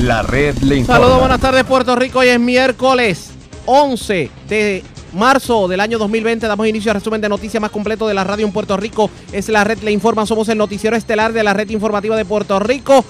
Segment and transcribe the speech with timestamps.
[0.00, 0.98] La red le informa.
[0.98, 2.20] Saludos, buenas tardes Puerto Rico.
[2.20, 3.32] Hoy es miércoles
[3.66, 6.46] 11 de marzo del año 2020.
[6.46, 9.10] Damos inicio al resumen de noticias más completo de la radio en Puerto Rico.
[9.30, 10.24] Es la red Le Informa.
[10.24, 13.04] Somos el noticiero estelar de la red informativa de Puerto Rico.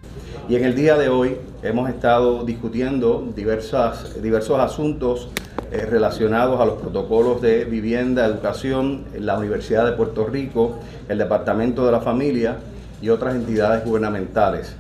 [0.49, 5.29] Y en el día de hoy hemos estado discutiendo diversos asuntos
[5.73, 11.87] eh, relacionados a los protocolos de vivienda, educación, la Universidad de Puerto Rico, el Departamento
[11.87, 12.59] de la Familia
[13.01, 14.75] y otras entidades gubernamentales.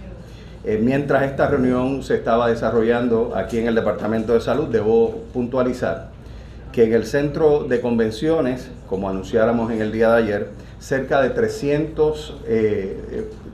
[0.65, 6.11] Eh, mientras esta reunión se estaba desarrollando aquí en el Departamento de Salud, debo puntualizar
[6.73, 10.49] que en el centro de convenciones, como anunciáramos en el día de ayer,
[10.85, 12.43] cerca de 300,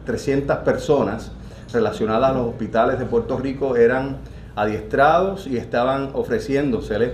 [0.04, 1.30] 300 eh, personas
[1.72, 4.16] relacionadas a los hospitales de Puerto Rico eran
[4.56, 7.12] adiestrados y estaban ofreciéndosele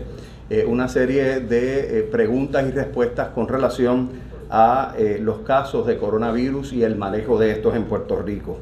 [0.49, 4.11] eh, una serie de eh, preguntas y respuestas con relación
[4.49, 8.57] a eh, los casos de coronavirus y el manejo de estos en Puerto Rico.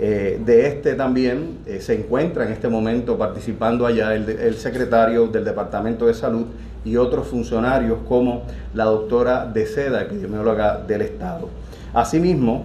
[0.00, 6.14] De este también se encuentra en este momento participando allá el, secretario del Departamento de
[6.14, 6.46] Salud
[6.84, 11.48] y otros funcionarios como la doctora De Seda, epidemióloga del Estado.
[11.92, 12.64] Asimismo,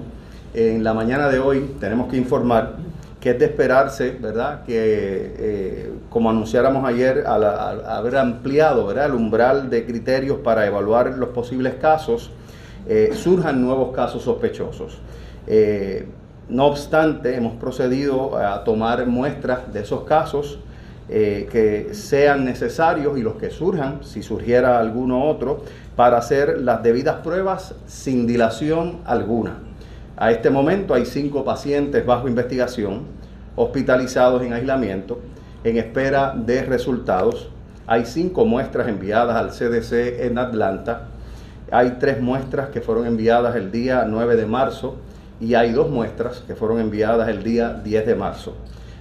[0.53, 2.77] en la mañana de hoy tenemos que informar
[3.25, 4.63] que es de esperarse, ¿verdad?
[4.65, 9.07] Que eh, como anunciáramos ayer, al, haber ampliado ¿verdad?
[9.07, 12.29] el umbral de criterios para evaluar los posibles casos,
[12.87, 14.99] eh, surjan nuevos casos sospechosos.
[16.45, 20.59] Eh, no obstante, hemos procedido a tomar muestras de esos casos
[21.07, 25.61] que sean necesarios y los que surjan, si surgiera alguno otro,
[25.95, 29.59] para hacer las debidas pruebas sin dilación alguna.
[30.17, 33.03] A este momento hay cinco pacientes bajo investigación,
[33.55, 35.19] hospitalizados en aislamiento,
[35.65, 37.49] en espera de resultados.
[37.85, 41.07] Hay cinco muestras enviadas al CDC en Atlanta.
[41.69, 44.95] Hay tres muestras que fueron enviadas el día 9 de marzo
[45.39, 48.55] y hay dos muestras que fueron enviadas el día 10 de marzo.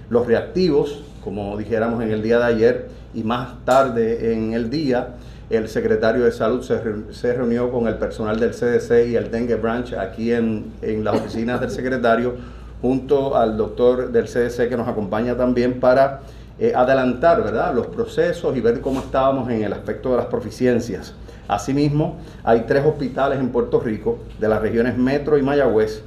[0.09, 5.15] Los reactivos, como dijéramos en el día de ayer y más tarde en el día,
[5.49, 9.93] el secretario de Salud se, reunió con el personal del CDC y el Dengue Branch
[9.93, 10.73] aquí en,
[11.03, 12.35] las oficinas del secretario,
[12.81, 16.21] junto al doctor del CDC que nos acompaña también para
[16.59, 17.73] eh, adelantar ¿verdad?
[17.75, 21.13] los procesos y ver cómo estábamos en el aspecto de las proficiencias.
[21.47, 26.01] Asimismo, hay tres hospitales en Puerto Rico, de las regiones Metro y Mayagüez,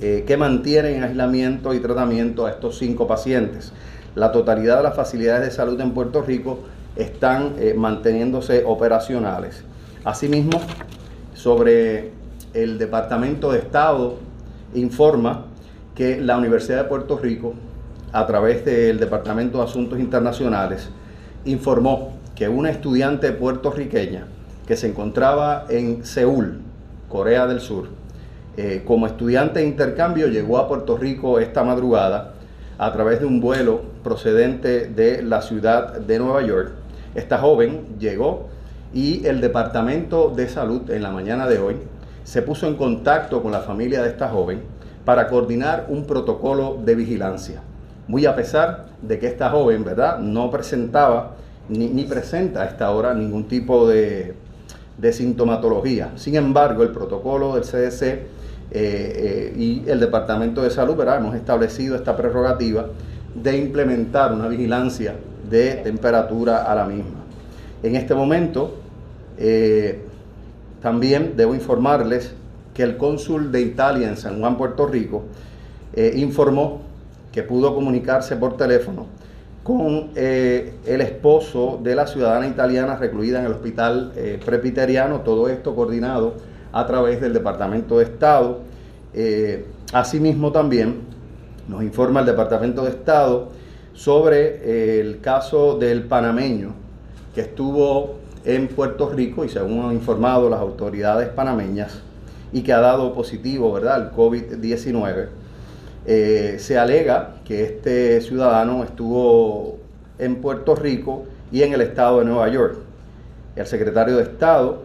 [0.00, 3.72] eh, que mantienen en aislamiento y tratamiento a estos cinco pacientes.
[4.14, 6.60] La totalidad de las facilidades de salud en Puerto Rico
[6.96, 9.62] están eh, manteniéndose operacionales.
[10.04, 10.60] Asimismo,
[11.34, 12.12] sobre
[12.54, 14.16] el Departamento de Estado
[14.74, 15.46] informa
[15.94, 17.54] que la Universidad de Puerto Rico,
[18.12, 20.88] a través del Departamento de Asuntos Internacionales,
[21.44, 24.26] informó que una estudiante puertorriqueña
[24.66, 26.60] que se encontraba en Seúl,
[27.08, 27.99] Corea del Sur,
[28.60, 32.34] eh, como estudiante de intercambio llegó a Puerto Rico esta madrugada
[32.78, 36.72] a través de un vuelo procedente de la ciudad de Nueva York
[37.14, 38.48] esta joven llegó
[38.92, 41.76] y el Departamento de Salud en la mañana de hoy
[42.22, 44.62] se puso en contacto con la familia de esta joven
[45.04, 47.62] para coordinar un protocolo de vigilancia.
[48.06, 51.32] Muy a pesar de que esta joven, ¿verdad?, no presentaba
[51.68, 54.34] ni, presenta a esta hora ningún tipo de,
[55.12, 56.12] sintomatología.
[56.16, 58.20] Sin embargo, el protocolo del CDC
[58.72, 62.86] eh, eh, y el Departamento de Salud, ¿verdad?, hemos establecido esta prerrogativa
[63.34, 65.14] de implementar una vigilancia
[65.48, 67.20] de temperatura a la misma.
[67.82, 68.76] En este momento,
[69.38, 70.02] eh,
[70.82, 72.32] también debo informarles
[72.74, 75.24] que el cónsul de Italia en San Juan, Puerto Rico,
[75.94, 76.82] eh, informó
[77.32, 79.06] que pudo comunicarse por teléfono
[79.62, 84.12] con eh, el esposo de la ciudadana italiana recluida en el hospital
[84.44, 86.34] prepiteriano, todo esto coordinado
[86.72, 88.60] a través del Departamento de Estado.
[89.92, 91.10] asimismo también
[91.70, 93.48] nos informa el Departamento de Estado
[93.94, 96.72] sobre eh, el caso del panameño
[97.34, 102.00] que estuvo en Puerto Rico y según han informado las autoridades panameñas
[102.52, 105.28] y que ha dado positivo, ¿verdad?, al COVID-19.
[106.06, 109.78] Eh, se alega que este ciudadano estuvo
[110.18, 112.78] en Puerto Rico y en el estado de Nueva York.
[113.54, 114.82] El secretario de Estado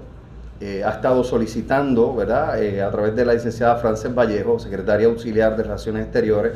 [0.61, 5.55] eh, ha estado solicitando, ¿verdad?, eh, a través de la licenciada Frances Vallejo, secretaria auxiliar
[5.57, 6.53] de Relaciones Exteriores,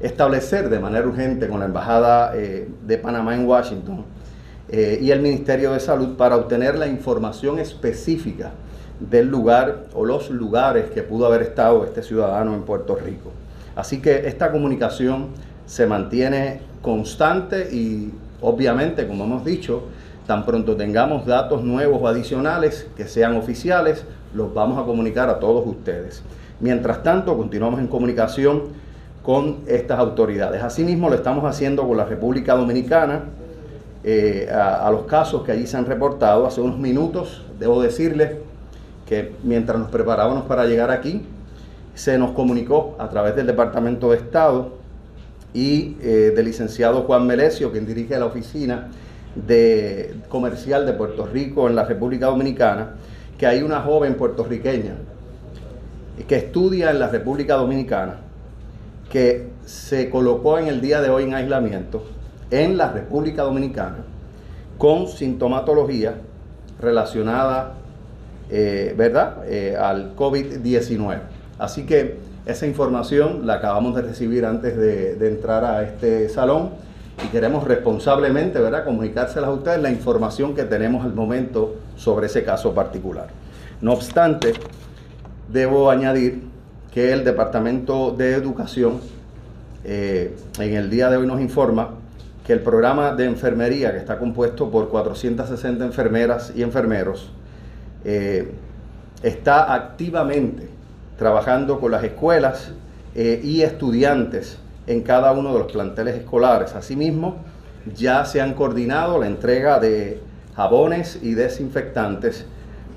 [0.00, 4.04] establecer de manera urgente con la Embajada de Panamá en Washington
[4.68, 8.50] y el Ministerio de Salud para obtener la información específica
[8.98, 13.30] del lugar o los lugares que pudo haber estado este ciudadano en Puerto Rico.
[13.76, 15.28] Así que esta comunicación
[15.66, 19.84] se mantiene constante y obviamente, como hemos dicho,
[20.26, 24.04] tan pronto tengamos datos nuevos o adicionales que sean oficiales,
[24.34, 26.22] los vamos a comunicar a todos ustedes.
[26.60, 28.62] Mientras tanto, continuamos en comunicación
[29.22, 30.62] con estas autoridades.
[30.62, 33.24] Asimismo, lo estamos haciendo con la República Dominicana,
[34.02, 36.46] eh, a, los casos que allí se han reportado.
[36.46, 38.32] Hace unos minutos, debo decirles,
[39.06, 41.22] que mientras nos preparábamos para llegar aquí,
[41.94, 44.72] se nos comunicó a través del Departamento de Estado
[45.52, 48.88] y eh, del licenciado Juan Melesio, quien dirige la oficina
[49.34, 52.94] de comercial de Puerto Rico en la República Dominicana,
[53.38, 54.94] que hay una joven puertorriqueña
[56.28, 58.16] que estudia en la República Dominicana,
[59.10, 62.04] que se colocó en el día de hoy en aislamiento
[62.50, 64.04] en la República Dominicana
[64.78, 66.14] con sintomatología
[66.80, 67.74] relacionada
[68.50, 69.38] eh, ¿verdad?
[69.46, 71.18] Eh, al COVID-19.
[71.58, 76.70] Así que esa información la acabamos de recibir antes de, entrar a este salón
[77.22, 78.84] y queremos responsablemente ¿verdad?
[78.84, 83.28] comunicárselas a ustedes la información que tenemos al momento sobre ese caso particular.
[83.80, 84.54] No obstante,
[85.48, 86.42] debo añadir
[86.92, 89.00] que el Departamento de Educación
[89.84, 91.90] eh, en el día de hoy nos informa
[92.46, 97.30] que el programa de enfermería, que está compuesto por 460 enfermeras y enfermeros,
[98.04, 98.52] eh,
[99.22, 100.68] está activamente
[101.18, 102.72] trabajando con las escuelas
[103.14, 106.74] eh, y estudiantes en cada uno de los planteles escolares.
[106.74, 107.36] Asimismo,
[107.94, 110.20] ya se han coordinado la entrega de
[110.56, 112.46] jabones y desinfectantes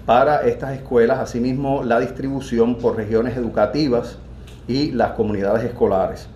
[0.05, 4.17] para estas escuelas, asimismo la distribución por regiones educativas
[4.67, 6.27] y las comunidades escolares.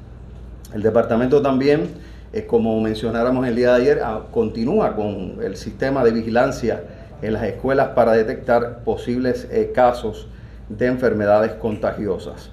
[0.73, 1.89] El departamento también,
[2.33, 6.83] eh, como mencionáramos el día de ayer, ah, continúa con el sistema de vigilancia
[7.21, 10.27] en las escuelas para detectar posibles eh, casos
[10.69, 12.49] de enfermedades contagiosas.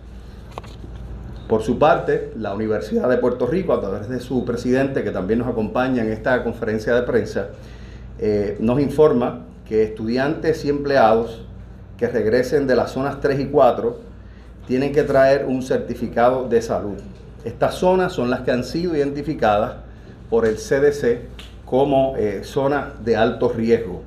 [1.49, 5.39] Por su parte, la Universidad de Puerto Rico, a través de su presidente, que también
[5.39, 7.49] nos acompaña en esta conferencia de prensa,
[8.19, 11.47] eh, nos informa que estudiantes y empleados
[11.97, 13.99] que regresen de las zonas 3 y 4
[14.67, 16.99] tienen que traer un certificado de salud.
[17.45, 19.77] Estas zonas son las que han sido identificadas
[20.29, 21.21] por el CDC
[21.65, 24.03] como eh, zonas de alto riesgo.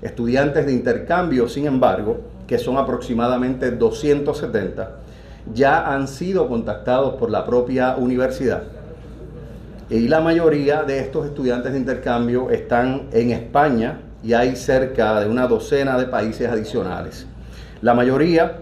[0.00, 5.03] Estudiantes de intercambio, sin embargo, que son aproximadamente 270,
[5.52, 8.62] ya han sido contactados por la propia universidad.
[9.90, 15.28] Y la mayoría de estos estudiantes de intercambio están en España y hay cerca de
[15.28, 17.26] una docena de países adicionales.
[17.82, 18.60] La mayoría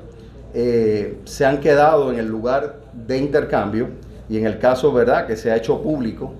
[0.52, 3.88] eh, se han quedado en el lugar de intercambio
[4.29, 6.34] y en el caso, ¿verdad?, que se ha hecho público,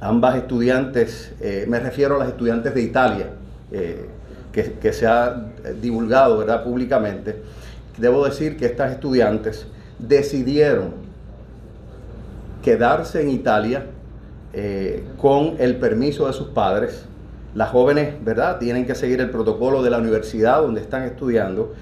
[0.00, 3.26] ambas estudiantes, eh, me refiero a las estudiantes de Italia,
[3.70, 4.08] eh,
[4.52, 5.46] que, se ha
[5.80, 6.62] divulgado ¿verdad?
[6.62, 7.42] públicamente,
[7.96, 9.66] debo decir que estas estudiantes
[9.98, 10.94] decidieron
[12.62, 13.86] quedarse en Italia
[14.52, 17.04] eh, con el permiso de sus padres.
[17.54, 21.74] Las jóvenes, ¿verdad?, tienen que seguir el protocolo de la universidad donde están estudiando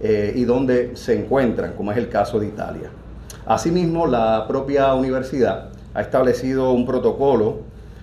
[0.00, 2.90] eh, y donde se encuentran, como es el caso de Italia.
[3.46, 7.60] Asimismo, la propia universidad ha establecido un protocolo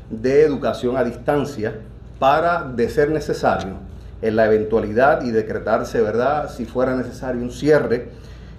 [0.09, 1.75] de educación a distancia
[2.19, 3.73] para, de ser necesario,
[4.21, 8.09] en la eventualidad y decretarse, ¿verdad?, si fuera necesario un cierre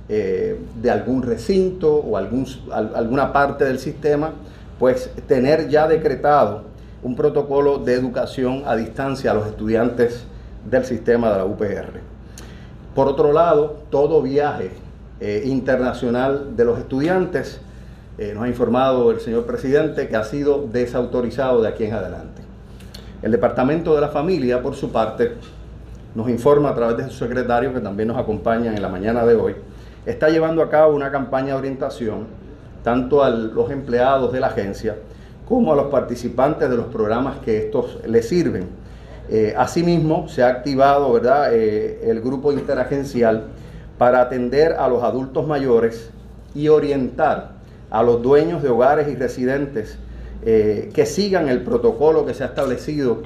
[0.08, 4.32] eh, de algún recinto o algún, alguna parte del sistema,
[4.78, 6.64] pues tener ya decretado
[7.02, 10.24] un protocolo de educación a distancia a los estudiantes
[10.68, 12.00] del sistema de la UPR.
[12.94, 14.70] Por otro lado, todo viaje
[15.20, 17.60] eh, internacional de los estudiantes,
[18.18, 22.49] eh, nos ha informado el señor presidente que ha sido desautorizado de aquí en adelante.
[23.22, 25.32] El Departamento de la Familia, por su parte,
[26.14, 29.34] nos informa a través de su secretario, que también nos acompaña en la mañana de
[29.34, 29.56] hoy,
[30.06, 32.26] está llevando a cabo una campaña de orientación
[32.82, 34.96] tanto a los empleados de la agencia
[35.46, 38.68] como a los participantes de los programas que estos les sirven.
[39.28, 41.52] Eh, asimismo, se ha activado ¿verdad?
[41.52, 43.48] Eh, el grupo interagencial
[43.98, 46.10] para atender a los adultos mayores
[46.54, 47.50] y orientar
[47.90, 49.98] a los dueños de hogares y residentes
[50.42, 53.18] eh, que sigan el protocolo que se ha establecido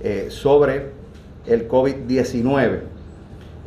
[0.00, 0.90] eh, sobre
[1.46, 2.80] el COVID-19.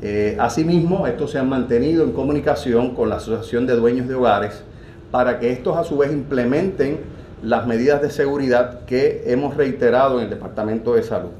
[0.03, 4.63] Eh, asimismo, estos se han mantenido en comunicación con la Asociación de Dueños de Hogares
[5.10, 7.00] para que estos a su vez implementen
[7.41, 11.31] las medidas de seguridad que hemos reiterado en el Departamento de Salud.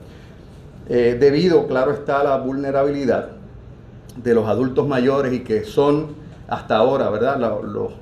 [0.88, 3.30] debido, claro está, a la vulnerabilidad
[4.18, 6.16] de los adultos mayores y que son
[6.48, 7.40] hasta ahora, ¿verdad?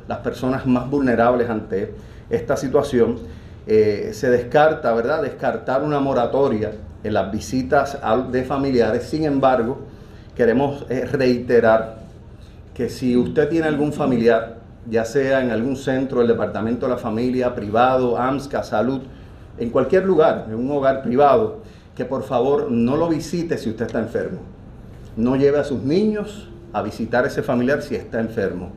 [0.08, 1.94] las personas más vulnerables ante
[2.30, 3.18] esta situación,
[3.72, 5.22] eh, se descarta, ¿verdad?
[5.22, 6.72] Descartar una moratoria
[7.04, 8.00] en las visitas
[8.32, 9.04] de familiares.
[9.04, 9.78] Sin embargo,
[10.36, 12.00] queremos eh, reiterar
[12.74, 14.56] que si usted tiene algún familiar,
[14.90, 19.02] ya sea en algún centro del Departamento de la Familia, privado, AMSCA, Salud,
[19.60, 21.60] en cualquier lugar, en un hogar privado,
[21.96, 24.40] que por favor no lo visite si usted está enfermo.
[25.16, 28.72] No lleve a sus niños a visitar a ese familiar si está enfermo.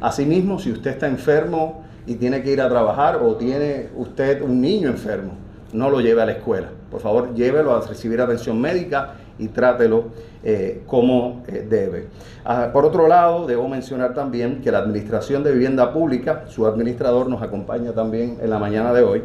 [0.00, 4.60] Asimismo, si usted está enfermo y tiene que ir a trabajar o tiene usted un
[4.60, 5.32] niño enfermo,
[5.72, 6.68] no lo lleve a la escuela.
[6.90, 10.04] Por favor, llévelo a recibir atención médica y trátelo
[10.42, 12.06] eh, como eh, debe.
[12.44, 17.28] Ah, por otro lado, debo mencionar también que la Administración de Vivienda Pública, su administrador
[17.28, 19.22] nos acompaña también en la mañana de hoy,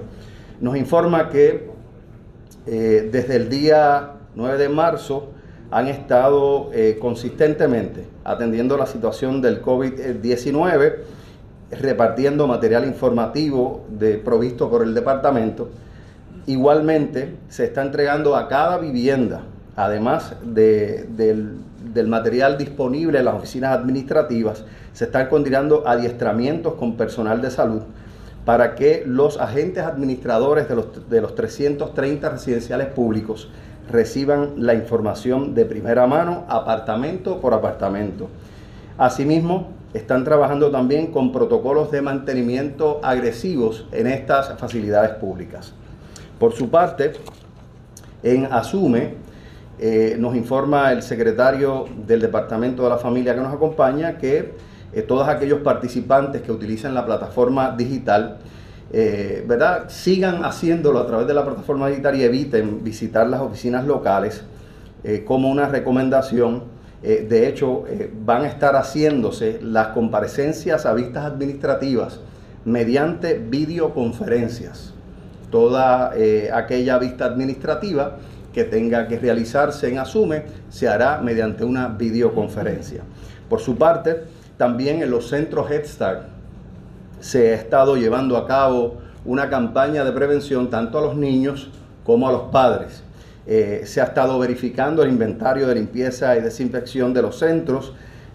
[0.60, 1.70] nos informa que
[2.66, 5.30] eh, desde el día 9 de marzo
[5.70, 6.70] han estado
[7.00, 10.96] consistentemente atendiendo la situación del COVID-19,
[11.72, 15.70] repartiendo material informativo de, provisto por el departamento.
[16.48, 19.42] Igualmente, se está entregando a cada vivienda,
[19.76, 21.60] además del,
[22.08, 24.64] material disponible en las oficinas administrativas,
[24.94, 27.82] se están continuando adiestramientos con personal de salud
[28.46, 33.50] para que los agentes administradores de los, de los 330 residenciales públicos
[33.90, 38.30] reciban la información de primera mano, apartamento por apartamento.
[38.98, 45.74] Asimismo, están trabajando también con protocolos de mantenimiento agresivos en estas facilidades públicas.
[46.40, 47.14] Por su parte,
[48.24, 49.16] en Asume,
[49.80, 54.54] eh, nos informa el secretario del Departamento de la Familia que nos acompaña que
[54.94, 58.38] eh, todos aquellos participantes que utilizan la plataforma digital
[58.94, 59.86] eh, ¿verdad?
[59.88, 64.44] sigan haciéndolo a través de la plataforma digital y eviten visitar las oficinas locales
[65.26, 66.62] como una recomendación.
[67.04, 67.84] Eh, de hecho,
[68.24, 72.20] van a estar haciéndose las comparecencias a vistas administrativas
[72.66, 74.94] mediante videoconferencias.
[75.50, 76.14] Toda
[76.54, 78.18] aquella vista administrativa
[78.54, 83.02] que tenga que realizarse en Asume se hará mediante una videoconferencia.
[83.50, 84.24] Por su parte,
[84.58, 86.24] también en los centros Head Start
[87.20, 91.70] se ha estado llevando a cabo una campaña de prevención tanto a los niños
[92.04, 93.04] como a los padres.
[93.48, 97.94] Eh, se ha estado verificando el inventario de limpieza y desinfección de los centros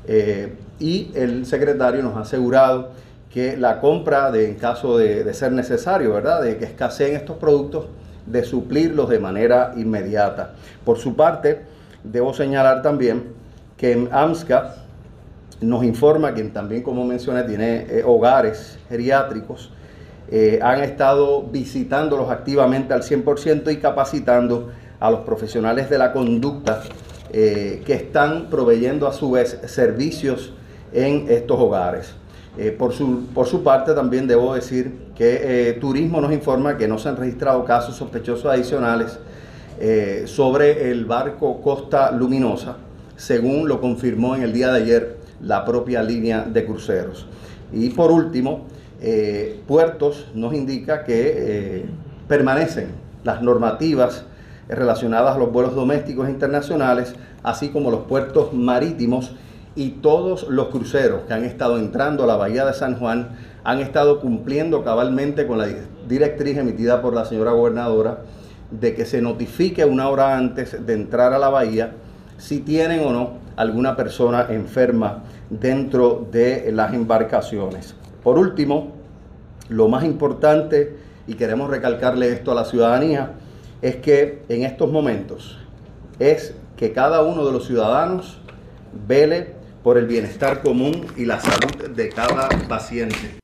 [0.09, 2.91] eh, y el secretario nos ha asegurado
[3.31, 6.43] que la compra, de, en caso de, ser necesario, ¿verdad?
[6.43, 7.87] de que escaseen estos productos,
[8.25, 10.55] de suplirlos de manera inmediata.
[10.85, 11.61] Por su parte,
[12.03, 13.35] debo señalar también
[13.77, 14.75] que en AMSCA
[15.61, 19.73] nos informa que también, como mencioné, tiene eh, hogares geriátricos.
[20.61, 26.83] Han estado visitándolos activamente al 100% y capacitando a los profesionales de la conducta
[27.33, 30.53] eh, que están proveyendo a su vez servicios
[30.93, 32.15] en estos hogares.
[32.79, 37.11] por, su, por su parte también debo decir que Turismo nos informa que no se
[37.11, 39.19] han registrado casos sospechosos adicionales
[40.25, 42.77] sobre el barco Costa Luminosa,
[43.17, 47.27] según lo confirmó en el día de ayer la propia línea de cruceros.
[47.73, 48.67] Y por último,
[49.01, 51.85] eh, Puertos nos indica que eh,
[52.29, 52.89] permanecen
[53.25, 54.25] las normativas
[54.69, 59.33] relacionadas a los vuelos domésticos internacionales, así como los puertos marítimos
[59.75, 63.81] y todos los cruceros que han estado entrando a la bahía de San Juan han
[63.81, 65.69] estado cumpliendo cabalmente con la
[66.09, 68.21] directriz emitida por la señora gobernadora
[68.71, 71.93] de que se notifique una hora antes de entrar a la bahía
[72.39, 77.95] si tienen o no alguna persona enferma dentro de las embarcaciones.
[78.23, 78.93] Por último,
[79.69, 80.97] lo más importante,
[81.27, 83.33] y queremos recalcarle esto a la ciudadanía,
[83.83, 85.59] es que en estos momentos
[86.19, 88.39] es que cada uno de los ciudadanos
[89.07, 93.39] vele por el bienestar común y la salud de cada paciente.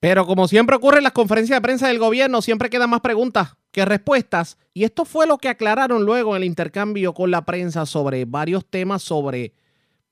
[0.00, 3.56] Pero como siempre ocurre en las conferencias de prensa del gobierno, siempre quedan más preguntas
[3.72, 4.56] que respuestas.
[4.72, 8.64] Y esto fue lo que aclararon luego en el intercambio con la prensa sobre varios
[8.64, 9.54] temas sobre,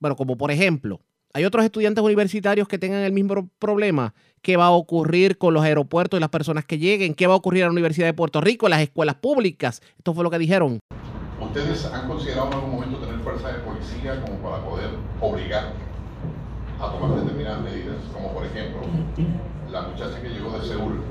[0.00, 1.00] bueno, como por ejemplo,
[1.36, 4.14] hay otros estudiantes universitarios que tengan el mismo problema.
[4.40, 7.12] ¿Qué va a ocurrir con los aeropuertos y las personas que lleguen?
[7.12, 9.82] ¿Qué va a ocurrir a la Universidad de Puerto Rico, en las escuelas públicas?
[9.98, 10.78] Esto fue lo que dijeron.
[11.38, 14.88] ¿Ustedes han considerado en algún momento tener fuerza de policía como para poder
[15.20, 15.74] obligar
[16.80, 18.80] a tomar determinadas medidas, como por ejemplo,
[19.70, 21.02] la muchacha que llegó de Seúl,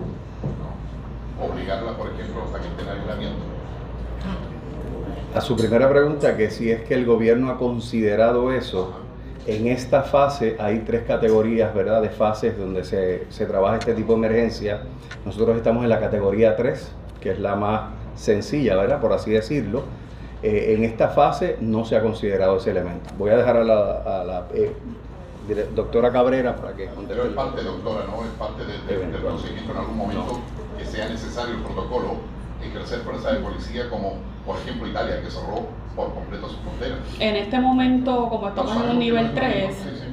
[1.40, 3.44] obligarla, por ejemplo, hasta que esté en aislamiento.
[5.36, 9.05] A su primera pregunta, que si es que el gobierno ha considerado eso,
[9.48, 12.02] en esta fase hay tres categorías, ¿verdad?
[12.02, 14.82] De fases donde se, se trabaja este tipo de emergencia.
[15.26, 17.82] Nosotros estamos en la categoría 3, que es la más
[18.16, 19.00] sencilla, ¿verdad?
[19.02, 19.84] Por así decirlo.
[20.44, 23.10] Eh, en esta fase no se ha considerado ese elemento.
[23.18, 24.76] Voy a dejar a la, a la eh,
[25.74, 27.14] doctora Cabrera para que conteste.
[27.16, 28.24] Pero es parte, doctora, ¿no?
[28.24, 29.34] Es parte de- de- del Eventual.
[29.36, 30.40] procedimiento en algún momento
[30.78, 32.16] que sea necesario el protocolo,
[32.64, 37.00] ejercer fuerza de policía como, por ejemplo, Italia, que cerró por completo sus fronteras.
[37.20, 40.06] En este momento, como estamos en un nivel 3, Sí, sí.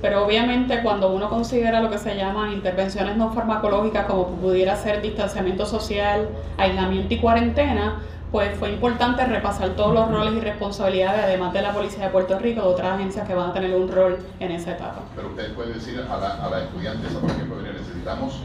[0.00, 5.00] pero obviamente cuando uno considera lo que se llaman intervenciones no farmacológicas, como pudiera ser
[5.02, 11.52] distanciamiento social, aislamiento y cuarentena, pues fue importante repasar todos los roles y responsabilidades, además
[11.52, 14.18] de la Policía de Puerto Rico, de otras agencias que van a tener un rol
[14.40, 15.00] en esa etapa.
[15.14, 18.38] Pero usted puede decir a la, a la estudiante por ejemplo, mire, necesitamos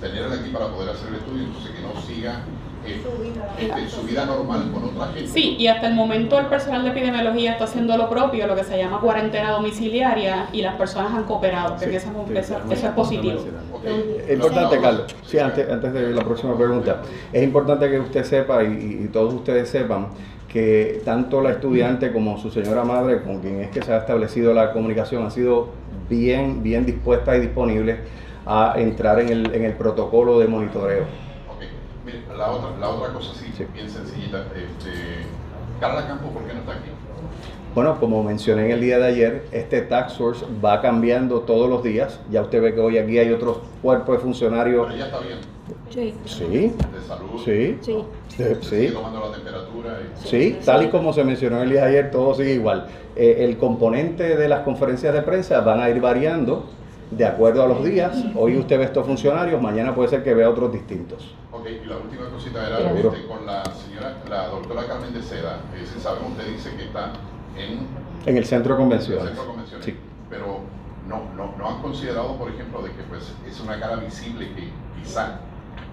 [0.00, 2.40] tenerla aquí para poder hacer el estudio, entonces que no siga
[2.86, 3.00] eh,
[3.58, 5.26] este, su vida normal con otra gente.
[5.28, 8.64] Sí, y hasta el momento el personal de epidemiología está haciendo lo propio, lo que
[8.64, 12.92] se llama cuarentena domiciliaria, y las personas han cooperado, que eso, sí, eso- eso es
[12.92, 13.40] positivo.
[14.26, 15.14] Es importante, Los- Carlos.
[15.24, 17.02] Sí, antes, antes de la próxima pregunta.
[17.32, 20.08] Es importante que usted sepa y todos ustedes sepan
[20.48, 24.54] que tanto la estudiante como su señora madre, con quien es que se ha establecido
[24.54, 25.68] la comunicación, han sido
[26.08, 27.98] bien, bien dispuestas y disponibles
[28.46, 31.04] a entrar en el, en el protocolo de monitoreo.
[32.06, 33.66] Mire, la otra, la otra cosa sí, Sí.
[33.74, 34.44] bien sencillita.
[34.54, 34.90] Este,
[35.80, 36.90] Carla Campos, ¿por qué no está aquí?
[37.74, 41.82] Bueno, como mencioné en el día de ayer, este tax force va cambiando todos los
[41.82, 42.20] días.
[42.30, 44.84] Ya usted ve que hoy aquí hay otros cuerpos de funcionarios.
[44.86, 45.38] Pero ella está bien,
[45.90, 47.40] Sí, Sí, de salud.
[47.44, 47.76] sí,
[48.60, 48.92] sí.
[48.92, 49.98] tomando la temperatura.
[50.00, 52.86] y- Sí, tal y como se mencionó el día de ayer, todo sigue igual.
[53.16, 56.66] Eh, el componente de las conferencias de prensa van a ir variando
[57.10, 58.24] de acuerdo a los días.
[58.34, 61.34] Hoy usted ve estos funcionarios, mañana puede ser que vea otros distintos.
[61.52, 65.60] Ok, y la última cosita era este, con la señora, la doctora Carmen de Seda.
[65.74, 67.12] Eh, si sabemos, usted dice que está
[67.56, 67.86] en
[68.26, 69.84] En el centro de el centro de convenciones.
[69.84, 69.96] Sí.
[70.28, 70.60] Pero
[71.08, 74.68] no, no, no han considerado, por ejemplo, de que pues, es una cara visible que
[75.00, 75.40] quizá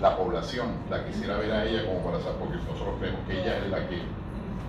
[0.02, 3.58] la población la quisiera ver a ella como para saber, porque nosotros creemos que ella
[3.58, 4.02] es la que,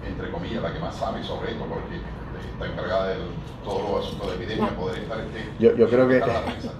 [0.06, 1.96] entre comillas, la que más sabe sobre esto, porque
[2.52, 3.14] está encargada de
[3.64, 6.22] todos los asuntos de epidemia, poder estar este, Yo, yo creo que,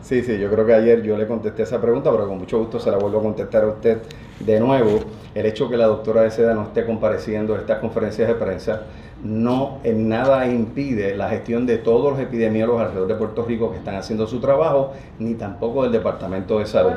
[0.02, 2.78] sí, sí, yo creo que ayer yo le contesté esa pregunta, pero con mucho gusto
[2.78, 4.02] se la vuelvo a contestar a usted
[4.40, 5.00] de nuevo.
[5.34, 8.82] El hecho que la doctora de Seda no esté compareciendo a estas conferencias de prensa
[9.24, 13.78] no en nada impide la gestión de todos los epidemiólogos alrededor de Puerto Rico que
[13.78, 16.92] están haciendo su trabajo, ni tampoco del Departamento de Salud.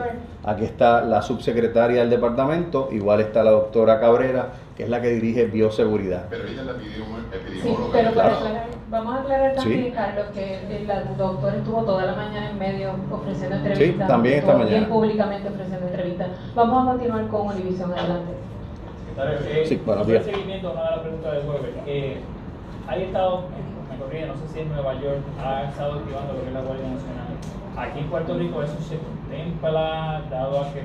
[0.48, 5.10] Aquí está la subsecretaria del departamento, igual está la doctora Cabrera, que es la que
[5.10, 6.28] dirige bioseguridad.
[6.30, 7.18] Pero ella es la epidemióloga.
[7.62, 8.36] Sí, pero para claro.
[8.38, 9.92] aclarar, vamos a aclarar también, Sí.
[9.92, 14.08] Carlos, que el doctor estuvo toda la mañana en medio ofreciendo entrevistas.
[14.08, 14.94] también esta estuvo bien mañana.
[14.96, 16.28] públicamente ofreciendo entrevistas.
[16.56, 18.32] Vamos a continuar con Univisión adelante.
[19.10, 20.24] Secretario, eh, Sí, buenos días.
[20.24, 21.72] seguimiento a una de las preguntas del jueves.
[21.86, 22.18] Eh,
[22.88, 23.44] hay estado,
[23.92, 26.62] me corrige, no sé si en Nueva York ha estado activando lo que es la
[26.62, 27.28] Guardia Nacional.
[27.78, 30.82] Aquí en Puerto Rico eso se contempla, dado a que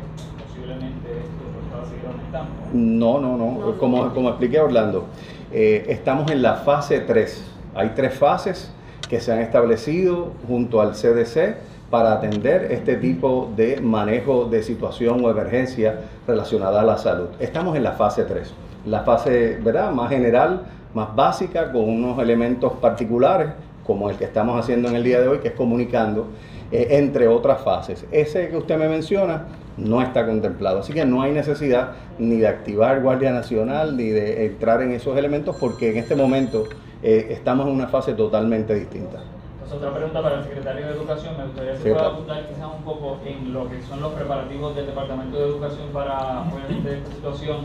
[0.46, 2.50] posiblemente esto pues, va a seguir aumentando.
[2.74, 3.78] No, no, no.
[3.78, 5.06] Como, como expliqué Orlando,
[5.50, 7.50] eh, estamos en la fase 3.
[7.74, 8.70] Hay tres fases
[9.08, 11.56] que se han establecido junto al CDC
[11.88, 17.28] para atender este tipo de manejo de situación o emergencia relacionada a la salud.
[17.40, 18.52] Estamos en la fase 3.
[18.84, 19.92] La fase, ¿verdad?
[19.92, 23.48] Más general, más básica, con unos elementos particulares,
[23.86, 26.28] como el que estamos haciendo en el día de hoy, que es comunicando,
[26.72, 28.06] eh, entre otras fases.
[28.10, 32.48] Ese que usted me menciona no está contemplado, así que no hay necesidad ni de
[32.48, 36.64] activar Guardia Nacional ni de entrar en esos elementos porque en este momento
[37.02, 39.18] eh, estamos en una fase totalmente distinta.
[39.52, 41.36] Entonces, otra pregunta para el secretario de Educación.
[41.36, 44.86] Me gustaría que pueda apuntar quizás un poco en lo que son los preparativos del
[44.86, 47.56] Departamento de Educación para obviamente esta situación,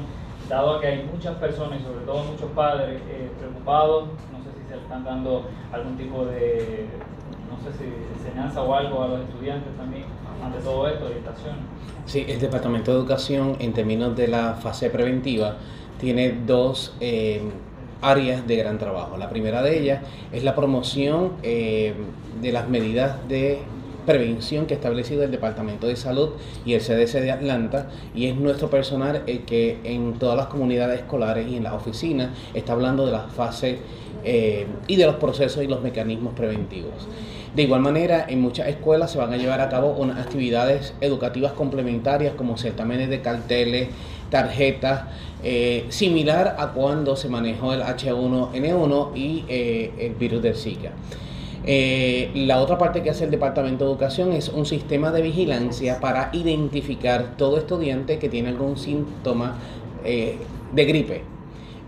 [0.50, 4.06] dado que hay muchas personas y sobre todo muchos padres eh, preocupados.
[4.32, 6.88] No sé si se están dando algún tipo de,
[7.50, 7.86] no sé si
[8.20, 10.06] enseñanza o algo a los estudiantes también
[10.44, 11.56] ante todo esto, orientación.
[12.06, 15.58] Sí, el Departamento de Educación, en términos de la fase preventiva,
[16.00, 17.42] tiene dos eh,
[18.02, 19.18] áreas de gran trabajo.
[19.18, 21.94] La primera de ellas es la promoción eh,
[22.42, 23.60] de las medidas de
[24.06, 26.30] prevención que ha establecido el Departamento de Salud
[26.66, 31.02] y el CDC de Atlanta y es nuestro personal el que en todas las comunidades
[31.02, 33.80] escolares y en las oficinas está hablando de la fase
[34.24, 37.08] eh, y de los procesos y los mecanismos preventivos.
[37.56, 41.54] De igual manera, en muchas escuelas se van a llevar a cabo unas actividades educativas
[41.54, 43.90] complementarias como certámenes de carteles,
[44.30, 45.04] tarjetas,
[45.44, 50.92] eh, similar a cuando se manejó el H1N1 y eh, el virus del Zika.
[51.70, 56.00] Eh, la otra parte que hace el Departamento de Educación es un sistema de vigilancia
[56.00, 59.58] para identificar todo estudiante que tiene algún síntoma
[60.04, 61.37] de gripe.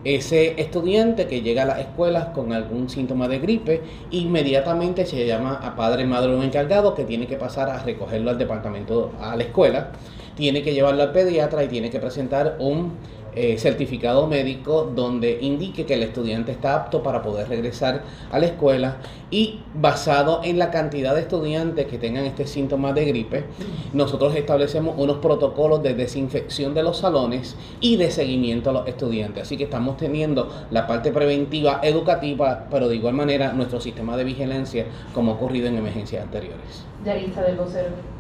[0.06, 3.82] Ese estudiante que llega a las escuelas con algún síntoma de gripe,
[4.12, 8.38] inmediatamente se llama a padre, madre o encargado que tiene que pasar a recogerlo al
[8.38, 9.92] departamento, a la escuela,
[10.36, 12.94] tiene que llevarlo al pediatra y tiene que presentar un
[13.36, 18.48] eh, certificado médico donde indique que el estudiante está apto para poder regresar a la
[18.48, 18.98] escuela
[19.32, 23.46] y basado en la cantidad de estudiantes que tengan este síntoma de gripe,
[23.94, 29.44] nosotros establecemos unos protocolos de desinfección de los salones y de seguimiento a los estudiantes.
[29.44, 34.24] Así que estamos teniendo la parte preventiva educativa, pero de igual manera nuestro sistema de
[34.24, 36.86] vigilancia como ha ocurrido en emergencias anteriores.
[37.06, 38.19] Yarista del vocero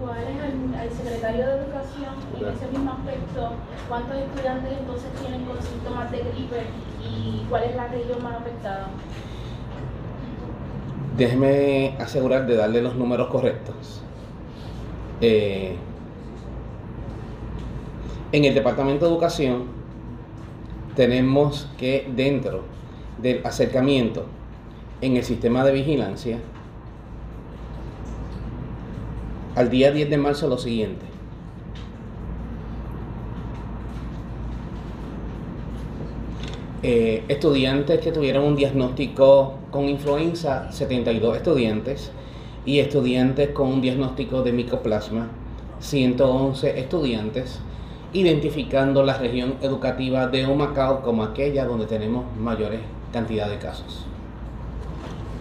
[0.00, 3.52] cuál es el, secretario de Educación en ese mismo aspecto,
[3.88, 6.62] cuántos estudiantes entonces tienen con síntomas de gripe
[7.02, 8.88] y cuál es la región más afectada.
[11.16, 14.02] Déjeme asegurar de darle los números correctos.
[15.20, 15.76] Eh,
[18.32, 19.64] en el Departamento de Educación
[20.96, 22.64] tenemos que dentro
[23.20, 24.26] del acercamiento
[25.00, 26.38] en el sistema de vigilancia
[29.54, 31.04] al día 10 de marzo lo siguiente.
[36.84, 42.10] Eh, estudiantes que tuvieron un diagnóstico con influenza, 72 estudiantes,
[42.64, 45.28] y estudiantes con un diagnóstico de micoplasma,
[45.80, 47.60] 111 estudiantes,
[48.12, 52.80] identificando la región educativa de Humacao como aquella donde tenemos mayores
[53.12, 54.06] cantidad de casos.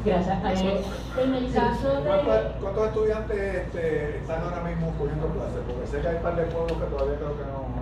[0.05, 0.37] Gracias.
[1.19, 2.01] En el caso de...
[2.61, 5.59] ¿Cuántos, estudiantes este, están ahora mismo cogiendo clases?
[5.67, 7.81] Porque sé que hay un par de pueblos que todavía creo que no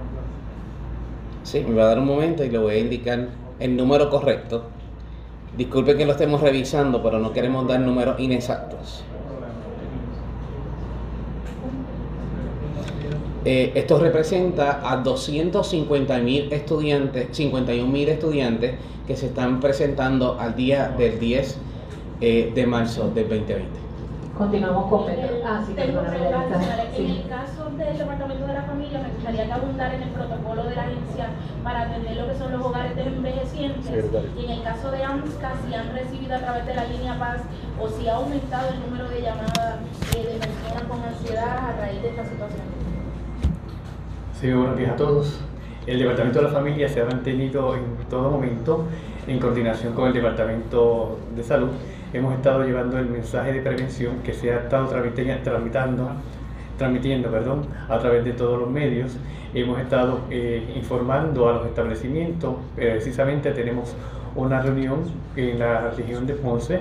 [1.44, 3.28] Sí, me va a dar un momento y le voy a indicar
[3.60, 4.64] el número correcto.
[5.58, 9.04] Disculpe que lo estemos revisando, pero no queremos dar números inexactos.
[13.46, 18.76] Eh, esto representa a 250 mil estudiantes, 51 mil estudiantes
[19.08, 21.69] que se están presentando al día del 10
[22.22, 23.90] eh, de marzo del 2020.
[24.38, 25.36] Continuamos con Pedro.
[25.46, 29.94] Ah, sí, tengo En el caso del Departamento de la Familia, me gustaría que abundar
[29.94, 31.30] en el protocolo de la agencia
[31.62, 34.06] para atender lo que son los hogares de envejecientes.
[34.38, 37.42] y en el caso de AMSCA, si han recibido a través de la línea Paz
[37.82, 39.80] o si ha aumentado el número de llamadas
[40.16, 42.62] eh, de personas con ansiedad a raíz de esta situación.
[44.40, 45.42] Sí, buenos días a todos.
[45.86, 48.86] El Departamento de la Familia se ha mantenido en todo momento
[49.28, 51.72] en coordinación con el Departamento de Salud
[52.14, 56.12] hemos estado llevando el mensaje de prevención que se ha estado tramitando,
[56.78, 59.18] transmitiendo perdón, a través de todos los medios.
[59.54, 63.96] Hemos estado eh, informando a los establecimientos, precisamente tenemos
[64.36, 65.02] una reunión
[65.36, 66.80] en la región de Ponce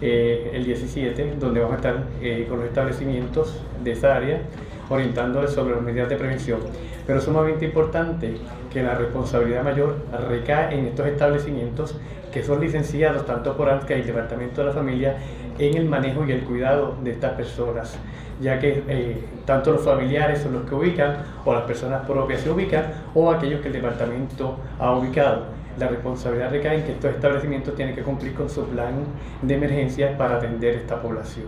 [0.00, 4.40] eh, el 17, donde vamos a estar eh, con los establecimientos de esa área
[4.88, 6.60] orientándoles sobre las medidas de prevención.
[7.06, 8.36] Pero es sumamente importante
[8.72, 9.96] que la responsabilidad mayor
[10.28, 11.96] recae en estos establecimientos
[12.36, 15.16] que son licenciados tanto por ANSCA y el Departamento de la Familia
[15.58, 17.96] en el manejo y el cuidado de estas personas,
[18.42, 22.50] ya que eh, tanto los familiares son los que ubican o las personas propias se
[22.50, 25.44] ubican o aquellos que el departamento ha ubicado.
[25.78, 28.96] La responsabilidad recae en que estos establecimientos tienen que cumplir con su plan
[29.40, 31.46] de emergencia para atender esta población.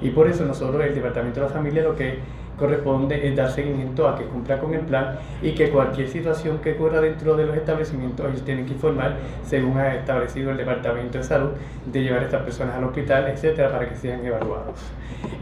[0.00, 2.18] Y por eso nosotros, el Departamento de la Familia, lo que
[2.60, 6.74] corresponde es dar seguimiento a que cumpla con el plan y que cualquier situación que
[6.74, 11.24] ocurra dentro de los establecimientos, ellos tienen que informar, según ha establecido el Departamento de
[11.24, 11.50] Salud,
[11.86, 14.78] de llevar a estas personas al hospital, etcétera, para que sean evaluados.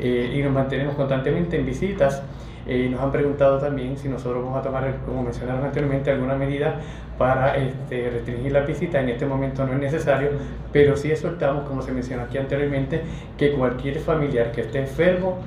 [0.01, 2.23] Eh, y nos mantenemos constantemente en visitas
[2.71, 6.79] eh, nos han preguntado también si nosotros vamos a tomar, como mencionaron anteriormente, alguna medida
[7.19, 9.01] para este, restringir la visita.
[9.01, 10.31] En este momento no es necesario,
[10.73, 13.03] pero sí exhortamos, como se mencionó aquí anteriormente,
[13.37, 15.41] que cualquier familiar que esté enfermo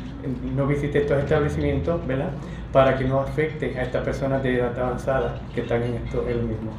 [0.55, 2.31] no visite estos establecimientos, ¿verdad?
[2.73, 6.43] Para que no afecte a estas personas de edad avanzada que están en esto el
[6.43, 6.71] mismo.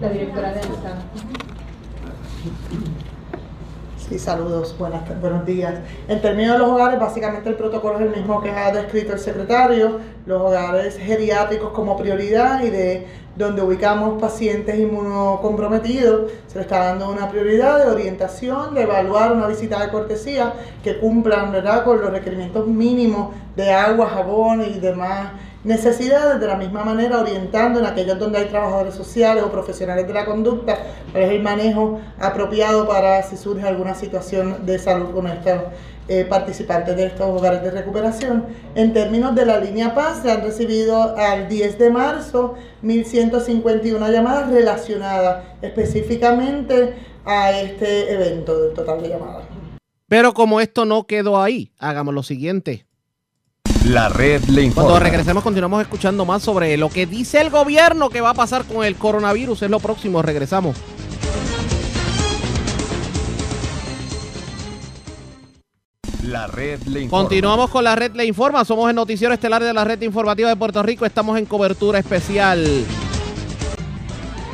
[0.00, 0.98] La directora de esta.
[4.10, 5.72] Sí, saludos, buenas, buenos días.
[6.08, 9.20] En términos de los hogares, básicamente el protocolo es el mismo que ha descrito el
[9.20, 16.86] secretario, los hogares geriátricos como prioridad y de donde ubicamos pacientes inmunocomprometidos, se le está
[16.86, 21.84] dando una prioridad de orientación, de evaluar una visita de cortesía que cumplan ¿verdad?
[21.84, 25.28] con los requerimientos mínimos de agua, jabón y demás
[25.64, 30.12] necesidades, de la misma manera orientando en aquellos donde hay trabajadores sociales o profesionales de
[30.14, 30.78] la conducta,
[31.12, 35.60] cuál es el manejo apropiado para si surge alguna situación de salud con estos
[36.08, 38.46] eh, participantes de estos hogares de recuperación.
[38.74, 44.50] En términos de la línea Paz, se han recibido al 10 de marzo 1.151 llamadas
[44.50, 46.94] relacionadas específicamente
[47.24, 49.44] a este evento del total de llamadas.
[50.08, 52.86] Pero como esto no quedó ahí, hagamos lo siguiente.
[53.86, 54.90] La red le informa.
[54.90, 58.64] Cuando regresemos continuamos escuchando más sobre lo que dice el gobierno que va a pasar
[58.64, 59.62] con el coronavirus.
[59.62, 60.76] Es lo próximo, regresamos.
[66.22, 67.22] La red le informa.
[67.22, 68.64] Continuamos con la red Le Informa.
[68.64, 71.06] Somos el noticiero estelar de la red informativa de Puerto Rico.
[71.06, 72.64] Estamos en cobertura especial.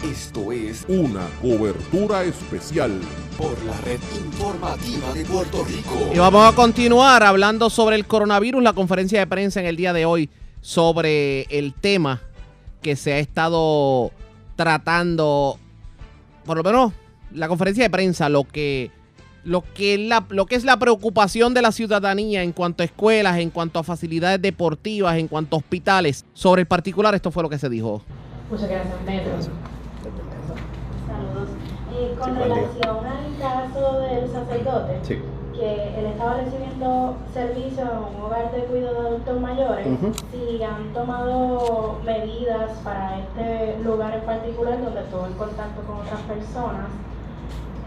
[0.03, 2.93] Esto es Una cobertura especial.
[3.37, 6.11] Por la red informativa de Puerto Rico.
[6.13, 9.93] Y vamos a continuar hablando sobre el coronavirus, la conferencia de prensa en el día
[9.93, 12.23] de hoy sobre el tema
[12.83, 14.11] que se ha estado
[14.57, 15.59] tratando,
[16.45, 16.93] por lo menos
[17.33, 18.91] la conferencia de prensa, lo que,
[19.45, 23.39] lo que, la, lo que es la preocupación de la ciudadanía en cuanto a escuelas,
[23.39, 26.25] en cuanto a facilidades deportivas, en cuanto a hospitales.
[26.33, 28.03] Sobre el particular, esto fue lo que se dijo.
[28.51, 29.33] Muchas gracias, Metro.
[31.99, 35.23] Eh, con Sí, relación al caso del sacerdote, Sí.
[35.55, 39.87] que él estaba recibiendo servicio en un hogar de cuidado de adultos mayores,
[40.31, 46.21] si han tomado medidas para este lugar en particular donde estuvo en contacto con otras
[46.23, 46.89] personas,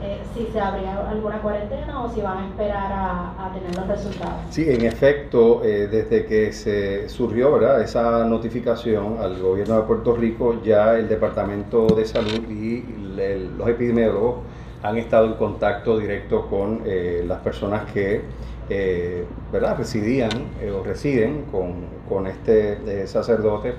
[0.02, 3.88] eh, si se habría alguna cuarentena o si van a esperar a, a tener los
[3.88, 4.36] resultados.
[4.50, 7.82] Sí, en efecto, eh, desde que se surgió ¿verdad?
[7.82, 12.84] esa notificación al gobierno de Puerto Rico, ya el Departamento de Salud y
[13.20, 14.36] el- los epidemiólogos
[14.82, 18.22] han estado en contacto directo con eh, las personas que
[18.70, 19.78] eh, ¿verdad?
[19.78, 20.30] residían
[20.62, 21.74] eh, o residen con,
[22.08, 23.74] con este eh, sacerdote.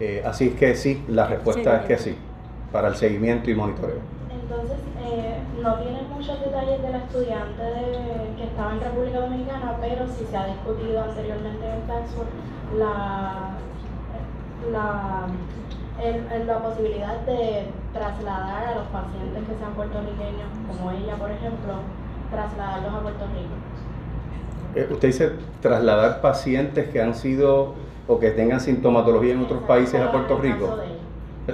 [0.00, 2.16] Eh, así es que sí, la respuesta es que sí,
[2.72, 3.98] para el seguimiento y monitoreo.
[4.70, 10.06] Entonces, eh, no tienen muchos detalles del estudiante de- que estaba en República Dominicana, pero
[10.06, 12.28] sí se ha discutido anteriormente en Taxford
[12.78, 13.50] la,
[14.70, 15.26] la,
[16.02, 21.30] el- el- la posibilidad de trasladar a los pacientes que sean puertorriqueños, como ella, por
[21.30, 21.72] ejemplo,
[22.30, 23.54] trasladarlos a Puerto Rico.
[24.76, 27.74] Eh, Usted dice trasladar pacientes que han sido
[28.06, 30.66] o que tengan sintomatología en otros países a Puerto Rico.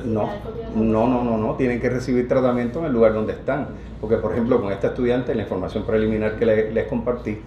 [0.04, 0.28] No,
[0.74, 3.68] no, no, no, no, tienen que recibir tratamiento en el lugar donde están.
[4.00, 7.38] Porque, por ejemplo, con esta estudiante, la información preliminar que le- les compartí,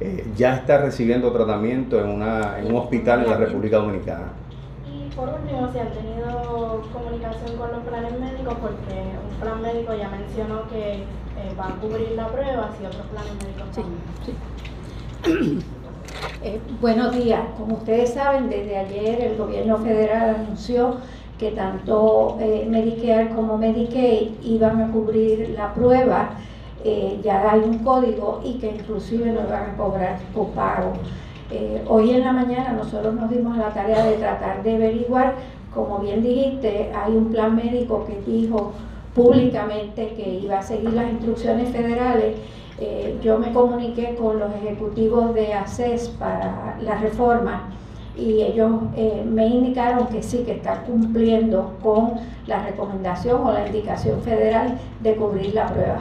[0.00, 4.32] eh, ya está recibiendo tratamiento en, una, en un hospital en la República Dominicana.
[4.90, 9.92] Y por último, si han tenido comunicación con los planes médicos, porque un plan médico
[9.94, 13.70] ya mencionó que eh, va a cubrir la prueba, si otros planes médicos
[15.24, 15.62] también.
[16.42, 17.40] Eh, buenos días.
[17.56, 20.96] Como ustedes saben, desde ayer el gobierno federal anunció
[21.38, 26.30] que tanto eh, Medicare como Medicaid iban a cubrir la prueba.
[26.84, 30.92] Eh, ya hay un código y que inclusive nos van a cobrar copago.
[31.50, 35.34] Eh, hoy en la mañana nosotros nos dimos a la tarea de tratar de averiguar,
[35.74, 38.72] como bien dijiste, hay un plan médico que dijo
[39.14, 42.36] públicamente que iba a seguir las instrucciones federales
[42.84, 47.70] eh, yo me comuniqué con los ejecutivos de ACES para la reforma
[48.16, 52.14] y ellos eh, me indicaron que sí, que están cumpliendo con
[52.46, 56.00] la recomendación o la indicación federal de cubrir la prueba.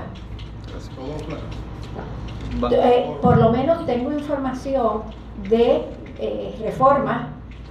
[2.71, 5.03] Eh, por lo menos tengo información
[5.49, 5.85] de
[6.19, 7.29] eh, reforma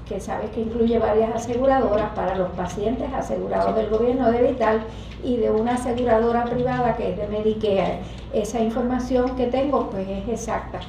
[0.08, 4.80] que sabes que incluye varias aseguradoras para los pacientes asegurados del gobierno de Vital
[5.22, 8.00] y de una aseguradora privada que es de Medicare.
[8.32, 10.80] Esa información que tengo pues es exacta.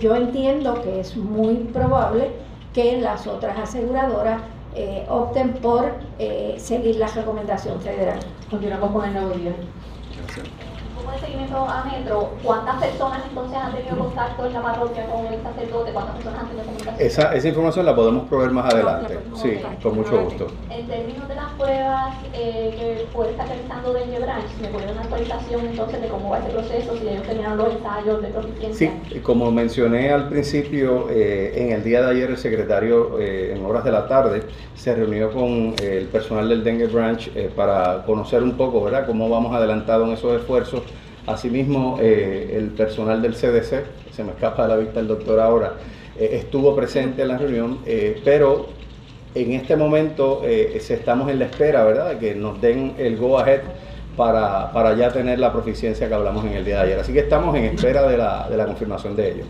[0.00, 2.32] Yo entiendo que es muy probable
[2.76, 4.42] que las otras aseguradoras
[4.74, 8.20] eh, opten por eh, seguir la recomendación federal.
[8.50, 9.52] Continuamos con el nuevo día.
[11.20, 15.92] Seguimiento a Metro, ¿cuántas personas entonces han tenido contacto en la parroquia con el sacerdote?
[15.92, 17.06] ¿Cuántas personas han tenido comunicación?
[17.06, 19.18] Esa, esa información la podemos proveer más adelante.
[19.34, 20.46] Sí, con mucho gusto.
[20.70, 24.94] En términos de las pruebas eh, que puede estar realizando Dengue Branch, ¿me puede dar
[24.94, 26.96] una actualización entonces de cómo va ese proceso?
[26.96, 28.92] Si ellos terminaron los ensayos de proficiencia.
[29.10, 33.64] Sí, como mencioné al principio, eh, en el día de ayer el secretario eh, en
[33.64, 34.42] horas de la tarde
[34.74, 39.06] se reunió con eh, el personal del Dengue Branch eh, para conocer un poco, ¿verdad?,
[39.06, 40.82] cómo vamos adelantado en esos esfuerzos.
[41.26, 45.74] Asimismo, eh, el personal del CDC, se me escapa de la vista el doctor ahora,
[46.18, 48.66] eh, estuvo presente en la reunión, eh, pero
[49.34, 53.60] en este momento estamos en la espera, ¿verdad?, de que nos den el go ahead
[54.16, 57.00] para, para ya tener la proficiencia que hablamos en el día de ayer.
[57.00, 59.44] Así que estamos en espera de la, de la confirmación de ello.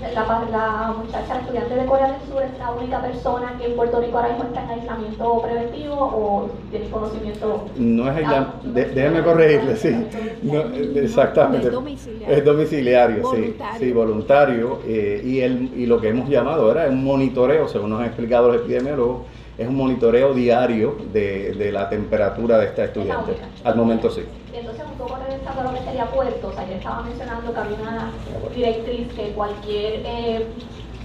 [0.00, 4.00] La, la muchacha estudiante de Corea del Sur es la única persona que en Puerto
[4.00, 7.64] Rico ahora mismo está en aislamiento preventivo o tiene conocimiento.
[7.76, 10.06] No es aislam- de- déjeme corregirle, sí.
[10.42, 10.60] No,
[11.00, 11.66] exactamente.
[11.68, 12.36] Es domiciliario.
[12.36, 13.22] Es domiciliario, sí.
[13.22, 13.78] Voluntario.
[13.78, 14.78] Sí, voluntario.
[14.86, 18.48] eh, y, el, y lo que hemos llamado es un monitoreo, según nos han explicado
[18.52, 19.22] los epidemiólogos,
[19.56, 23.32] es un monitoreo diario de, de la temperatura de esta estudiante.
[23.64, 24.22] Al momento sí.
[24.58, 28.10] Entonces, un poco regresando a lo que sería puertos, ayer estaba mencionando que había una
[28.54, 30.46] directriz que cualquier eh,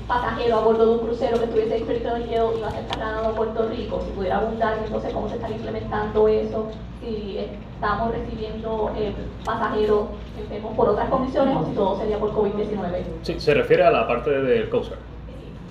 [0.07, 3.27] pasajero a bordo de un crucero que estuviese inscrito en el iba a ser trasladado
[3.27, 8.91] a Puerto Rico, si pudiera abundar, entonces cómo se está implementando eso, si estamos recibiendo
[8.97, 9.13] eh,
[9.45, 10.07] pasajeros
[10.39, 13.03] enfermos por otras condiciones o si todo sería por COVID-19.
[13.21, 15.01] Sí, se refiere a la parte del Coast Guard.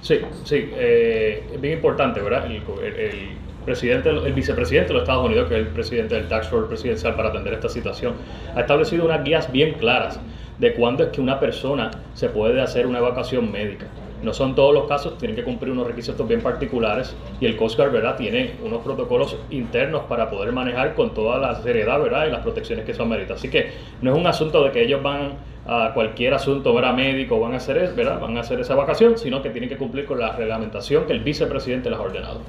[0.02, 2.46] Sí, sí, eh, es bien importante, ¿verdad?
[2.46, 3.28] El, el, el,
[3.64, 7.14] presidente, el vicepresidente de los Estados Unidos, que es el presidente del Tax Force presidencial
[7.14, 8.14] para atender esta situación,
[8.54, 10.20] ha establecido unas guías bien claras
[10.58, 13.86] de cuándo es que una persona se puede hacer una evacuación médica.
[14.22, 17.76] No son todos los casos, tienen que cumplir unos requisitos bien particulares y el Coast
[17.76, 18.16] Guard ¿verdad?
[18.16, 22.28] tiene unos protocolos internos para poder manejar con toda la seriedad ¿verdad?
[22.28, 23.38] y las protecciones que son meritas.
[23.38, 25.32] Así que no es un asunto de que ellos van
[25.66, 26.94] a cualquier asunto ¿verdad?
[26.94, 28.20] médico van a hacer ¿verdad?
[28.20, 31.20] van a hacer esa vacación, sino que tienen que cumplir con la reglamentación que el
[31.20, 32.40] vicepresidente les ha ordenado.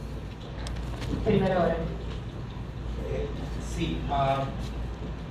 [1.25, 1.75] Primera hora.
[3.11, 3.27] Eh,
[3.75, 4.43] sí, a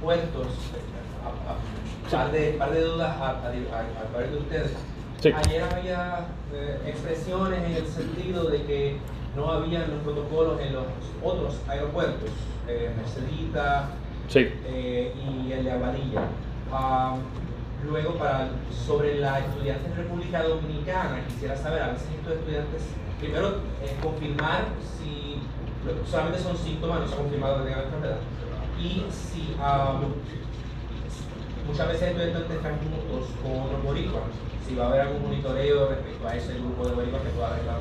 [0.03, 0.49] puertos,
[1.25, 4.73] a, par, de, par de dudas a, a, a, de ustedes.
[5.21, 5.31] Sí.
[5.33, 8.97] Ayer había eh, expresiones en el sentido de que
[9.37, 10.85] no habían los protocolos en los
[11.23, 12.31] otros aeropuertos,
[12.69, 13.91] eh, Mercedita
[14.29, 14.49] sí.
[14.67, 16.23] eh, y el de Aguadilla.
[16.73, 17.21] Um,
[17.89, 18.49] luego, para,
[18.87, 22.83] sobre la estudiante en República Dominicana, quisiera saber, a veces estos estudiantes,
[23.21, 23.49] primero,
[23.83, 24.65] eh, confirmar
[24.99, 25.32] si
[26.11, 28.19] solamente son síntomas, no se ha confirmado que tengan enfermedad,
[28.79, 30.13] y si um,
[31.69, 34.23] muchas veces estudiantes están juntos con otros boricuas,
[34.67, 37.81] si va a haber algún monitoreo respecto a ese grupo de boricuas que pueda arreglar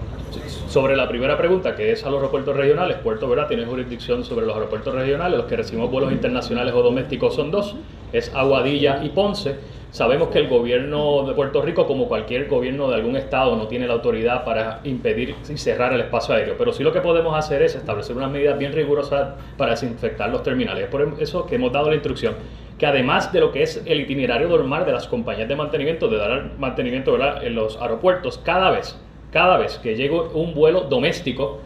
[0.67, 4.45] sobre la primera pregunta, que es a los aeropuertos regionales, Puerto Verdad tiene jurisdicción sobre
[4.45, 7.75] los aeropuertos regionales, los que recibimos vuelos internacionales o domésticos son dos,
[8.11, 9.57] es Aguadilla y Ponce.
[9.91, 13.87] Sabemos que el gobierno de Puerto Rico, como cualquier gobierno de algún estado, no tiene
[13.87, 17.61] la autoridad para impedir y cerrar el espacio aéreo, pero sí lo que podemos hacer
[17.61, 20.87] es establecer unas medidas bien rigurosas para desinfectar los terminales.
[20.87, 22.35] Por eso que hemos dado la instrucción
[22.77, 26.17] que además de lo que es el itinerario normal de las compañías de mantenimiento, de
[26.17, 28.97] dar mantenimiento en los aeropuertos, cada vez
[29.31, 31.59] cada vez que llegue un vuelo doméstico,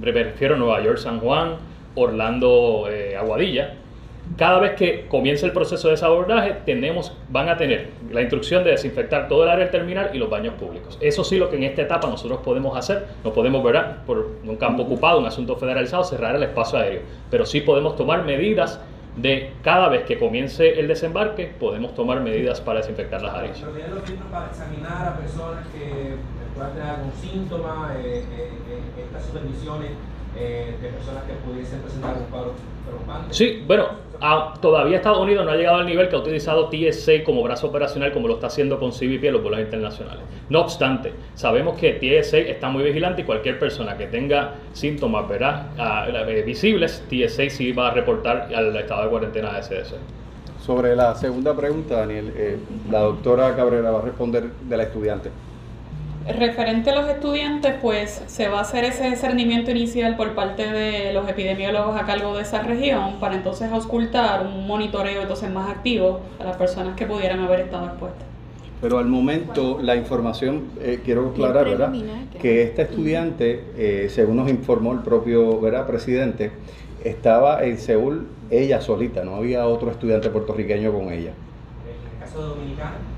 [0.00, 1.56] me refiero a Nueva York, San Juan,
[1.94, 3.74] Orlando, eh, Aguadilla,
[4.36, 8.70] cada vez que comience el proceso de desabordaje, tenemos, van a tener la instrucción de
[8.70, 10.96] desinfectar todo el área del terminal y los baños públicos.
[11.00, 14.56] Eso sí lo que en esta etapa nosotros podemos hacer, no podemos, ver por un
[14.56, 18.80] campo ocupado, un asunto federalizado, cerrar el espacio aéreo, pero sí podemos tomar medidas
[19.16, 23.58] de cada vez que comience el desembarque, podemos tomar medidas para desinfectar las áreas.
[23.60, 26.16] Pero los filtros para examinar a personas que
[26.54, 29.90] puedan tener algún síntoma, eh, eh, eh, estas supervisiones
[30.36, 32.52] eh, de personas que pudiesen presentar un cuadro
[32.86, 33.34] preocupante.
[33.34, 33.88] Sí, bueno,
[34.20, 37.66] a, todavía Estados Unidos no ha llegado al nivel que ha utilizado TSA como brazo
[37.66, 40.22] operacional como lo está haciendo con CBP en los vuelos internacionales.
[40.48, 45.66] No obstante, sabemos que TSA está muy vigilante y cualquier persona que tenga síntomas ¿verdad?
[45.78, 49.94] A, a, visibles, TSA sí va a reportar al estado de cuarentena de CDC.
[50.64, 52.56] Sobre la segunda pregunta, Daniel, eh,
[52.90, 55.30] la doctora Cabrera va a responder de la estudiante.
[56.28, 61.12] Referente a los estudiantes, pues se va a hacer ese discernimiento inicial por parte de
[61.12, 66.20] los epidemiólogos a cargo de esa región para entonces auscultar un monitoreo entonces más activo
[66.38, 68.24] a las personas que pudieran haber estado expuestas.
[68.80, 71.92] Pero al momento la información, eh, quiero aclarar, ¿verdad?
[72.40, 75.86] Que esta estudiante, eh, según nos informó el propio ¿verdad?
[75.86, 76.52] presidente,
[77.04, 81.32] estaba en Seúl ella solita, no había otro estudiante puertorriqueño con ella.
[81.32, 83.11] ¿En el caso de Dominicana?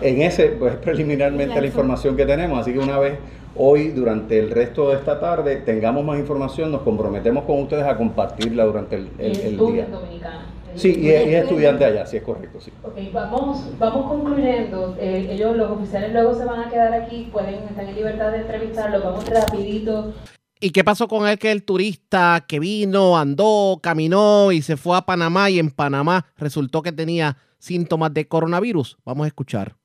[0.00, 3.14] En ese, pues preliminarmente la información que tenemos, así que una vez
[3.56, 7.96] hoy, durante el resto de esta tarde, tengamos más información, nos comprometemos con ustedes a
[7.96, 9.86] compartirla durante el, el, el día.
[9.86, 10.46] Dominicana.
[10.74, 12.70] Sí, y es, y es, estudiante allá, sí es correcto, sí.
[12.84, 14.96] Ok, vamos, vamos concluyendo.
[15.00, 18.38] Eh, ellos, los oficiales, luego se van a quedar aquí, pueden estar en libertad de
[18.38, 19.02] entrevistarlos.
[19.02, 20.14] Vamos rapidito.
[20.60, 24.96] ¿Y qué pasó con él que el turista que vino, andó, caminó y se fue
[24.96, 28.98] a Panamá y en Panamá resultó que tenía síntomas de coronavirus?
[29.04, 29.77] Vamos a escuchar.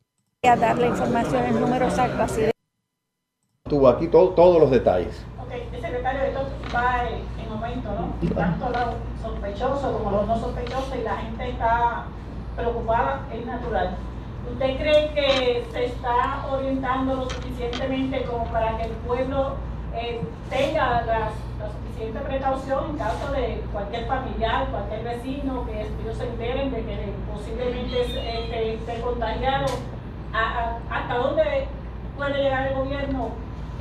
[0.45, 2.51] A dar la información, el número exacto así de...
[3.63, 5.25] Tuvo aquí todo, todos los detalles.
[5.41, 8.35] Ok, el secretario de esto va en aumento, ¿no?
[8.35, 12.07] Tanto los sospechosos como los no sospechosos y la gente está
[12.57, 13.95] preocupada, es natural.
[14.51, 19.55] ¿Usted cree que se está orientando lo suficientemente como para que el pueblo
[19.95, 21.31] eh, tenga la, la,
[21.71, 27.13] suficiente precaución en caso de cualquier familiar, cualquier vecino, que ellos se enteren de que
[27.33, 29.67] posiblemente esté, esté contagiado?
[30.33, 31.43] ¿Hasta dónde
[32.17, 33.29] puede llegar el gobierno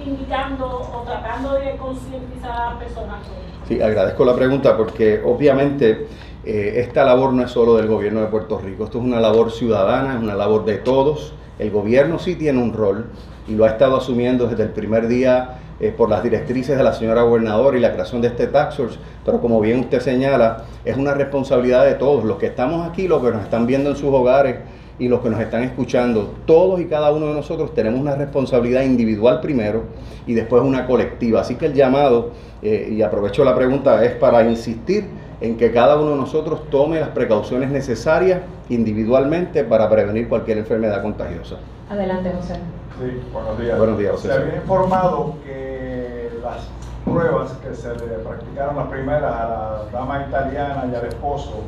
[0.04, 3.20] indicando o tratando de concientizar a las personas?
[3.66, 6.08] Sí, agradezco la pregunta porque obviamente
[6.44, 9.50] eh, esta labor no es solo del gobierno de Puerto Rico, esto es una labor
[9.50, 11.32] ciudadana, es una labor de todos.
[11.58, 13.06] El gobierno sí tiene un rol
[13.48, 16.92] y lo ha estado asumiendo desde el primer día eh, por las directrices de la
[16.92, 18.78] señora gobernadora y la creación de este tax
[19.24, 23.22] pero como bien usted señala, es una responsabilidad de todos, los que estamos aquí, los
[23.22, 24.56] que nos están viendo en sus hogares
[24.98, 28.82] y los que nos están escuchando, todos y cada uno de nosotros tenemos una responsabilidad
[28.82, 29.84] individual primero
[30.26, 31.40] y después una colectiva.
[31.40, 32.30] Así que el llamado,
[32.62, 35.06] eh, y aprovecho la pregunta, es para insistir
[35.40, 41.02] en que cada uno de nosotros tome las precauciones necesarias individualmente para prevenir cualquier enfermedad
[41.02, 41.56] contagiosa.
[41.90, 42.54] Adelante, José.
[42.54, 43.78] Sí, buenos días.
[43.78, 44.28] Buenos días, José.
[44.28, 46.68] Se había informado que las
[47.04, 51.64] pruebas que se le practicaron las primeras a la dama italiana y al esposo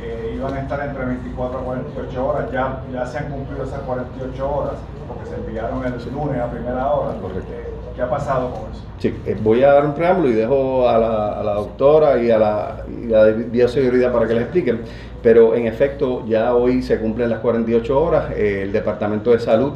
[0.00, 2.52] eh, iban a estar entre 24 a 48 horas.
[2.52, 4.74] Ya, ya se han cumplido esas 48 horas
[5.06, 7.14] porque se enviaron el lunes a primera hora.
[7.14, 8.82] Eh, ¿Qué ha pasado con eso?
[8.98, 12.30] Sí, eh, voy a dar un preámbulo y dejo a la, a la doctora y
[12.30, 14.82] a la, y a la bioseguridad para que les expliquen.
[15.22, 18.30] Pero en efecto, ya hoy se cumplen las 48 horas.
[18.36, 19.72] Eh, el Departamento de Salud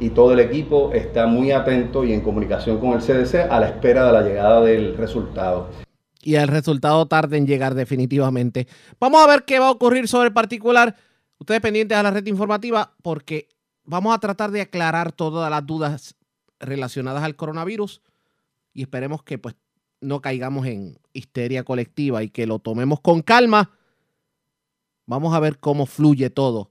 [0.00, 3.66] y todo el equipo está muy atento y en comunicación con el CDC a la
[3.66, 5.66] espera de la llegada del resultado.
[6.22, 8.68] Y el resultado tarde en llegar definitivamente.
[8.98, 10.96] Vamos a ver qué va a ocurrir sobre el particular.
[11.38, 13.48] Ustedes pendientes a la red informativa porque
[13.84, 16.16] vamos a tratar de aclarar todas las dudas
[16.58, 18.02] relacionadas al coronavirus
[18.74, 19.54] y esperemos que pues
[20.00, 23.70] no caigamos en histeria colectiva y que lo tomemos con calma.
[25.06, 26.70] Vamos a ver cómo fluye todo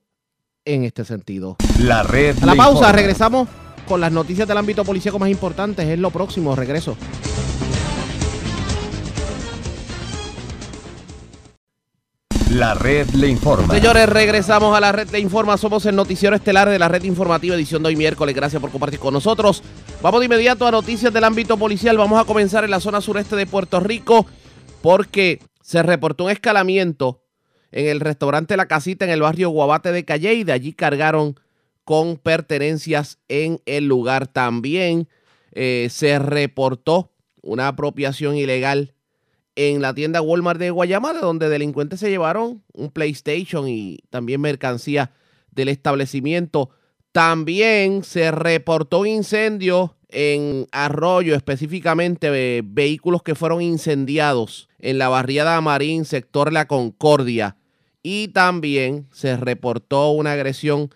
[0.66, 1.58] en este sentido.
[1.80, 2.38] La red.
[2.42, 2.92] A la pausa, informa.
[2.92, 3.50] regresamos
[3.88, 5.88] con las noticias del ámbito policíaco más importantes.
[5.88, 6.96] Es lo próximo, regreso.
[12.50, 13.76] La red le informa.
[13.76, 15.56] Señores, regresamos a la red de Informa.
[15.56, 18.34] Somos el noticiero estelar de la red informativa edición de hoy miércoles.
[18.34, 19.62] Gracias por compartir con nosotros.
[20.02, 21.96] Vamos de inmediato a noticias del ámbito policial.
[21.96, 24.26] Vamos a comenzar en la zona sureste de Puerto Rico
[24.82, 27.22] porque se reportó un escalamiento
[27.72, 31.40] en el restaurante La Casita en el barrio Guabate de Calle y de allí cargaron
[31.84, 34.26] con pertenencias en el lugar.
[34.26, 35.08] También
[35.52, 37.12] eh, se reportó
[37.44, 38.96] una apropiación ilegal
[39.60, 44.40] en la tienda Walmart de Guayama, de donde delincuentes se llevaron un PlayStation y también
[44.40, 45.12] mercancía
[45.52, 46.70] del establecimiento.
[47.12, 55.10] También se reportó un incendio en Arroyo, específicamente eh, vehículos que fueron incendiados en la
[55.10, 57.58] barriada Marín, sector La Concordia.
[58.02, 60.90] Y también se reportó una agresión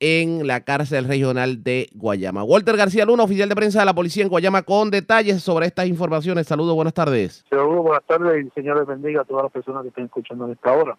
[0.00, 2.44] en la cárcel regional de Guayama.
[2.44, 5.86] Walter García Luna, oficial de prensa de la policía en Guayama, con detalles sobre estas
[5.86, 6.46] informaciones.
[6.46, 7.44] Saludos, buenas tardes.
[7.48, 10.52] Saludos, buenas tardes y Señor les bendiga a todas las personas que estén escuchando en
[10.52, 10.96] esta hora.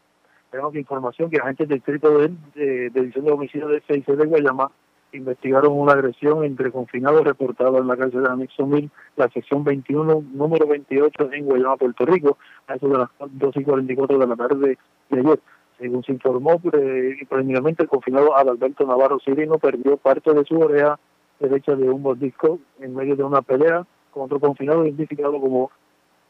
[0.52, 4.26] Tenemos información que agentes del distrito de, de, de edición de homicidio de 6 de
[4.26, 4.72] Guayama
[5.14, 10.24] investigaron una agresión entre confinados reportado en la cárcel de Anexo 1000, la sección 21,
[10.34, 12.38] número 28 en Guayama, Puerto Rico,
[12.68, 14.78] a eso de las 2 y 44 de la tarde
[15.10, 15.40] de ayer.
[15.80, 21.00] Según se informó, pre- preliminarmente el confinado Adalberto Navarro Cirino perdió parte de su oreja
[21.40, 25.70] derecha de un mordisco en medio de una pelea con otro confinado identificado como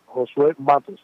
[0.05, 1.01] Josué Matos.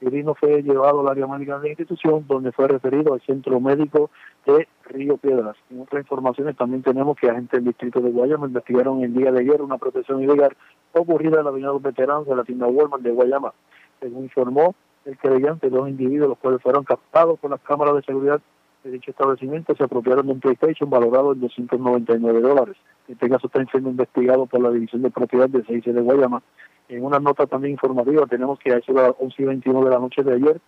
[0.00, 4.10] Cirino fue llevado al área médica de la institución, donde fue referido al centro médico
[4.46, 5.56] de Río Piedras.
[5.70, 9.40] En otras informaciones también tenemos que agentes del distrito de Guayama investigaron el día de
[9.40, 10.56] ayer una protección ilegal
[10.92, 13.52] ocurrida en la avenida de los veteranos de la tienda Walmart de Guayama.
[13.98, 14.74] Según informó
[15.08, 18.42] el creyente, dos individuos, los cuales fueron captados por las cámaras de seguridad
[18.84, 22.76] de dicho establecimiento, se apropiaron de un PlayStation valorado en 299 dólares.
[23.08, 26.42] Este caso está siendo investigado por la División de Propiedad de CIC de Guayama.
[26.90, 29.90] En una nota también informativa tenemos que a eso de las 11 y 21 de
[29.90, 30.60] la noche de ayer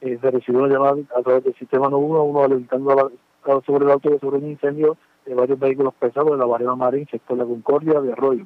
[0.00, 2.94] eh, se recibió una llamada a través del sistema 911 alertando
[3.46, 7.06] la, sobre el auto sobre un incendio de varios vehículos pesados de la barrera Marín,
[7.08, 8.44] sector La Concordia de Arroyo.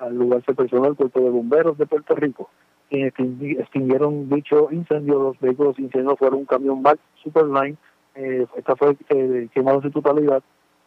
[0.00, 2.50] Al lugar se personó el cuerpo de bomberos de Puerto Rico.
[2.92, 7.78] Extinguieron dicho incendio, los vehículos incendiados fueron un camión Mack Superline,
[8.14, 10.42] eh, esta fue eh, quemado en su totalidad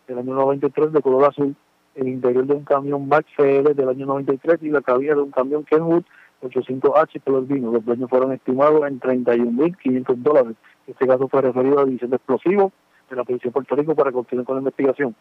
[0.08, 1.56] del año 93 de color azul,
[1.96, 5.32] el interior de un camión Mack CL del año 93 y la cabina de un
[5.32, 6.04] camión Kenwood
[6.44, 7.72] 85H color vino.
[7.72, 10.56] Los dueños fueron estimados en 31.500 dólares.
[10.86, 12.72] Este caso fue referido a la División de Explosivos
[13.10, 15.16] de la Policía de Puerto Rico para continuar con la investigación.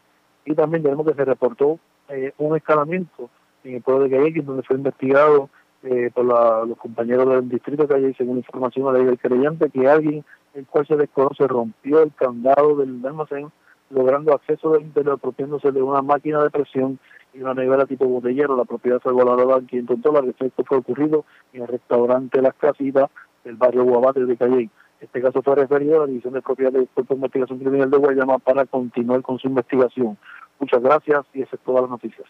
[0.45, 1.79] Y también tenemos que se reportó
[2.09, 3.31] eh, un escalamiento
[3.63, 5.49] en el pueblo de Calle, donde fue investigado
[5.85, 9.87] eh, por la- los compañeros del distrito de Calle, según información ley del creyente, que
[9.89, 10.25] alguien,
[10.55, 13.53] el cual se desconoce, rompió el candado del almacén,
[13.91, 16.99] logrando acceso del interior, apropiándose de una máquina de presión
[17.35, 18.57] y una nevera tipo botellero.
[18.57, 20.35] La propiedad fue valorada en 500 dólares.
[20.41, 23.11] Esto fue ocurrido en el restaurante Las Casitas
[23.45, 24.71] del barrio Guabate de Calle.
[25.01, 27.99] Este caso fue referido a la División de Propiedad del Cuerpo de Investigación Criminal de
[27.99, 30.17] Guayama para continuar con su investigación.
[30.59, 32.25] Muchas gracias y esa es toda la noticia.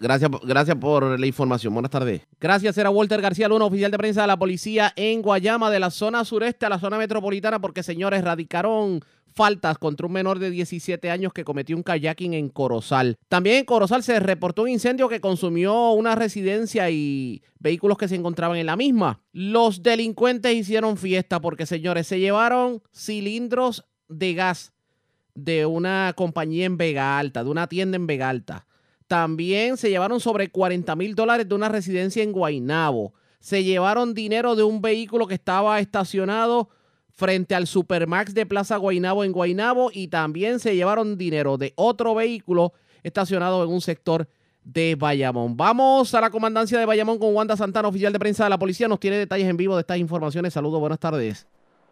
[0.00, 1.72] Gracias, gracias por la información.
[1.72, 2.22] Buenas tardes.
[2.40, 5.90] Gracias, era Walter García Luna, oficial de prensa de la policía en Guayama, de la
[5.90, 9.00] zona sureste a la zona metropolitana, porque señores, radicaron
[9.34, 13.16] faltas contra un menor de 17 años que cometió un kayaking en Corozal.
[13.28, 18.14] También en Corozal se reportó un incendio que consumió una residencia y vehículos que se
[18.14, 19.20] encontraban en la misma.
[19.32, 24.72] Los delincuentes hicieron fiesta porque, señores, se llevaron cilindros de gas
[25.34, 28.66] de una compañía en Vega Alta, de una tienda en Vega Alta.
[29.12, 33.12] También se llevaron sobre 40 mil dólares de una residencia en Guainabo.
[33.40, 36.70] Se llevaron dinero de un vehículo que estaba estacionado
[37.10, 42.14] frente al Supermax de Plaza Guainabo en Guainabo y también se llevaron dinero de otro
[42.14, 44.26] vehículo estacionado en un sector
[44.64, 45.58] de Bayamón.
[45.58, 48.88] Vamos a la comandancia de Bayamón con Wanda Santana, oficial de prensa de la policía.
[48.88, 50.54] Nos tiene detalles en vivo de estas informaciones.
[50.54, 51.46] Saludos, buenas tardes.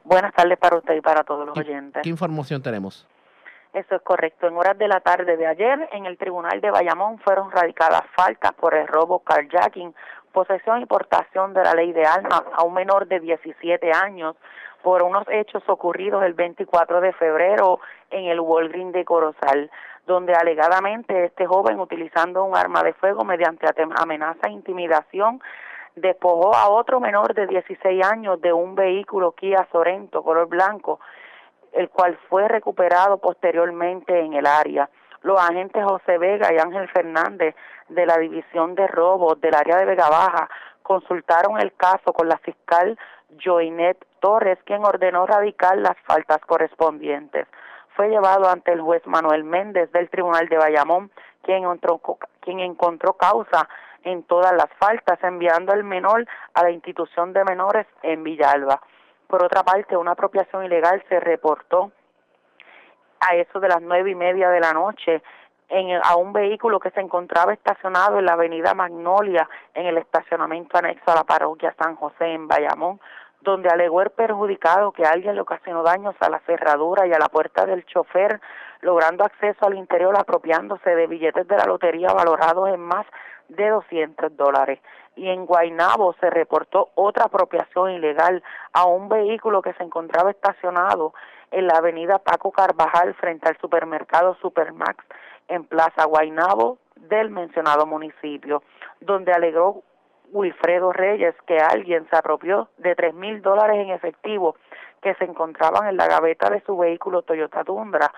[0.04, 2.00] Buenas tardes para usted y para todos los oyentes.
[2.02, 3.06] ¿Qué información tenemos?
[3.72, 4.48] Eso es correcto.
[4.48, 8.52] En horas de la tarde de ayer, en el Tribunal de Bayamón fueron radicadas faltas
[8.54, 9.94] por el robo carjacking,
[10.32, 14.36] posesión y portación de la ley de armas a un menor de 17 años
[14.82, 19.70] por unos hechos ocurridos el 24 de febrero en el Walgreen de Corozal,
[20.06, 23.66] donde alegadamente este joven utilizando un arma de fuego mediante
[23.96, 25.40] amenaza e intimidación
[25.94, 31.00] despojó a otro menor de 16 años de un vehículo Kia Sorento color blanco,
[31.72, 34.88] el cual fue recuperado posteriormente en el área.
[35.22, 37.54] Los agentes José Vega y Ángel Fernández
[37.88, 40.48] de la División de Robos del área de Vega Baja
[40.82, 42.98] consultaron el caso con la fiscal
[43.42, 47.46] Joinet Torres, quien ordenó radicar las faltas correspondientes.
[47.94, 51.10] Fue llevado ante el juez Manuel Méndez del Tribunal de Bayamón,
[51.42, 52.00] quien encontró,
[52.40, 53.68] quien encontró causa
[54.04, 58.80] en todas las faltas, enviando al menor a la institución de menores en Villalba.
[59.30, 61.92] Por otra parte, una apropiación ilegal se reportó
[63.20, 65.22] a eso de las nueve y media de la noche
[65.68, 70.76] en, a un vehículo que se encontraba estacionado en la avenida Magnolia, en el estacionamiento
[70.78, 73.00] anexo a la parroquia San José en Bayamón,
[73.40, 77.28] donde alegó el perjudicado que alguien le ocasionó daños a la cerradura y a la
[77.28, 78.40] puerta del chofer,
[78.80, 83.06] logrando acceso al interior apropiándose de billetes de la lotería valorados en más
[83.50, 84.80] de 200 dólares.
[85.16, 88.42] Y en Guaynabo se reportó otra apropiación ilegal
[88.72, 91.12] a un vehículo que se encontraba estacionado
[91.50, 95.04] en la avenida Paco Carvajal frente al supermercado Supermax
[95.48, 98.62] en Plaza Guaynabo del mencionado municipio,
[99.00, 99.82] donde alegó
[100.32, 104.54] Wilfredo Reyes que alguien se apropió de tres mil dólares en efectivo
[105.02, 108.12] que se encontraban en la gaveta de su vehículo Toyota Tundra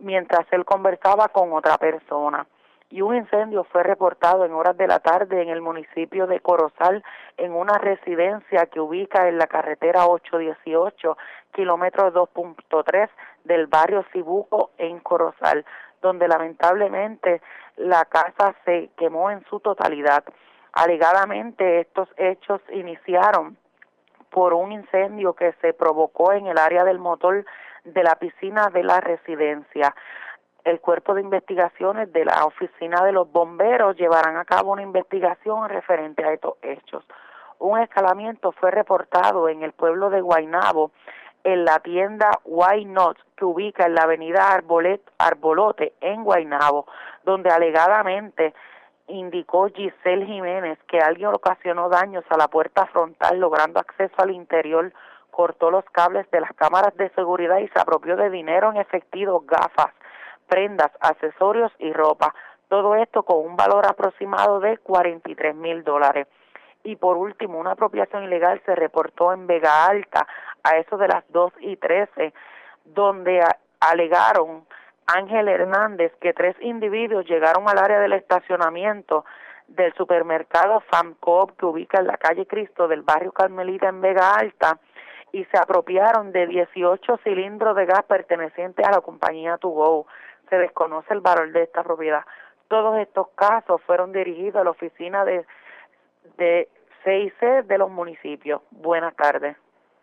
[0.00, 2.46] mientras él conversaba con otra persona.
[2.90, 7.04] Y un incendio fue reportado en horas de la tarde en el municipio de Corozal,
[7.36, 11.16] en una residencia que ubica en la carretera 818,
[11.52, 13.10] kilómetro 2.3
[13.44, 15.66] del barrio Cibuco en Corozal,
[16.00, 17.42] donde lamentablemente
[17.76, 20.24] la casa se quemó en su totalidad.
[20.72, 23.58] Alegadamente estos hechos iniciaron
[24.30, 27.44] por un incendio que se provocó en el área del motor
[27.84, 29.94] de la piscina de la residencia.
[30.68, 35.66] El cuerpo de investigaciones de la oficina de los bomberos llevarán a cabo una investigación
[35.66, 37.02] referente a estos hechos.
[37.58, 40.90] Un escalamiento fue reportado en el pueblo de Guaynabo
[41.42, 46.84] en la tienda Why Not que ubica en la avenida Arbolet, Arbolote en Guaynabo,
[47.24, 48.52] donde alegadamente
[49.06, 54.92] indicó Giselle Jiménez que alguien ocasionó daños a la puerta frontal logrando acceso al interior,
[55.30, 59.44] cortó los cables de las cámaras de seguridad y se apropió de dinero en efectivo,
[59.46, 59.94] gafas,
[60.48, 62.34] prendas, accesorios y ropa.
[62.68, 66.26] Todo esto con un valor aproximado de 43 mil dólares.
[66.84, 70.26] Y por último, una apropiación ilegal se reportó en Vega Alta
[70.62, 72.32] a eso de las 2 y 13,
[72.84, 73.42] donde
[73.80, 74.66] alegaron
[75.06, 79.24] Ángel Hernández que tres individuos llegaron al área del estacionamiento
[79.66, 84.78] del supermercado FAMCOP que ubica en la calle Cristo del barrio Carmelita en Vega Alta
[85.32, 90.06] y se apropiaron de 18 cilindros de gas pertenecientes a la compañía Tugo.
[90.50, 92.24] Se desconoce el valor de esta propiedad.
[92.68, 95.44] Todos estos casos fueron dirigidos a la oficina de,
[96.36, 96.68] de
[97.04, 98.62] CIC de los municipios.
[98.70, 99.56] Buenas tardes.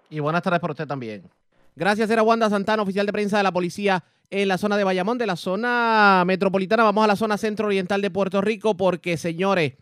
[0.09, 1.29] Y buenas tardes para usted también.
[1.75, 5.17] Gracias, era Wanda Santana, oficial de prensa de la policía en la zona de Bayamón,
[5.17, 6.83] de la zona metropolitana.
[6.83, 9.73] Vamos a la zona centro-oriental de Puerto Rico porque, señores,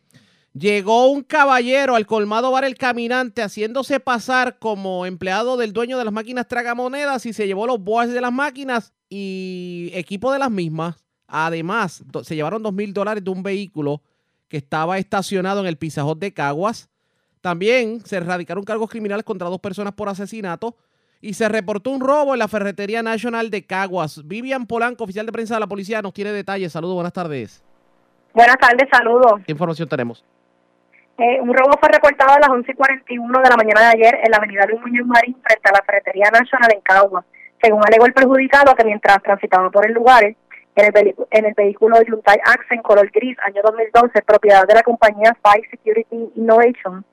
[0.53, 6.05] llegó un caballero al colmado bar El Caminante haciéndose pasar como empleado del dueño de
[6.05, 10.49] las máquinas tragamonedas y se llevó los boas de las máquinas y equipo de las
[10.49, 11.05] mismas.
[11.27, 14.01] Además, se llevaron dos mil dólares de un vehículo
[14.47, 16.89] que estaba estacionado en el Pizajot de Caguas.
[17.41, 20.75] También se erradicaron cargos criminales contra dos personas por asesinato
[21.21, 24.21] y se reportó un robo en la Ferretería Nacional de Caguas.
[24.25, 26.71] Vivian Polanco, oficial de prensa de la policía, nos tiene detalles.
[26.71, 27.63] Saludos, buenas tardes.
[28.33, 29.41] Buenas tardes, saludos.
[29.45, 30.25] ¿Qué información tenemos?
[31.19, 34.19] Eh, un robo fue reportado a las 11 y 41 de la mañana de ayer
[34.23, 37.25] en la avenida Luis Muñoz Marín frente a la Ferretería Nacional en Caguas.
[37.63, 40.35] Según alegó el perjudicado, que mientras transitaba por el lugar, en
[40.75, 45.69] el, en el vehículo Hyundai Accent color gris, año 2012, propiedad de la compañía Five
[45.71, 47.05] Security Innovation,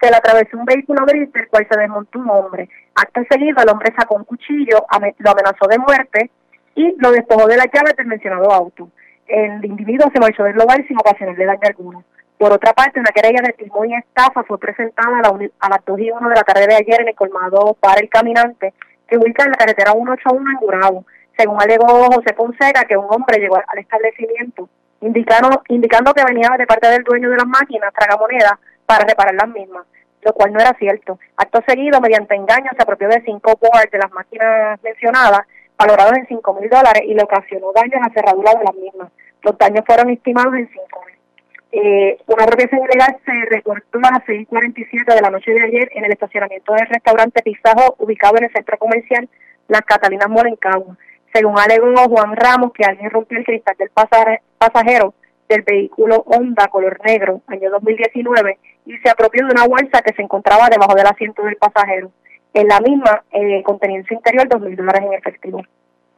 [0.00, 2.70] se le atravesó un vehículo gris del cual se desmontó un hombre.
[2.94, 4.86] Acto seguido, el hombre sacó un cuchillo,
[5.18, 6.30] lo amenazó de muerte
[6.74, 8.88] y lo despojó de la llave del mencionado auto.
[9.26, 12.04] El individuo se marchó del lugar sin ocasionarle daño alguno.
[12.38, 15.84] Por otra parte, una querella de timón y estafa fue presentada a, la, a las
[15.84, 18.72] 2 y 1 de la tarde de ayer en el colmado para el caminante
[19.08, 21.04] que ubica en la carretera 181 en Gurabo.
[21.36, 24.68] Según alegó José Fonseca, que un hombre llegó al establecimiento
[25.00, 28.54] indicando, indicando que venía de parte del dueño de las máquinas, tragamonedas,
[28.86, 29.84] para reparar las mismas,
[30.22, 31.18] lo cual no era cierto.
[31.36, 35.42] Acto seguido, mediante engaño, se apropió de cinco boards de las máquinas mencionadas,
[35.76, 39.12] valorados en cinco mil dólares, y le ocasionó daños a cerradura de las mismas.
[39.42, 41.17] Los daños fueron estimados en cinco mil.
[41.70, 46.04] Eh, una apropiación ilegal se reportó a las 6.47 de la noche de ayer en
[46.04, 49.28] el estacionamiento del restaurante Pizajo, ubicado en el centro comercial
[49.68, 50.96] Las Catalinas Morencagua.
[51.32, 55.14] Según alegó Juan Ramos, que alguien rompió el cristal del pasajero
[55.48, 60.22] del vehículo Honda color negro, año 2019, y se apropió de una bolsa que se
[60.22, 62.10] encontraba debajo del asiento del pasajero.
[62.54, 65.62] En la misma eh, contenía en su interior dólares en efectivo.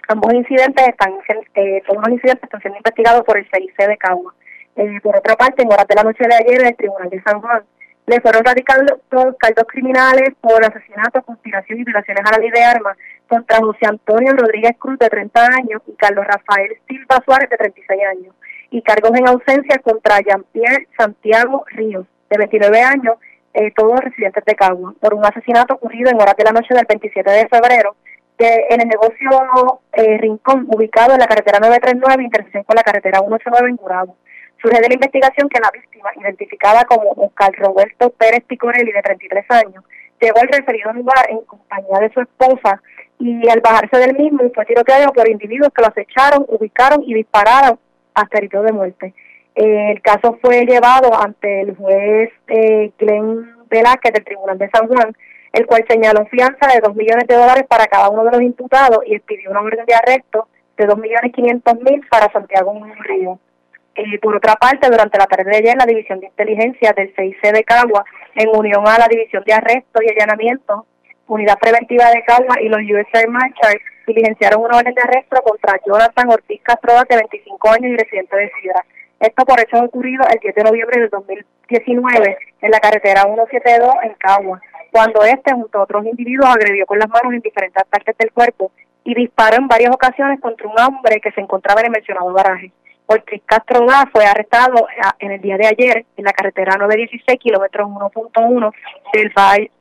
[0.09, 1.14] Ambos incidentes están,
[1.55, 4.34] eh, todos los incidentes están siendo investigados por el CIC de Cagua.
[4.81, 7.22] Eh, por otra parte, en horas de la noche de ayer, en el Tribunal de
[7.22, 7.62] San Juan
[8.07, 8.87] le fueron radicados
[9.39, 12.97] cargos criminales por asesinato, conspiración y violaciones a la ley de armas
[13.28, 18.01] contra José Antonio Rodríguez Cruz, de 30 años, y Carlos Rafael Silva Suárez, de 36
[18.11, 18.35] años,
[18.70, 23.16] y cargos en ausencia contra Jean-Pierre Santiago Ríos, de 29 años,
[23.53, 26.87] eh, todos residentes de Cagua, por un asesinato ocurrido en horas de la noche del
[26.89, 27.97] 27 de febrero
[28.41, 33.68] en el negocio eh, Rincón, ubicado en la carretera 939, intersección con la carretera 189
[33.68, 34.16] en Gurabo.
[34.61, 39.44] Surge de la investigación que la víctima, identificada como Oscar Roberto Pérez Picorelli, de 33
[39.50, 39.84] años,
[40.20, 42.82] llegó al referido lugar en compañía de su esposa
[43.18, 47.78] y al bajarse del mismo fue tiroteado por individuos que lo acecharon, ubicaron y dispararon
[48.14, 49.14] hasta herido de muerte.
[49.54, 55.14] El caso fue llevado ante el juez eh, Glenn Velázquez del Tribunal de San Juan,
[55.52, 59.00] el cual señaló fianza de 2 millones de dólares para cada uno de los imputados
[59.06, 63.38] y expidió una orden de arresto de 2 millones 500 mil para Santiago Río.
[64.03, 67.53] Eh, por otra parte, durante la tarde de ayer, la División de Inteligencia del CIC
[67.53, 68.03] de Cagua,
[68.34, 70.86] en unión a la División de Arresto y Allanamiento,
[71.26, 76.30] Unidad Preventiva de Cagua y los USA Marshals, diligenciaron una orden de arresto contra Jonathan
[76.30, 78.82] Ortiz Castro, de 25 años y residente de Sidra.
[79.20, 84.14] Esto por hechos ocurridos el 10 de noviembre del 2019 en la carretera 172 en
[84.14, 88.32] Cagua, cuando este, junto a otros individuos, agredió con las manos en diferentes partes del
[88.32, 88.72] cuerpo
[89.05, 92.72] y disparó en varias ocasiones contra un hombre que se encontraba en el mencionado garaje.
[93.12, 94.86] Ortiz Castro fue arrestado
[95.18, 98.72] en el día de ayer en la carretera 916, kilómetros 1.1
[99.12, 99.32] del,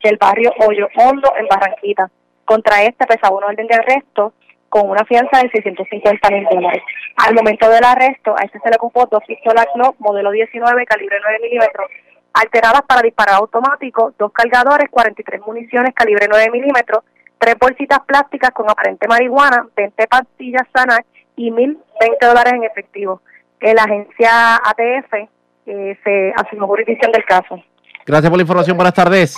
[0.02, 2.10] del barrio Hoyo Hondo, en Barranquita.
[2.44, 4.32] Contra este pesaba una orden de arresto
[4.68, 6.82] con una fianza de 650 mil dólares.
[7.24, 11.18] Al momento del arresto, a este se le ocupó dos pistolas Glock modelo 19, calibre
[11.22, 11.86] 9 milímetros,
[12.32, 17.04] alteradas para disparar automático, dos cargadores, 43 municiones calibre 9 milímetros,
[17.38, 21.02] tres bolsitas plásticas con aparente marihuana, 20 pastillas sanas
[21.40, 21.76] y 1.020
[22.20, 23.22] dólares en efectivo.
[23.60, 25.28] La agencia ATF
[25.66, 27.62] eh, se asumió jurisdicción del caso.
[28.06, 28.76] Gracias por la información.
[28.76, 29.36] Buenas tardes.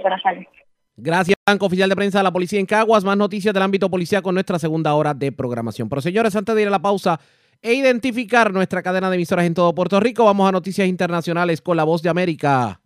[0.00, 0.46] Buenas tardes.
[0.96, 3.04] Gracias, Banco Oficial de Prensa de la Policía en Caguas.
[3.04, 5.88] Más noticias del ámbito policial con nuestra segunda hora de programación.
[5.88, 7.18] Pero señores, antes de ir a la pausa
[7.60, 11.76] e identificar nuestra cadena de emisoras en todo Puerto Rico, vamos a noticias internacionales con
[11.76, 12.80] la voz de América.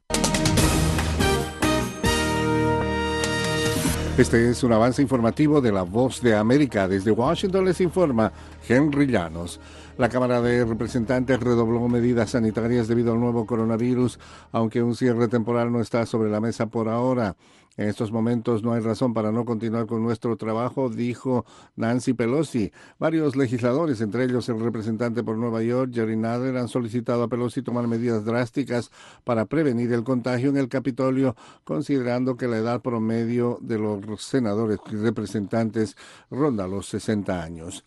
[4.19, 6.89] Este es un avance informativo de la Voz de América.
[6.89, 8.33] Desde Washington les informa
[8.69, 9.61] Henry Llanos.
[9.97, 14.19] La Cámara de Representantes redobló medidas sanitarias debido al nuevo coronavirus,
[14.51, 17.37] aunque un cierre temporal no está sobre la mesa por ahora.
[17.79, 22.72] En estos momentos no hay razón para no continuar con nuestro trabajo, dijo Nancy Pelosi.
[22.99, 27.62] Varios legisladores, entre ellos el representante por Nueva York, Jerry Nadler, han solicitado a Pelosi
[27.62, 28.91] tomar medidas drásticas
[29.22, 34.81] para prevenir el contagio en el Capitolio, considerando que la edad promedio de los senadores
[34.91, 35.97] y representantes
[36.31, 37.85] ronda los 60 años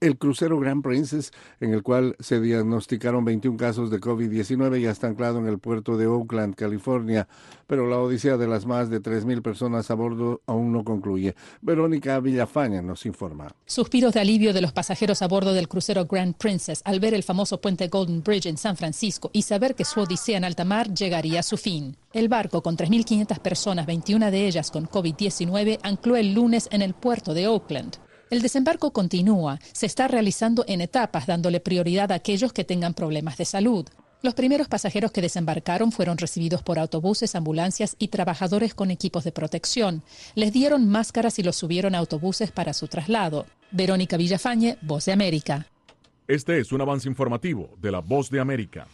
[0.00, 5.06] el crucero Grand Princess, en el cual se diagnosticaron 21 casos de COVID-19, ya está
[5.06, 7.28] anclado en el puerto de Oakland, California,
[7.66, 11.34] pero la odisea de las más de 3.000 personas a bordo aún no concluye.
[11.60, 13.48] Verónica Villafaña nos informa.
[13.64, 17.22] Suspiros de alivio de los pasajeros a bordo del crucero Grand Princess al ver el
[17.22, 20.92] famoso puente Golden Bridge en San Francisco y saber que su odisea en alta mar
[20.92, 21.96] llegaría a su fin.
[22.12, 26.94] El barco con 3.500 personas, 21 de ellas con COVID-19, ancló el lunes en el
[26.94, 27.98] puerto de Oakland.
[28.28, 33.36] El desembarco continúa, se está realizando en etapas dándole prioridad a aquellos que tengan problemas
[33.36, 33.86] de salud.
[34.22, 39.30] Los primeros pasajeros que desembarcaron fueron recibidos por autobuses, ambulancias y trabajadores con equipos de
[39.30, 40.02] protección.
[40.34, 43.46] Les dieron máscaras y los subieron a autobuses para su traslado.
[43.70, 45.66] Verónica Villafañe, Voz de América.
[46.26, 48.88] Este es un avance informativo de la Voz de América.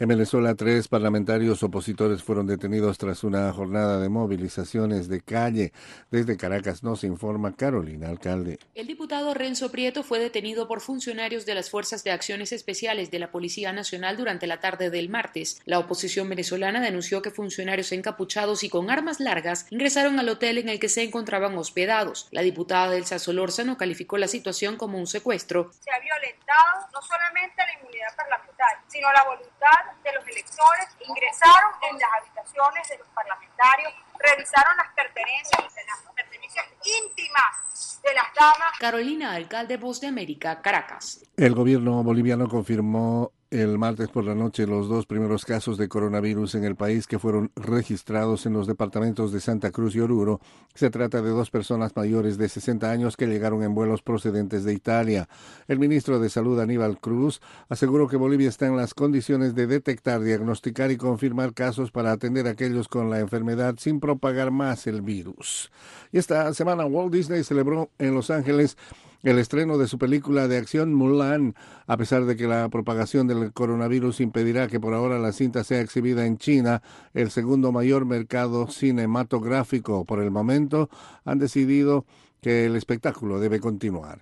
[0.00, 5.74] En Venezuela, tres parlamentarios opositores fueron detenidos tras una jornada de movilizaciones de calle.
[6.10, 8.58] Desde Caracas nos informa Carolina Alcalde.
[8.74, 13.18] El diputado Renzo Prieto fue detenido por funcionarios de las Fuerzas de Acciones Especiales de
[13.18, 15.60] la Policía Nacional durante la tarde del martes.
[15.66, 20.70] La oposición venezolana denunció que funcionarios encapuchados y con armas largas ingresaron al hotel en
[20.70, 22.26] el que se encontraban hospedados.
[22.30, 25.70] La diputada Elsa Solórzano calificó la situación como un secuestro.
[25.78, 31.72] Se ha violentado no solamente la inmunidad parlamentaria, sino la voluntad de los electores ingresaron
[31.90, 36.66] en las habitaciones de los parlamentarios, revisaron las pertenencias, las pertenencias
[37.02, 38.78] íntimas de las damas.
[38.78, 41.20] Carolina, alcalde Voz de América, Caracas.
[41.36, 46.54] El gobierno boliviano confirmó el martes por la noche los dos primeros casos de coronavirus
[46.54, 50.40] en el país que fueron registrados en los departamentos de Santa Cruz y Oruro.
[50.74, 54.72] Se trata de dos personas mayores de 60 años que llegaron en vuelos procedentes de
[54.72, 55.28] Italia.
[55.66, 60.20] El ministro de Salud Aníbal Cruz aseguró que Bolivia está en las condiciones de detectar,
[60.20, 65.02] diagnosticar y confirmar casos para atender a aquellos con la enfermedad sin propagar más el
[65.02, 65.72] virus.
[66.12, 68.76] Y esta semana Walt Disney celebró en Los Ángeles
[69.22, 71.54] el estreno de su película de acción Mulan,
[71.86, 75.80] a pesar de que la propagación del coronavirus impedirá que por ahora la cinta sea
[75.80, 80.88] exhibida en China, el segundo mayor mercado cinematográfico por el momento,
[81.24, 82.06] han decidido
[82.40, 84.20] que el espectáculo debe continuar.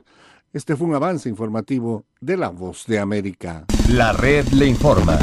[0.52, 3.66] Este fue un avance informativo de La Voz de América.
[3.90, 5.18] La red le informa.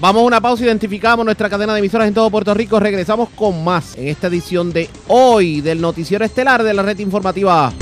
[0.00, 2.80] Vamos a una pausa, identificamos nuestra cadena de emisoras en todo Puerto Rico.
[2.80, 7.72] Regresamos con más en esta edición de hoy del Noticiero Estelar de la Red Informativa.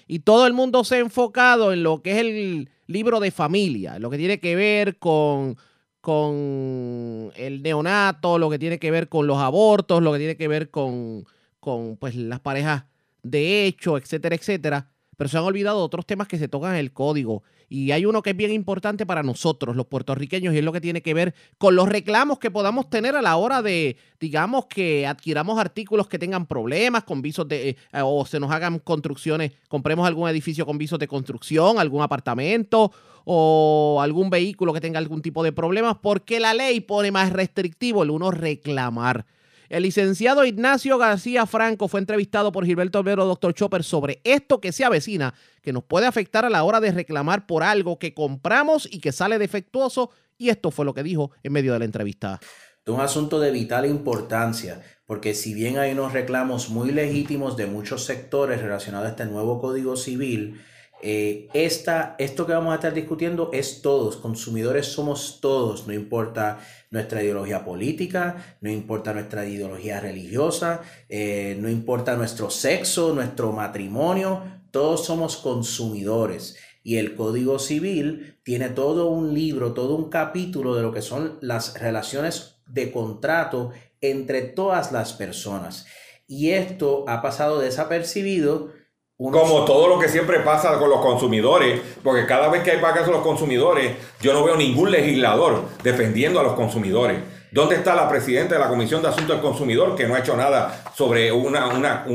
[0.06, 4.00] Y todo el mundo se ha enfocado en lo que es el libro de familia,
[4.00, 5.58] lo que tiene que ver con,
[6.06, 10.47] con el neonato, lo que tiene que ver con los abortos, lo que tiene que
[10.47, 11.26] ver con,
[11.60, 12.84] con pues, las parejas
[13.24, 14.91] de hecho, etcétera, etcétera.
[15.18, 17.41] Pero se han olvidado otros temas que se tocan en el código.
[17.70, 20.80] Y hay uno que es bien importante para nosotros, los puertorriqueños, y es lo que
[20.82, 25.08] tiene que ver con los reclamos que podamos tener a la hora de, digamos, que
[25.08, 30.06] adquiramos artículos que tengan problemas con visos de, eh, o se nos hagan construcciones, compremos
[30.06, 32.91] algún edificio con visos de construcción, algún apartamento
[33.26, 38.03] o algún vehículo que tenga algún tipo de problemas, porque la ley pone más restrictivo
[38.03, 39.26] el uno reclamar.
[39.67, 44.71] El licenciado Ignacio García Franco fue entrevistado por Gilberto Olvero, doctor Chopper, sobre esto que
[44.71, 48.88] se avecina, que nos puede afectar a la hora de reclamar por algo que compramos
[48.89, 50.11] y que sale defectuoso.
[50.38, 52.39] Y esto fue lo que dijo en medio de la entrevista.
[52.86, 57.65] Es un asunto de vital importancia, porque si bien hay unos reclamos muy legítimos de
[57.65, 60.61] muchos sectores relacionados a este nuevo Código Civil,
[61.02, 66.60] eh, esta, esto que vamos a estar discutiendo es todos, consumidores somos todos, no importa
[66.89, 74.41] nuestra ideología política, no importa nuestra ideología religiosa, eh, no importa nuestro sexo, nuestro matrimonio,
[74.72, 76.58] todos somos consumidores.
[76.84, 81.38] Y el Código Civil tiene todo un libro, todo un capítulo de lo que son
[81.41, 83.72] las relaciones de contrato
[84.02, 85.86] entre todas las personas.
[86.28, 88.72] Y esto ha pasado desapercibido
[89.18, 93.07] como todo lo que siempre pasa con los consumidores, porque cada vez que hay vacas
[93.07, 97.20] a los consumidores, yo no veo ningún legislador defendiendo a los consumidores.
[97.49, 100.36] ¿Dónde está la presidenta de la Comisión de Asuntos del Consumidor que no ha hecho
[100.36, 102.05] nada sobre una, una,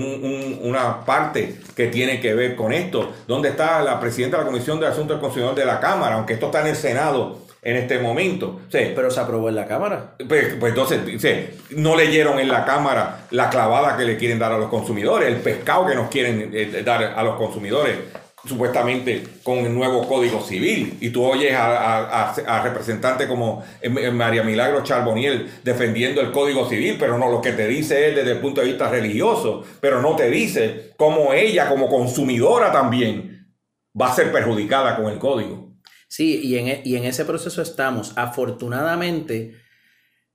[0.61, 3.11] una parte que tiene que ver con esto?
[3.27, 6.17] ¿Dónde está la presidenta de la Comisión de Asuntos del Consumidor de la Cámara?
[6.17, 8.61] Aunque esto está en el Senado en este momento.
[8.95, 10.15] Pero se aprobó en la Cámara.
[10.29, 11.01] Pues, pues entonces,
[11.71, 15.37] no leyeron en la Cámara la clavada que le quieren dar a los consumidores, el
[15.41, 17.97] pescado que nos quieren eh, dar a los consumidores
[18.43, 20.97] supuestamente con el nuevo Código Civil.
[21.03, 26.23] Y tú oyes a, a, a- a representantes como eh, eh, María Milagro Charboniel defendiendo
[26.23, 28.89] el Código Civil, pero no, lo que te dice es desde el punto de vista
[28.89, 33.47] religioso, pero no te dice cómo ella como consumidora también
[34.01, 35.60] va a ser perjudicada con el código.
[36.11, 38.13] Sí, y en, e- y en ese proceso estamos.
[38.17, 39.55] Afortunadamente,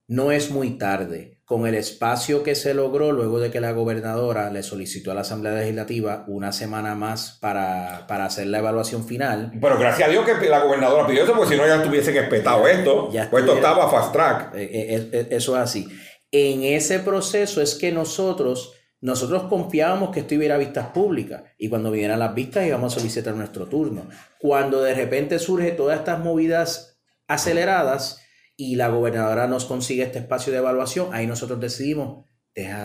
[0.08, 1.34] no es muy tarde.
[1.46, 5.22] Con el espacio que se logró luego de que la gobernadora le solicitó a la
[5.22, 9.52] Asamblea Legislativa una semana más para, para hacer la evaluación final.
[9.62, 12.68] Pero gracias a Dios que la gobernadora pidió eso, porque si no ya estuviesen espetado
[12.68, 13.12] esto.
[13.12, 14.56] Ya pues esto estaba fast track.
[14.56, 15.88] Eh, eh, eh, Eso es así.
[16.32, 21.92] En ese proceso es que nosotros, nosotros confiábamos que esto iba vistas públicas y cuando
[21.92, 24.10] vinieran las vistas íbamos a solicitar nuestro turno.
[24.40, 28.22] Cuando de repente surge todas estas movidas aceleradas
[28.58, 32.26] y la gobernadora nos consigue este espacio de evaluación, ahí nosotros decidimos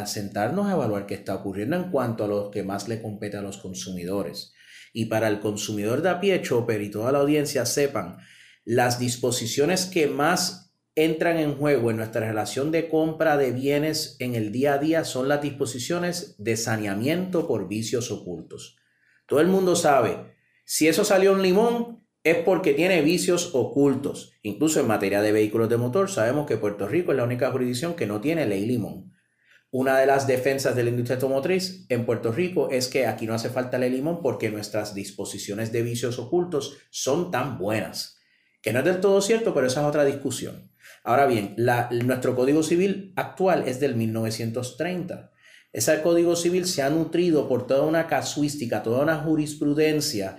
[0.06, 3.42] sentarnos a evaluar qué está ocurriendo en cuanto a lo que más le compete a
[3.42, 4.52] los consumidores.
[4.92, 8.18] Y para el consumidor de a pie, Chopper y toda la audiencia sepan,
[8.64, 14.34] las disposiciones que más entran en juego en nuestra relación de compra de bienes en
[14.34, 18.76] el día a día son las disposiciones de saneamiento por vicios ocultos.
[19.26, 20.34] Todo el mundo sabe,
[20.64, 24.32] si eso salió un limón es porque tiene vicios ocultos.
[24.42, 27.94] Incluso en materia de vehículos de motor sabemos que Puerto Rico es la única jurisdicción
[27.94, 29.12] que no tiene ley limón.
[29.72, 33.34] Una de las defensas de la industria automotriz en Puerto Rico es que aquí no
[33.34, 38.18] hace falta ley limón porque nuestras disposiciones de vicios ocultos son tan buenas.
[38.60, 40.69] Que no es del todo cierto, pero esa es otra discusión.
[41.02, 41.56] Ahora bien,
[42.04, 45.30] nuestro Código Civil actual es del 1930.
[45.72, 50.36] Ese Código Civil se ha nutrido por toda una casuística, toda una jurisprudencia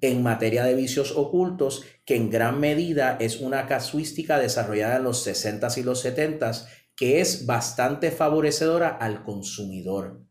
[0.00, 5.26] en materia de vicios ocultos, que en gran medida es una casuística desarrollada en los
[5.26, 10.22] 60s y los 70s, que es bastante favorecedora al consumidor.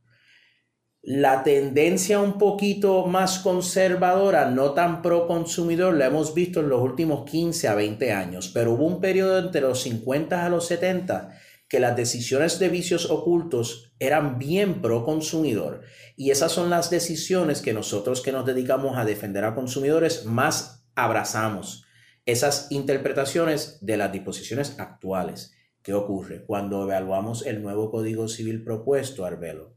[1.06, 6.82] La tendencia un poquito más conservadora, no tan pro consumidor, la hemos visto en los
[6.82, 11.38] últimos 15 a 20 años, pero hubo un periodo entre los 50 a los 70
[11.68, 15.82] que las decisiones de vicios ocultos eran bien pro consumidor
[16.16, 20.86] y esas son las decisiones que nosotros que nos dedicamos a defender a consumidores más
[20.96, 21.84] abrazamos.
[22.26, 25.54] Esas interpretaciones de las disposiciones actuales.
[25.82, 26.46] ¿Qué ocurre?
[26.46, 29.73] Cuando evaluamos el nuevo Código Civil propuesto, Arbelo,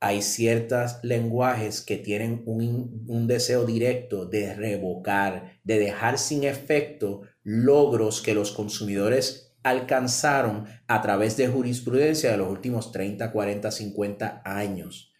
[0.00, 7.22] hay ciertos lenguajes que tienen un, un deseo directo de revocar, de dejar sin efecto
[7.42, 14.42] logros que los consumidores alcanzaron a través de jurisprudencia de los últimos 30, 40, 50
[14.44, 15.12] años.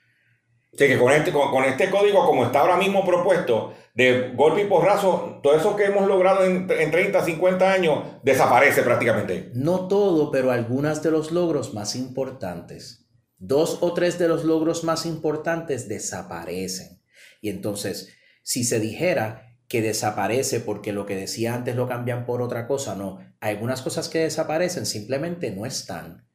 [0.77, 4.67] Que con este, con, con este código, como está ahora mismo propuesto, de golpe y
[4.67, 9.51] porrazo, todo eso que hemos logrado en, en 30, 50 años, desaparece prácticamente.
[9.55, 13.06] No todo, pero algunos de los logros más importantes.
[13.39, 17.03] Dos o tres de los logros más importantes desaparecen.
[17.41, 18.09] Y entonces,
[18.43, 22.95] si se dijera que desaparece porque lo que decía antes lo cambian por otra cosa,
[22.95, 23.19] no.
[23.41, 26.27] Algunas cosas que desaparecen simplemente no están.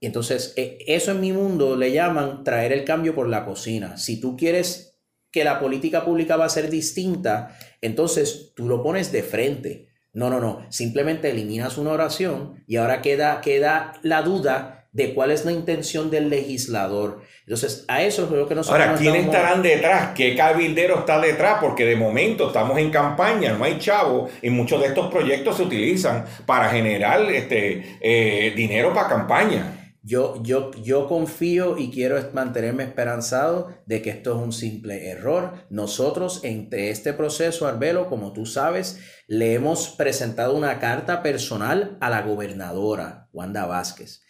[0.00, 3.96] Y entonces, eh, eso en mi mundo le llaman traer el cambio por la cocina.
[3.96, 4.98] Si tú quieres
[5.30, 9.88] que la política pública va a ser distinta, entonces tú lo pones de frente.
[10.12, 10.66] No, no, no.
[10.70, 16.10] Simplemente eliminas una oración y ahora queda, queda la duda de cuál es la intención
[16.10, 17.22] del legislador.
[17.46, 20.10] Entonces, a eso es lo que nosotros Ahora, nos ¿quién estamos- estarán detrás?
[20.14, 21.58] ¿Qué cabildero está detrás?
[21.62, 25.62] Porque de momento estamos en campaña, no hay chavo, y muchos de estos proyectos se
[25.62, 29.78] utilizan para generar este, eh, dinero para campaña.
[30.04, 35.52] Yo, yo, yo confío y quiero mantenerme esperanzado de que esto es un simple error.
[35.70, 42.10] Nosotros, entre este proceso, Arbelo, como tú sabes, le hemos presentado una carta personal a
[42.10, 44.22] la gobernadora, Wanda Vázquez.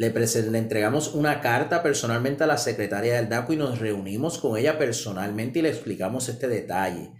[0.00, 0.06] Le,
[0.56, 5.58] entregamos una carta personalmente a la secretaria del DACO y nos reunimos con ella personalmente
[5.58, 7.10] y le explicamos este detalle.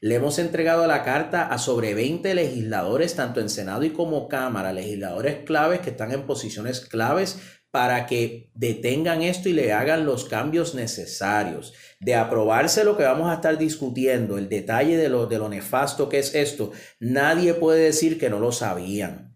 [0.00, 4.72] Le hemos entregado la carta a sobre 20 legisladores, tanto en Senado y como Cámara,
[4.72, 7.40] legisladores claves que están en posiciones claves
[7.72, 11.74] para que detengan esto y le hagan los cambios necesarios.
[11.98, 16.08] De aprobarse lo que vamos a estar discutiendo, el detalle de lo, de lo nefasto
[16.08, 16.70] que es esto,
[17.00, 19.28] nadie puede decir que no lo sabían.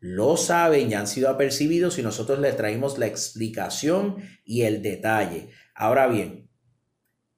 [0.00, 5.48] Lo saben y han sido apercibidos y nosotros les traemos la explicación y el detalle.
[5.74, 6.48] Ahora bien,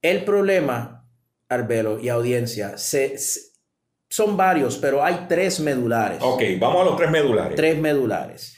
[0.03, 1.09] el problema,
[1.49, 3.41] Arbelo y audiencia, se- se-
[4.11, 6.19] son varios, pero hay tres medulares.
[6.23, 7.57] Ok, vamos a los tres medulares.
[7.57, 8.55] Tres medulares.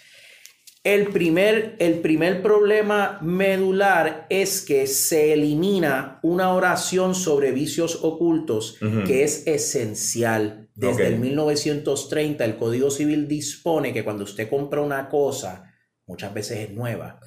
[0.83, 8.79] El primer, el primer problema medular es que se elimina una oración sobre vicios ocultos
[9.07, 10.70] que es esencial.
[10.81, 11.13] Desde Ok.
[11.13, 15.75] el 1930 el Código Civil dispone que cuando usted compra una cosa,
[16.07, 17.21] muchas veces es nueva,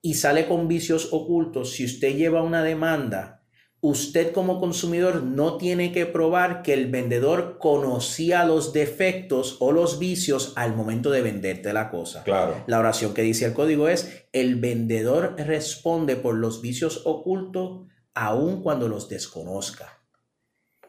[0.00, 3.42] y sale con vicios ocultos, si usted lleva una demanda,
[3.80, 9.98] usted como consumidor no tiene que probar que el vendedor conocía los defectos o los
[9.98, 12.22] vicios al momento de venderte la cosa.
[12.22, 12.62] Claro.
[12.68, 18.62] La oración que dice el código es, el vendedor responde por los vicios ocultos aun
[18.62, 19.97] cuando los desconozca.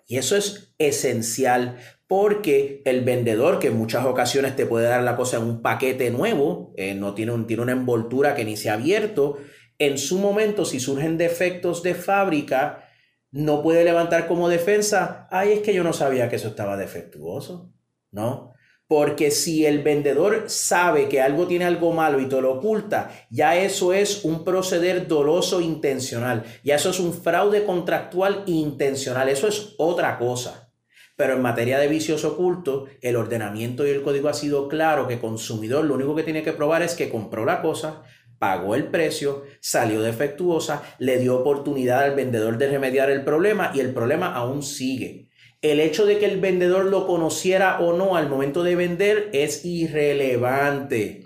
[0.10, 5.16] Y eso es esencial porque el vendedor, que en muchas ocasiones te puede dar la
[5.16, 8.72] cosa en un paquete nuevo, eh, no tiene, un, tiene una envoltura que ni se
[8.72, 9.38] ha abierto,
[9.78, 12.90] en su momento, si surgen defectos de fábrica,
[13.30, 17.72] no puede levantar como defensa, ay, es que yo no sabía que eso estaba defectuoso,
[18.10, 18.54] ¿no?
[18.90, 23.56] Porque si el vendedor sabe que algo tiene algo malo y te lo oculta, ya
[23.56, 29.76] eso es un proceder doloso intencional, ya eso es un fraude contractual intencional, eso es
[29.78, 30.74] otra cosa.
[31.16, 35.14] Pero en materia de vicios ocultos, el ordenamiento y el código ha sido claro que
[35.14, 38.02] el consumidor lo único que tiene que probar es que compró la cosa,
[38.40, 43.82] pagó el precio, salió defectuosa, le dio oportunidad al vendedor de remediar el problema y
[43.82, 45.29] el problema aún sigue.
[45.62, 49.66] El hecho de que el vendedor lo conociera o no al momento de vender es
[49.66, 51.26] irrelevante.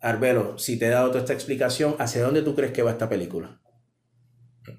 [0.00, 3.08] Arbelo, si te he dado toda esta explicación, ¿hacia dónde tú crees que va esta
[3.08, 3.60] película?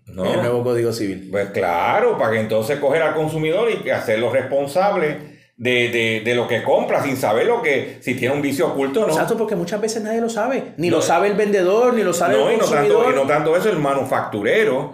[0.05, 0.26] No.
[0.26, 1.30] El nuevo Código Civil.
[1.32, 6.47] Pues claro, para que entonces coger al consumidor y hacerlo responsable de, de, de, lo
[6.47, 9.13] que compra sin saber lo que si tiene un vicio oculto o no.
[9.13, 10.74] Exacto, porque muchas veces nadie lo sabe.
[10.78, 13.03] Ni no, lo sabe el vendedor, ni lo sabe no, el y no, consumidor.
[13.03, 14.93] tanto, y no tanto eso, el manufacturero.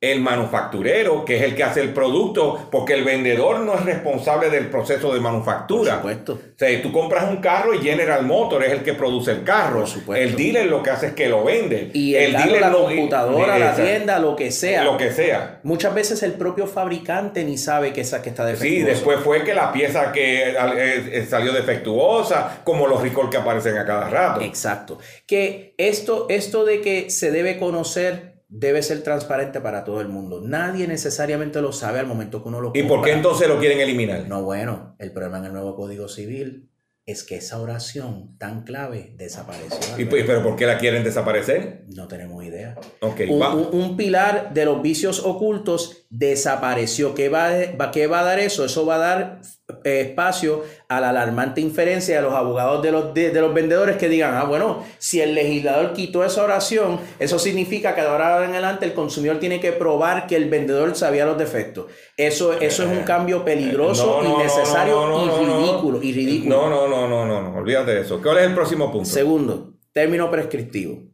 [0.00, 4.48] El manufacturero, que es el que hace el producto, porque el vendedor no es responsable
[4.48, 6.00] del proceso de manufactura.
[6.00, 6.32] Por supuesto.
[6.34, 9.80] O sea, tú compras un carro y General Motors es el que produce el carro.
[9.80, 10.24] Por supuesto.
[10.24, 11.90] El dealer lo que hace es que lo vende.
[11.94, 14.84] Y el, el dealer la no, computadora, la tienda, lo que sea.
[14.84, 15.58] Lo que sea.
[15.64, 18.76] Muchas veces el propio fabricante ni sabe que esa que está defectuosa.
[18.76, 23.76] Sí, después fue que la pieza que eh, salió defectuosa, como los recall que aparecen
[23.76, 24.40] a cada rato.
[24.42, 24.98] Exacto.
[25.26, 30.40] Que esto, esto de que se debe conocer debe ser transparente para todo el mundo.
[30.42, 32.82] Nadie necesariamente lo sabe al momento que uno lo compra.
[32.82, 34.26] ¿Y por qué entonces lo quieren eliminar?
[34.26, 36.70] No, bueno, el problema en el nuevo Código Civil
[37.08, 39.98] es que esa oración tan clave desapareció.
[39.98, 41.84] ¿Y, ¿Pero por qué la quieren desaparecer?
[41.94, 42.78] No tenemos idea.
[43.00, 47.14] Okay, un, un, un, pilar de los vicios ocultos desapareció.
[47.14, 48.62] ¿Qué va, va, ¿Qué va a dar eso?
[48.62, 49.40] Eso va a dar
[49.84, 53.98] eh, espacio a la alarmante inferencia de los abogados de los, de, de, los vendedores
[53.98, 58.46] que digan, ah, bueno, si el legislador quitó esa oración, eso significa que de ahora
[58.46, 61.92] en adelante el consumidor tiene que probar que el vendedor sabía los defectos.
[62.16, 66.02] Eso, eso es un cambio peligroso, no, no, innecesario no, y ridículo.
[66.02, 66.56] Y ridículo.
[66.56, 68.22] No, no, no, no, no, no, olvídate de eso.
[68.22, 69.06] ¿Cuál es el próximo punto?
[69.06, 71.07] Segundo, término prescriptivo.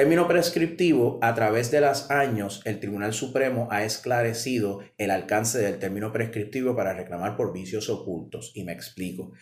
[0.00, 5.78] Término prescriptivo, a través de los años, el Tribunal Supremo ha esclarecido el alcance del
[5.78, 8.52] término prescriptivo para reclamar por vicios ocultos.
[8.54, 9.32] Y me explico.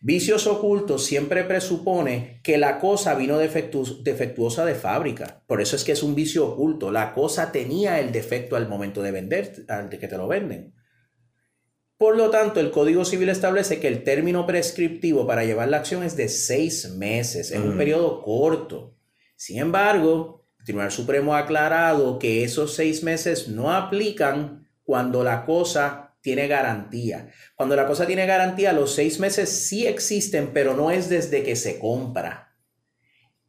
[0.00, 5.42] Vicios ocultos siempre presupone que la cosa vino defectu defectuosa de fábrica.
[5.46, 6.92] Por eso es que es un vicio oculto.
[6.92, 10.74] La cosa tenía el defecto al momento de vender, al de que te lo venden.
[11.96, 16.02] Por lo tanto, el Código Civil establece que el término prescriptivo para llevar la acción
[16.02, 17.70] es de seis meses, en mm.
[17.70, 18.93] un periodo corto.
[19.44, 25.44] Sin embargo, el Tribunal Supremo ha aclarado que esos seis meses no aplican cuando la
[25.44, 27.28] cosa tiene garantía.
[27.54, 31.56] Cuando la cosa tiene garantía, los seis meses sí existen, pero no es desde que
[31.56, 32.56] se compra.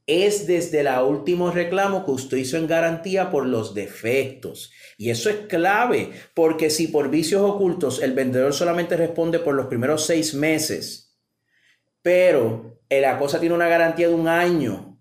[0.06, 4.74] Es desde el último reclamo que usted hizo en garantía por los defectos.
[4.98, 9.68] Y eso es clave, porque si por vicios ocultos el vendedor solamente responde por los
[9.68, 11.18] primeros seis meses,
[12.02, 14.95] pero la cosa tiene una garantía de un año,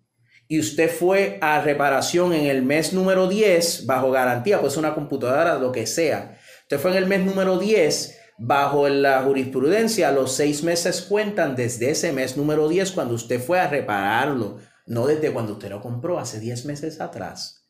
[0.54, 5.58] y usted fue a reparación en el mes número 10 bajo garantía, pues una computadora,
[5.58, 6.38] lo que sea.
[6.62, 11.90] Usted fue en el mes número 10 bajo la jurisprudencia, los seis meses cuentan desde
[11.90, 16.20] ese mes número 10 cuando usted fue a repararlo, no desde cuando usted lo compró
[16.20, 17.68] hace 10 meses atrás.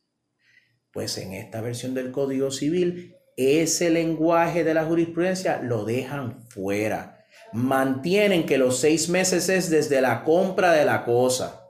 [0.93, 7.25] Pues en esta versión del Código Civil, ese lenguaje de la jurisprudencia lo dejan fuera.
[7.55, 11.64] Mantienen que los seis meses es desde la compra de la cosa.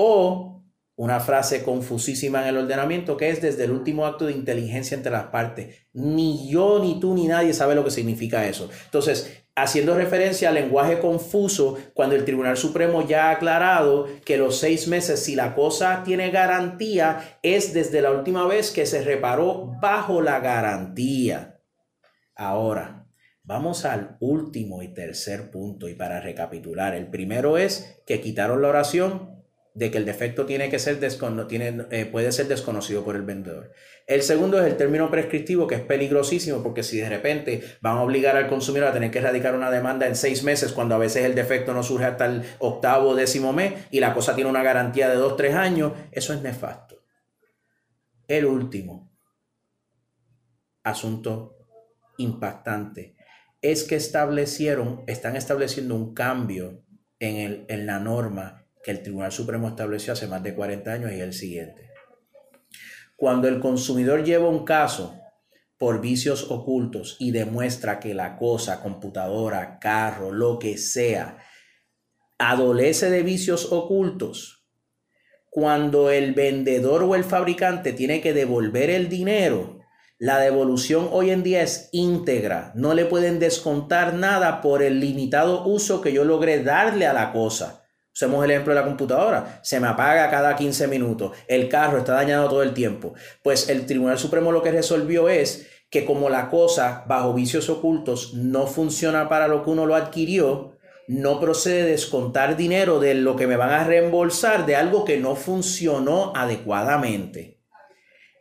[0.00, 0.64] O
[0.98, 5.12] una frase confusísima en el ordenamiento que es desde el último acto de inteligencia entre
[5.12, 5.86] las partes.
[5.92, 8.68] Ni yo, ni tú, ni nadie sabe lo que significa eso.
[8.86, 14.58] Entonces, haciendo referencia al lenguaje confuso, cuando el Tribunal Supremo ya ha aclarado que los
[14.58, 19.72] seis meses, si la cosa tiene garantía, es desde la última vez que se reparó
[19.80, 21.60] bajo la garantía.
[22.34, 23.06] Ahora,
[23.44, 28.68] vamos al último y tercer punto y para recapitular, el primero es que quitaron la
[28.68, 29.37] oración
[29.74, 30.98] de que el defecto tiene que ser
[31.46, 33.72] tiene, eh, puede ser desconocido por el vendedor.
[34.06, 38.02] El segundo es el término prescriptivo, que es peligrosísimo porque si de repente van a
[38.02, 41.24] obligar al consumidor a tener que erradicar una demanda en seis meses, cuando a veces
[41.24, 44.62] el defecto no surge hasta el octavo o décimo mes y la cosa tiene una
[44.62, 47.04] garantía de dos, tres años, eso es nefasto.
[48.26, 49.08] El último,
[50.82, 51.56] asunto
[52.16, 53.16] impactante
[53.60, 56.84] es que establecieron, están estableciendo un cambio
[57.18, 58.57] en, el, en la norma
[58.88, 61.90] que el Tribunal Supremo estableció hace más de 40 años y es el siguiente.
[63.18, 65.14] Cuando el consumidor lleva un caso
[65.76, 71.36] por vicios ocultos y demuestra que la cosa, computadora, carro, lo que sea,
[72.38, 74.66] adolece de vicios ocultos,
[75.50, 79.80] cuando el vendedor o el fabricante tiene que devolver el dinero,
[80.16, 82.72] la devolución hoy en día es íntegra.
[82.74, 87.32] No le pueden descontar nada por el limitado uso que yo logré darle a la
[87.32, 87.84] cosa.
[88.18, 89.60] Usemos el ejemplo de la computadora.
[89.62, 91.36] Se me apaga cada 15 minutos.
[91.46, 93.14] El carro está dañado todo el tiempo.
[93.44, 98.34] Pues el Tribunal Supremo lo que resolvió es que como la cosa bajo vicios ocultos
[98.34, 103.46] no funciona para lo que uno lo adquirió, no procede descontar dinero de lo que
[103.46, 107.60] me van a reembolsar de algo que no funcionó adecuadamente.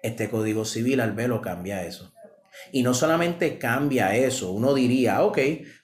[0.02, 2.16] Este Código Civil al verlo cambia eso.
[2.72, 5.38] Y no solamente cambia eso, uno diría, ok,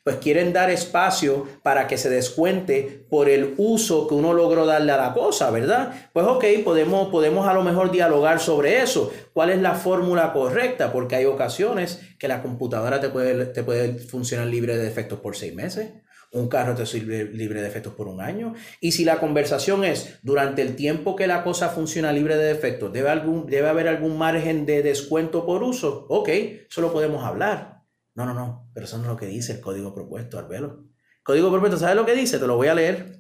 [0.04, 4.92] pues quieren dar espacio para que se descuente por el uso que uno logró darle
[4.92, 6.10] a la cosa, ¿verdad?
[6.12, 9.12] Pues ok, podemos, podemos a lo mejor dialogar sobre eso.
[9.34, 10.92] ¿Cuál es la fórmula correcta?
[10.92, 15.36] Porque hay ocasiones que la computadora te puede, te puede funcionar libre de defectos por
[15.36, 15.92] seis meses
[16.34, 18.56] un carro te sirve libre de defectos por un año.
[18.82, 22.92] Y si la conversación es durante el tiempo que la cosa funciona libre de defectos,
[22.92, 26.08] ¿debe, algún, debe haber algún margen de descuento por uso?
[26.10, 27.83] Ok, eso lo podemos hablar.
[28.16, 30.86] No, no, no, pero eso no es lo que dice el código propuesto, Arbelo.
[31.24, 32.38] Código propuesto, ¿sabes lo que dice?
[32.38, 33.20] Te lo voy a leer.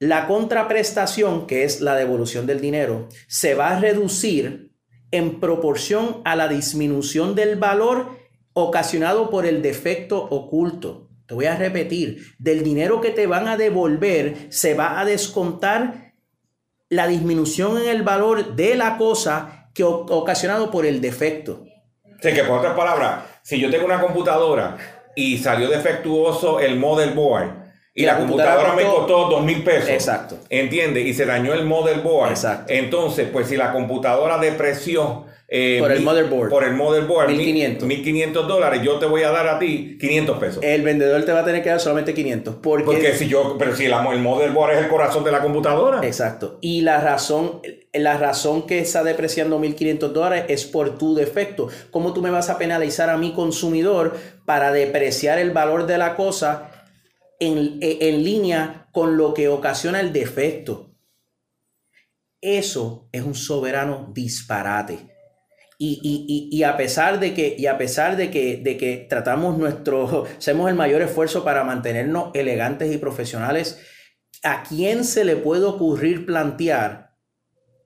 [0.00, 4.72] La contraprestación, que es la devolución del dinero, se va a reducir
[5.10, 8.18] en proporción a la disminución del valor
[8.52, 11.10] ocasionado por el defecto oculto.
[11.26, 16.14] Te voy a repetir, del dinero que te van a devolver se va a descontar
[16.88, 21.67] la disminución en el valor de la cosa que ocasionado por el defecto.
[22.20, 24.76] Sí, que por otras palabras, si yo tengo una computadora
[25.14, 29.90] y salió defectuoso el motherboard y, la, computadora, me costó dos mil pesos.
[29.90, 30.38] Exacto.
[30.48, 31.04] ¿Entiendes?
[31.04, 32.30] Y se dañó el motherboard.
[32.30, 32.72] Exacto.
[32.72, 36.50] Entonces, pues si la computadora depreció eh, por el motherboard.
[36.50, 37.30] Por el motherboard.
[37.30, 37.88] 1500.
[37.88, 38.82] 1500 dólares.
[38.84, 40.62] Yo te voy a dar a ti 500 pesos.
[40.62, 42.56] El vendedor te va a tener que dar solamente 500.
[42.56, 46.06] Porque, porque si yo, pero si el motherboard es el corazón de la computadora.
[46.06, 46.58] Exacto.
[46.60, 47.62] Y la razón,
[47.94, 51.68] la razón que está depreciando 1500 dólares es por tu defecto.
[51.90, 56.14] ¿Cómo tú me vas a penalizar a mi consumidor para depreciar el valor de la
[56.14, 56.70] cosa
[57.40, 60.90] en, en línea con lo que ocasiona el defecto?
[62.42, 65.07] Eso es un soberano disparate.
[65.80, 70.68] Y, a pesar de que, y a pesar de que, de que tratamos nuestro, hacemos
[70.68, 73.80] el mayor esfuerzo para mantenernos elegantes y profesionales,
[74.42, 77.14] ¿a quién se le puede ocurrir plantear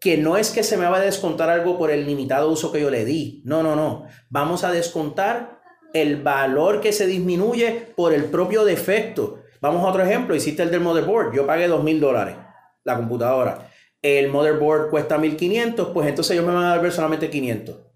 [0.01, 2.81] que no es que se me va a descontar algo por el limitado uso que
[2.81, 3.43] yo le di?
[3.45, 4.07] No, no, no.
[4.31, 5.61] Vamos a descontar
[5.93, 9.41] el valor que se disminuye por el propio defecto.
[9.61, 10.35] Vamos a otro ejemplo.
[10.35, 11.35] Hiciste el del motherboard.
[11.35, 12.37] Yo pagué dos mil dólares
[12.85, 13.69] la computadora
[14.03, 17.87] el motherboard cuesta 1500, pues entonces ellos me van a dar solamente 500.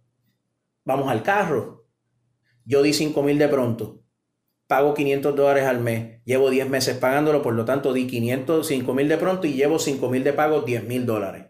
[0.84, 1.84] Vamos al carro.
[2.64, 4.02] Yo di 5000 de pronto.
[4.68, 6.22] Pago 500 dólares al mes.
[6.24, 10.24] Llevo 10 meses pagándolo, por lo tanto di 500, 5000 de pronto y llevo 5000
[10.24, 11.46] de pago, 10 mil dólares.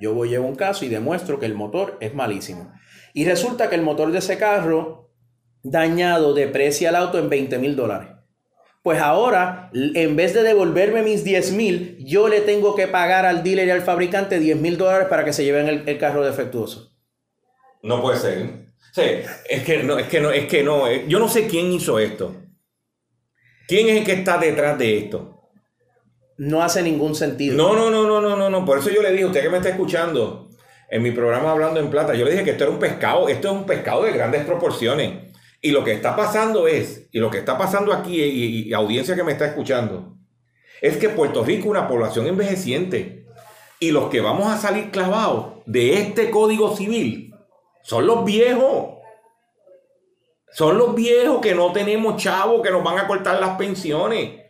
[0.00, 2.72] Yo voy, llevo un caso y demuestro que el motor es malísimo.
[3.14, 5.10] Y resulta que el motor de ese carro
[5.62, 8.10] dañado deprecia el auto en 20 mil dólares.
[8.88, 13.42] Pues ahora, en vez de devolverme mis 10 mil, yo le tengo que pagar al
[13.42, 16.96] dealer y al fabricante 10 mil dólares para que se lleven el, carro defectuoso.
[17.82, 18.70] No puede ser.
[18.94, 19.02] Sí,
[19.50, 20.88] es que no, es que no, es que no.
[20.88, 22.34] Eh, yo no sé quién hizo esto.
[23.66, 25.50] ¿Quién es el que está detrás de esto?
[26.38, 27.58] No hace ningún sentido.
[27.58, 28.64] No, no, no, no, no, no, no.
[28.64, 30.48] Por eso yo le dije, usted que me está escuchando,
[30.88, 33.48] en mi programa Hablando en Plata, yo le dije que esto era un pescado, esto
[33.48, 35.27] es un pescado de grandes proporciones.
[35.60, 39.24] Y lo que está pasando es, y lo que está pasando aquí, y, audiencia que
[39.24, 40.16] me está escuchando,
[40.80, 43.26] es que Puerto Rico es una población envejeciente.
[43.80, 47.34] Y los que vamos a salir clavados de este código civil
[47.82, 48.98] son los viejos.
[50.52, 54.44] Son los viejos que no tenemos chavos, que nos van a cortar las pensiones.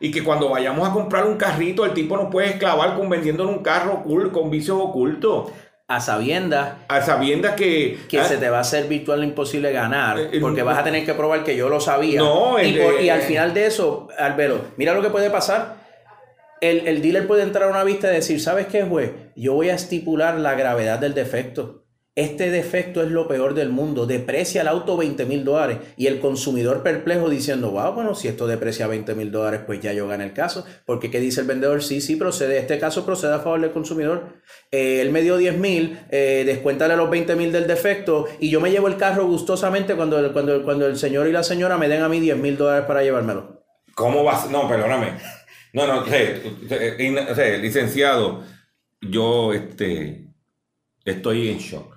[0.00, 3.48] Y que cuando vayamos a comprar un carrito, el tipo nos puede esclavar con vendiendo
[3.48, 4.02] un carro
[4.32, 5.50] con vicios ocultos
[5.88, 10.30] a sabiendas a sabiendas que que se te va a hacer virtual imposible ganar eh,
[10.32, 12.18] eh, porque vas a tener que probar que yo lo sabía.
[12.18, 15.76] No, y, al final de eso Albero mira lo que puede pasar.
[16.60, 19.68] El, el dealer puede entrar a una vista y decir sabes qué juez yo voy
[19.68, 21.85] a estipular la gravedad del defecto
[22.16, 24.06] Este defecto es lo peor del mundo.
[24.06, 28.46] Deprecia el auto 20 mil dólares y el consumidor perplejo diciendo, wow, bueno, si esto
[28.46, 30.64] deprecia 20 mil dólares, pues ya yo gané el caso.
[30.86, 31.82] Porque ¿qué dice el vendedor?
[31.82, 32.56] Sí, sí, procede.
[32.56, 34.40] Este caso procede a favor del consumidor.
[34.70, 38.62] Eh, él me dio 10 mil, eh, descuéntale los 20 mil del defecto y yo
[38.62, 41.76] me llevo el carro gustosamente cuando, el- cuando, el- cuando el señor y la señora
[41.76, 43.62] me den a mí 10 mil dólares para llevármelo.
[43.94, 44.50] ¿Cómo vas?
[44.50, 45.12] No, perdóname.
[45.74, 46.40] No, no, sé,
[47.34, 48.42] sé, licenciado,
[49.02, 50.28] yo este,
[51.04, 51.95] estoy en shock.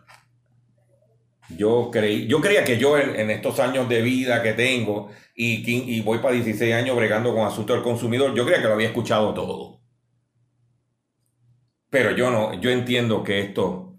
[1.58, 6.02] Yo, creí, yo creía que yo en, estos años de vida que tengo y, y
[6.02, 9.34] voy para 16 años bregando con asuntos del consumidor, yo creía que lo había escuchado
[9.34, 9.82] todo.
[11.90, 13.98] Pero yo no, yo entiendo que esto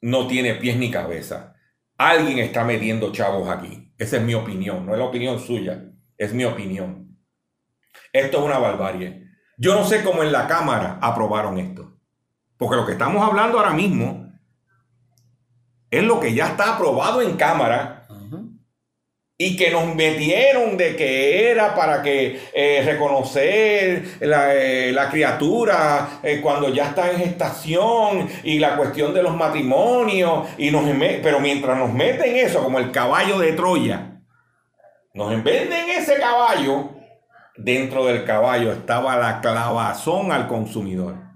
[0.00, 1.54] no tiene pies ni cabeza.
[1.98, 3.92] Alguien está metiendo chavos aquí.
[3.98, 5.84] Esa es mi opinión, no es la opinión suya,
[6.16, 7.18] es mi opinión.
[8.12, 9.26] Esto es una barbarie.
[9.58, 11.98] Yo no sé cómo en la Cámara aprobaron esto.
[12.56, 14.19] Porque lo que estamos hablando ahora mismo
[15.90, 17.96] es lo que ya está aprobado en Cámara.
[19.42, 26.20] Y que nos metieron de que era para que eh, reconocer la, eh, la criatura
[26.22, 30.84] eh, cuando ya está en gestación y la cuestión de los matrimonios y nos
[31.22, 34.20] pero mientras nos meten eso como el caballo de Troya
[35.14, 36.90] nos venden ese caballo
[37.56, 41.29] dentro del caballo estaba la clavazón al consumidor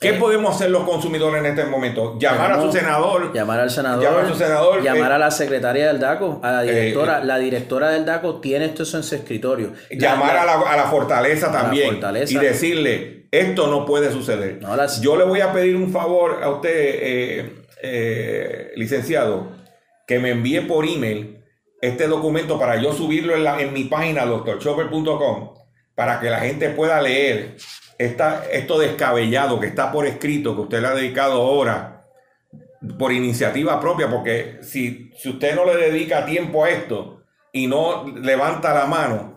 [0.00, 2.16] ¿Qué podemos hacer los consumidores en este momento?
[2.20, 3.32] Llamar a su senador.
[3.34, 4.02] Llamar al senador.
[4.04, 4.82] Llamar a su senador.
[4.82, 7.18] Llamar eh, a la secretaria del DACO, a la directora.
[7.18, 9.72] eh, la directora del DACO tiene esto en su escritorio.
[9.90, 12.32] llamar a la, a la fortaleza la también fortaleza.
[12.32, 14.60] y decirle, esto no puede suceder.
[15.00, 17.52] Yo le voy a pedir un favor a usted, eh,
[17.82, 19.48] eh, licenciado,
[20.06, 21.44] que me envíe por email
[21.82, 25.54] este documento para yo subirlo en, la- en mi página doctorchopper.com
[25.96, 27.56] para que la gente pueda leer
[27.98, 31.94] esta, esto descabellado que está por escrito, que usted le ha dedicado horas
[32.98, 37.22] por iniciativa propia, porque si, si usted no le dedica tiempo a esto
[37.52, 39.34] y no levanta la mano,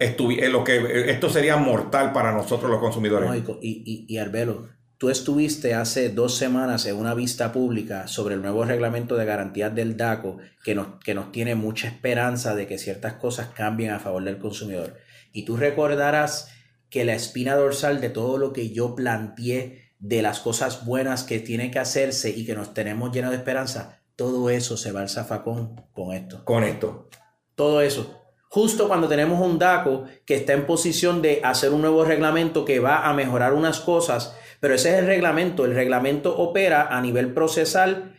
[0.00, 3.28] eh, esto sería mortal para nosotros los consumidores.
[3.60, 4.68] Y, y- y Arbelo,
[4.98, 9.74] tú estuviste hace dos semanas en una vista pública sobre el nuevo reglamento de garantías
[9.74, 13.98] del DACO que nos, que nos tiene mucha esperanza de que ciertas cosas cambien a
[14.00, 14.96] favor del consumidor.
[15.32, 16.48] Y tú recordarás
[16.90, 21.38] que la espina dorsal de todo lo que yo planteé de las cosas buenas que
[21.38, 25.08] tienen que hacerse y que nos tenemos llenos de esperanza, todo eso se va al
[25.08, 26.44] zafacón con esto.
[26.44, 27.08] Con esto.
[27.54, 28.20] Todo eso.
[28.48, 32.80] Justo cuando tenemos un DACO que está en posición de hacer un nuevo reglamento que
[32.80, 35.64] va a mejorar unas cosas, pero ese es el reglamento.
[35.64, 38.18] El reglamento opera a nivel procesal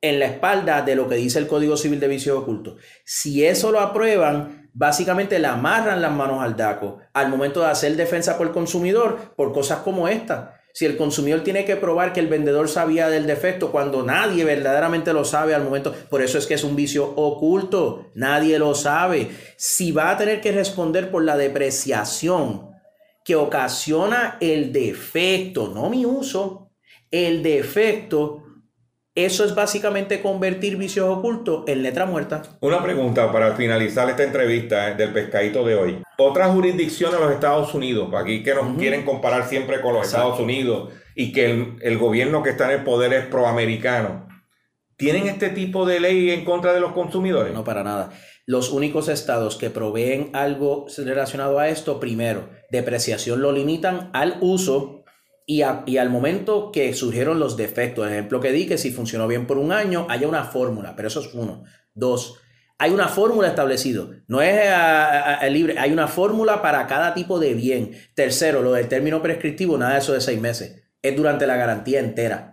[0.00, 2.80] en la espalda de lo que dice el Código Civil de Vicios Ocultos.
[3.04, 7.96] Si eso lo aprueban, básicamente le amarran las manos al DACO al momento de hacer
[7.96, 10.58] defensa por el consumidor por cosas como esta.
[10.74, 15.12] Si el consumidor tiene que probar que el vendedor sabía del defecto cuando nadie verdaderamente
[15.12, 19.30] lo sabe al momento, por eso es que es un vicio oculto, nadie lo sabe.
[19.58, 22.70] Si va a tener que responder por la depreciación
[23.22, 26.70] que ocasiona el defecto, no mi uso,
[27.10, 28.41] el defecto,
[29.14, 32.42] eso es básicamente convertir vicios ocultos en letra muerta.
[32.60, 36.02] Una pregunta para finalizar esta entrevista eh, del pescadito de hoy.
[36.16, 40.28] Otras jurisdicciones de los Estados Unidos, aquí que nos quieren comparar siempre con los Exacto.
[40.28, 44.28] Estados Unidos y que el, el gobierno que está en el poder es proamericano,
[44.96, 47.52] ¿tienen este tipo de ley en contra de los consumidores?
[47.52, 48.12] No, para nada.
[48.46, 55.01] Los únicos estados que proveen algo relacionado a esto, primero, depreciación lo limitan al uso
[55.46, 58.06] y, a- y al momento que surgieron los defectos.
[58.06, 61.08] El ejemplo que di, que si funcionó bien por un año, haya una fórmula, pero
[61.08, 61.64] eso es uno.
[61.94, 62.38] Dos,
[62.78, 64.04] hay una fórmula establecida.
[64.26, 67.92] No es ah, ah, ah, libre, hay una fórmula para cada tipo de bien.
[68.14, 70.82] Tercero, lo del término prescriptivo, nada de eso de seis meses.
[71.02, 72.48] Es durante la garantía entera.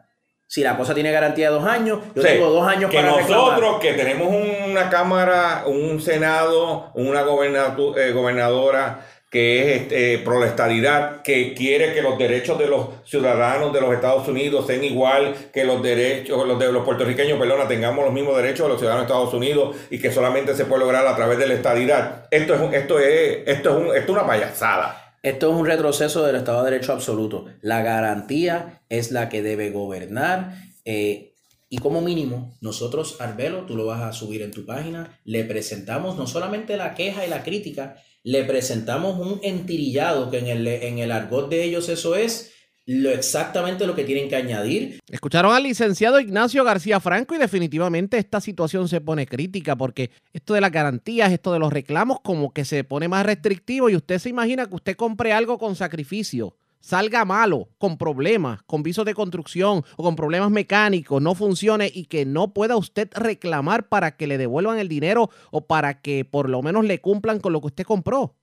[0.47, 3.09] Si la cosa tiene garantía de dos años, yo Sí, tengo dos años que para
[3.11, 3.79] nosotros reclamar.
[3.81, 4.33] que tenemos
[4.67, 12.01] una cámara, un senado, una eh, gobernadora que es pro la estadidad, que quiere que
[12.01, 16.57] los derechos de los ciudadanos de los Estados Unidos sean igual que los derechos, los
[16.59, 19.99] de los puertorriqueños, perdona, tengamos los mismos derechos de los ciudadanos de Estados Unidos y
[19.99, 22.27] que solamente se puede lograr a través de la estadidad.
[22.31, 25.15] Esto es, esto es, esto es, un- esto es una payasada.
[25.21, 27.45] Esto es un retroceso del Estado de Derecho absoluto.
[27.61, 30.55] La garantía es la que debe gobernar.
[30.85, 31.25] eh,
[31.71, 36.17] y como mínimo, nosotros, Arbelo, tú lo vas a subir en tu página, le presentamos
[36.17, 40.99] no solamente la queja y la crítica, le presentamos un entirillado que en el, en
[40.99, 42.53] el argot de ellos eso es
[42.85, 44.99] lo exactamente lo que tienen que añadir.
[45.09, 50.55] Escucharon al licenciado Ignacio García Franco y definitivamente esta situación se pone crítica porque esto
[50.55, 54.17] de las garantías, esto de los reclamos como que se pone más restrictivo y usted
[54.17, 56.55] se imagina que usted compre algo con sacrificio.
[56.79, 62.05] Salga malo, con problemas, con visos de construcción o con problemas mecánicos, no funcione y
[62.05, 66.49] que no pueda usted reclamar para que le devuelvan el dinero o para que por
[66.49, 68.35] lo menos le cumplan con lo que usted compró.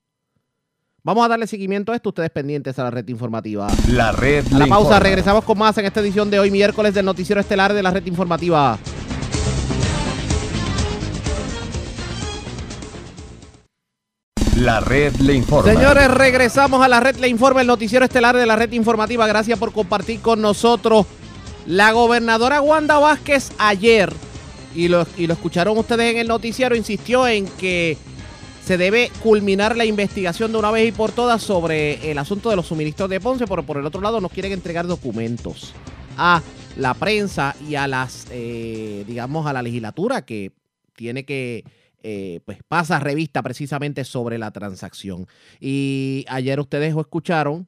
[1.02, 3.68] Vamos a darle seguimiento a esto, ustedes pendientes a la red informativa.
[3.88, 4.98] La red A la pausa, informa.
[4.98, 8.04] regresamos con más en esta edición de hoy, miércoles del Noticiero Estelar de la red
[8.06, 8.76] informativa.
[14.56, 15.70] La red le informa.
[15.70, 19.26] Señores, regresamos a la red Le Informa, el noticiero estelar de la red informativa.
[19.26, 21.04] Gracias por compartir con nosotros.
[21.66, 24.10] La gobernadora Wanda Vázquez ayer,
[24.74, 27.98] y lo, y lo escucharon ustedes en el noticiero, insistió en que
[28.64, 32.56] se debe culminar la investigación de una vez y por todas sobre el asunto de
[32.56, 35.74] los suministros de Ponce, pero por el otro lado nos quieren entregar documentos
[36.16, 36.40] a
[36.78, 40.52] la prensa y a las, eh, digamos, a la legislatura que
[40.94, 41.62] tiene que
[42.08, 45.26] eh, pues pasa revista precisamente sobre la transacción.
[45.58, 47.66] Y ayer ustedes escucharon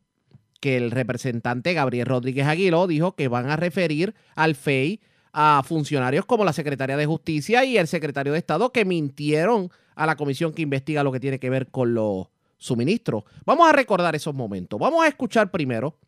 [0.61, 5.01] que el representante Gabriel Rodríguez Aguiló dijo que van a referir al FEI
[5.33, 10.07] a funcionarios como la Secretaría de Justicia y el secretario de Estado que mintieron a
[10.07, 12.29] la comisión que investiga lo que tiene que ver con los
[12.59, 13.25] suministros.
[13.45, 14.79] Vamos a recordar esos momentos.
[14.79, 15.99] Vamos a escuchar primero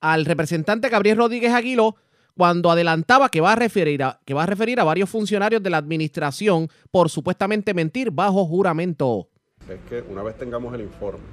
[0.00, 1.94] al representante Gabriel Rodríguez Aguiló
[2.36, 5.70] cuando adelantaba que va a referir a, que va a referir a varios funcionarios de
[5.70, 9.28] la administración por supuestamente mentir bajo juramento.
[9.68, 11.24] es que una vez tengamos el informe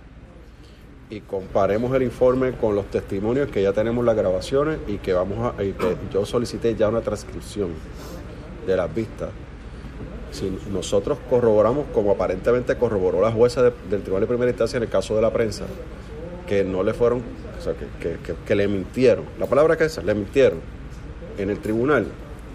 [1.10, 5.54] y comparemos el informe con los testimonios que ya tenemos las grabaciones y que vamos
[5.54, 5.62] a
[6.12, 7.70] yo solicité ya una transcripción
[8.66, 9.30] de las vistas.
[10.32, 14.84] Si nosotros corroboramos, como aparentemente corroboró la jueza de- del Tribunal de Primera Instancia en
[14.84, 15.66] el caso de la prensa,
[16.48, 17.22] que no le fueron,
[17.60, 17.86] o sea, que,
[18.18, 19.26] que- que- le mintieron.
[19.38, 20.60] La palabra que es le mintieron
[21.38, 22.06] en el tribunal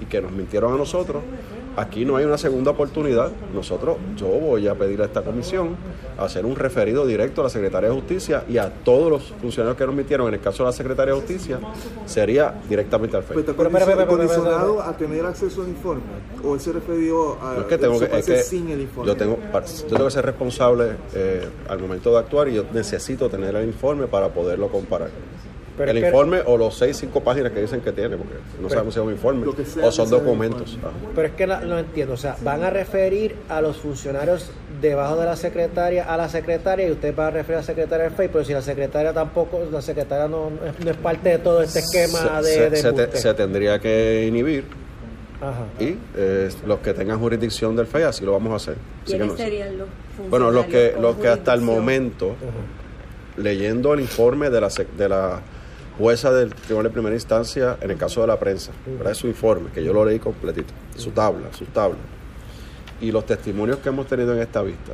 [0.01, 1.23] y que nos mintieron a nosotros,
[1.77, 3.31] aquí no hay una segunda oportunidad.
[3.53, 5.77] Nosotros, yo voy a pedir a esta comisión
[6.19, 9.87] hacer un referido directo a la Secretaría de Justicia y a todos los funcionarios que
[9.87, 10.27] nos mintieron.
[10.29, 11.59] En el caso de la Secretaría de Justicia,
[12.07, 13.43] sería directamente al FEI.
[13.45, 16.03] Pero está condicion- condicionado a tener acceso al informe.
[16.45, 18.45] O él se refirió a No es que tengo que, eso es puede que ser
[18.45, 19.09] sin el informe.
[19.11, 23.29] yo tengo, yo tengo que ser responsable eh, al momento de actuar y yo necesito
[23.29, 25.11] tener el informe para poderlo comparar.
[25.79, 28.69] Pero el informe o los seis, cinco páginas que dicen que tiene, porque no Pero-
[28.71, 30.77] sabemos si es un informe sea o son documentos.
[31.15, 34.51] Pero es que no, no entiendo, o sea, van a referir a los funcionarios
[34.83, 38.05] debajo de la secretaria a la secretaria y usted va a referir a la secretaria
[38.05, 41.63] del FEI, pero si la secretaria tampoco, la secretaria no, no es, parte de todo
[41.63, 43.17] este esquema se, de, se- de se te- embuste.
[43.19, 44.65] se tendría que inhibir
[45.41, 45.65] Ajá.
[45.81, 48.77] y eh, los que tengan jurisdicción del FEI así lo vamos a hacer.
[49.07, 49.89] ¿Quiénes no- serían los
[50.31, 52.35] Bueno, los que, funcionarios los que hasta el momento,
[53.37, 55.41] leyendo el informe de la, sec- de la
[55.99, 59.15] jueza del Tribunal de Primera Instancia en el caso de la prensa, ¿verdad?
[59.15, 61.99] Su informe, que yo lo leí completito, su tabla, su tabla.
[63.01, 64.93] Y los testimonios que hemos tenido en esta vista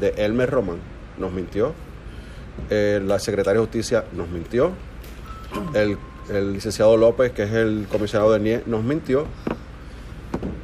[0.00, 0.78] de Elmer Román,
[1.18, 1.72] nos mintió,
[2.70, 4.72] eh, la secretaria de Justicia nos mintió,
[5.74, 5.96] el,
[6.30, 9.26] el licenciado López, que es el comisionado de NIE, nos mintió,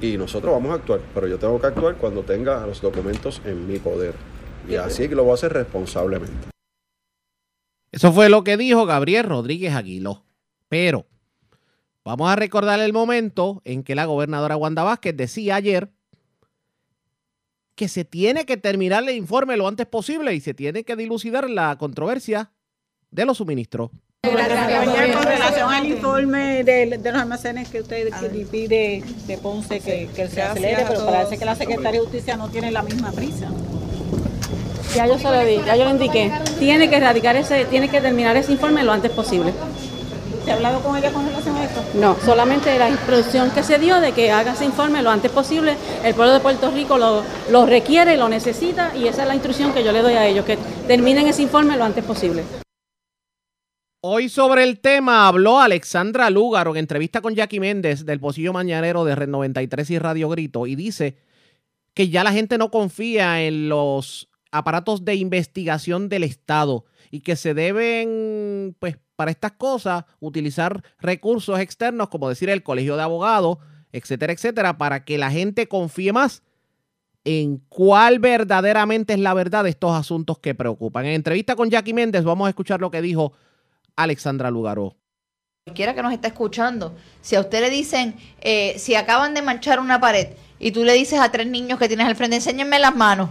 [0.00, 3.66] y nosotros vamos a actuar, pero yo tengo que actuar cuando tenga los documentos en
[3.68, 4.14] mi poder.
[4.68, 6.51] Y así que lo voy a hacer responsablemente.
[7.92, 10.24] Eso fue lo que dijo Gabriel Rodríguez Aguiló.
[10.68, 11.06] Pero
[12.04, 15.90] vamos a recordar el momento en que la gobernadora Wanda Vázquez decía ayer
[17.74, 21.48] que se tiene que terminar el informe lo antes posible y se tiene que dilucidar
[21.50, 22.50] la controversia
[23.10, 23.90] de los suministros.
[24.22, 28.08] Con relación al informe de, de los almacenes que usted
[28.50, 32.48] pide de Ponce que, que se acelere, pero parece que la Secretaría de Justicia no
[32.48, 33.50] tiene la misma prisa.
[34.94, 36.30] Ya yo se lo di, ya yo le indiqué.
[36.58, 39.52] Tiene que erradicar ese, tiene que terminar ese informe lo antes posible.
[40.44, 41.82] ¿Se ha hablado con ella con relación a esto?
[41.94, 45.76] No, solamente la instrucción que se dio de que haga ese informe lo antes posible.
[46.04, 49.72] El pueblo de Puerto Rico lo, lo requiere, lo necesita y esa es la instrucción
[49.72, 52.42] que yo le doy a ellos, que terminen ese informe lo antes posible.
[54.02, 59.04] Hoy sobre el tema habló Alexandra Lúgaro en entrevista con Jackie Méndez del Pocillo Mañanero
[59.04, 61.16] de Red 93 y Radio Grito y dice
[61.94, 67.34] que ya la gente no confía en los aparatos de investigación del Estado y que
[67.34, 73.58] se deben, pues, para estas cosas utilizar recursos externos, como decir el Colegio de Abogados,
[73.92, 76.42] etcétera, etcétera, para que la gente confíe más
[77.24, 81.06] en cuál verdaderamente es la verdad de estos asuntos que preocupan.
[81.06, 83.32] En entrevista con Jackie Méndez vamos a escuchar lo que dijo
[83.96, 84.96] Alexandra Lugaró.
[85.64, 89.78] Cualquiera que nos está escuchando, si a usted le dicen, eh, si acaban de manchar
[89.78, 92.96] una pared y tú le dices a tres niños que tienes al frente, enséñenme las
[92.96, 93.30] manos,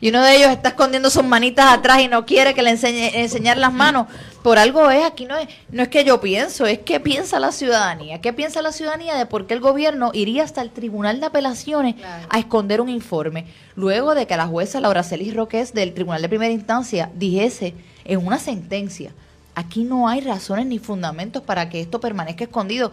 [0.00, 3.20] y uno de ellos está escondiendo sus manitas atrás y no quiere que le enseñe
[3.20, 4.06] enseñar las manos,
[4.42, 7.52] por algo es, aquí no es, no es que yo pienso, es que piensa la
[7.52, 8.20] ciudadanía.
[8.20, 11.96] ¿Qué piensa la ciudadanía de por qué el gobierno iría hasta el Tribunal de Apelaciones
[12.28, 13.46] a esconder un informe?
[13.76, 17.74] Luego de que la jueza Laura Celis Roques del Tribunal de Primera Instancia dijese
[18.04, 19.12] en una sentencia
[19.54, 22.92] Aquí no hay razones ni fundamentos para que esto permanezca escondido.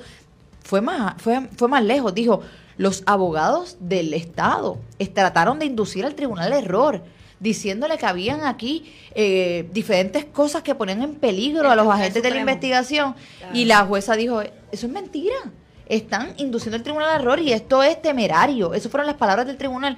[0.63, 2.41] Fue más, fue, fue más lejos, dijo,
[2.77, 7.03] los abogados del Estado es- trataron de inducir al tribunal al error,
[7.39, 12.29] diciéndole que habían aquí eh, diferentes cosas que ponían en peligro a los agentes de
[12.31, 13.15] la investigación.
[13.53, 14.51] Y la jueza dijo, eso
[14.87, 15.35] es mentira.
[15.87, 18.73] Están induciendo al tribunal al error y esto es temerario.
[18.73, 19.97] Esas fueron las palabras del tribunal.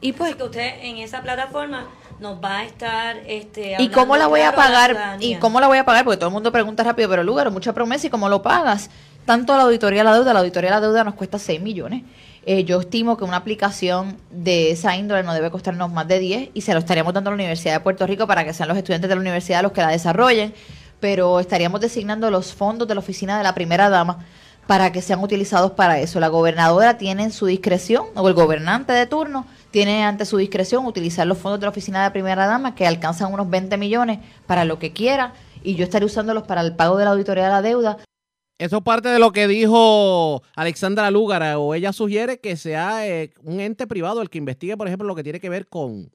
[0.00, 1.86] Y pues, Así que usted en esa plataforma
[2.20, 4.56] nos va a estar este ¿Y cómo la voy a claro
[4.94, 5.16] pagar?
[5.20, 6.04] ¿Y cómo la voy a pagar?
[6.04, 8.90] Porque todo el mundo pregunta rápido, pero lugar, mucha promesa, ¿y cómo lo pagas?
[9.24, 12.02] Tanto la auditoría de la deuda, la auditoría de la deuda nos cuesta 6 millones.
[12.44, 16.50] Eh, yo estimo que una aplicación de esa índole no debe costarnos más de 10
[16.52, 18.76] y se lo estaríamos dando a la Universidad de Puerto Rico para que sean los
[18.76, 20.52] estudiantes de la universidad los que la desarrollen,
[21.00, 24.18] pero estaríamos designando los fondos de la oficina de la primera dama
[24.66, 26.20] para que sean utilizados para eso.
[26.20, 30.84] La gobernadora tiene en su discreción, o el gobernante de turno, tiene ante su discreción
[30.86, 34.18] utilizar los fondos de la oficina de la primera dama, que alcanzan unos 20 millones
[34.46, 35.32] para lo que quiera,
[35.62, 37.98] y yo estaré usándolos para el pago de la auditoría de la deuda.
[38.64, 43.34] Eso es parte de lo que dijo Alexandra Lúgara, o ella sugiere que sea eh,
[43.42, 46.10] un ente privado el que investigue, por ejemplo, lo que tiene que ver con,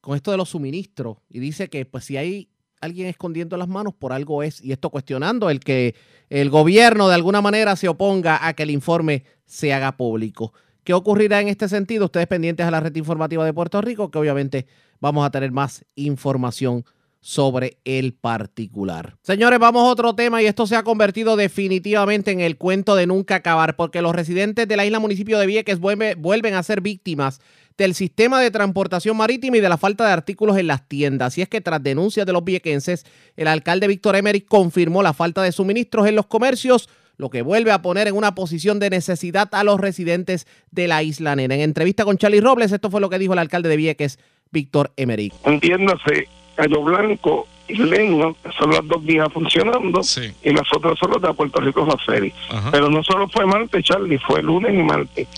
[0.00, 1.18] con esto de los suministros.
[1.28, 2.48] Y dice que pues si hay
[2.80, 4.60] alguien escondiendo las manos, por algo es.
[4.60, 5.94] Y esto cuestionando el que
[6.28, 10.52] el gobierno de alguna manera se oponga a que el informe se haga público.
[10.82, 12.06] ¿Qué ocurrirá en este sentido?
[12.06, 14.66] Ustedes pendientes a la red informativa de Puerto Rico, que obviamente
[14.98, 16.84] vamos a tener más información
[17.20, 19.16] sobre el particular.
[19.22, 23.06] Señores, vamos a otro tema y esto se ha convertido definitivamente en el cuento de
[23.06, 26.80] nunca acabar porque los residentes de la isla municipio de Vieques vuelve- vuelven a ser
[26.80, 27.40] víctimas
[27.76, 31.38] del sistema de transportación marítima y de la falta de artículos en las tiendas.
[31.38, 33.04] Y es que tras denuncias de los viequenses,
[33.36, 37.70] el alcalde Víctor Emery confirmó la falta de suministros en los comercios, lo que vuelve
[37.70, 41.54] a poner en una posición de necesidad a los residentes de la isla nena.
[41.54, 44.18] En entrevista con Charlie Robles, esto fue lo que dijo el alcalde de Vieques,
[44.50, 45.32] Víctor Emery.
[45.44, 46.26] entiéndase,
[46.60, 50.00] Cayo Blanco y que son las dos vías funcionando,
[50.42, 52.32] y las otras son las de Puerto Rico Ferry.
[52.70, 55.28] Pero no solo fue martes, Charlie, fue lunes y martes.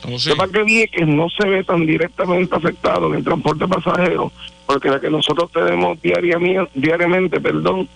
[0.52, 4.32] Que vi es que no se ve tan directamente afectado en el transporte pasajero,
[4.66, 7.88] porque la que nosotros tenemos diariamente, diariamente perdón,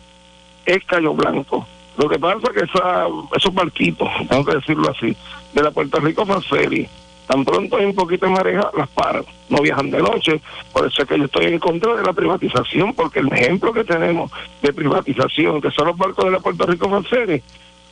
[0.64, 1.66] es Cayo Blanco.
[1.96, 5.16] Lo que pasa es que esa, esos barquitos, tengo que decirlo así,
[5.54, 6.86] de la Puerto Rico Ferry,
[7.26, 9.24] tan pronto hay un poquito de mareja, las paran.
[9.48, 10.40] No viajan de noche.
[10.72, 13.84] Por eso es que yo estoy en contra de la privatización, porque el ejemplo que
[13.84, 14.30] tenemos
[14.62, 17.42] de privatización, que son los barcos de la Puerto Rico Ferry,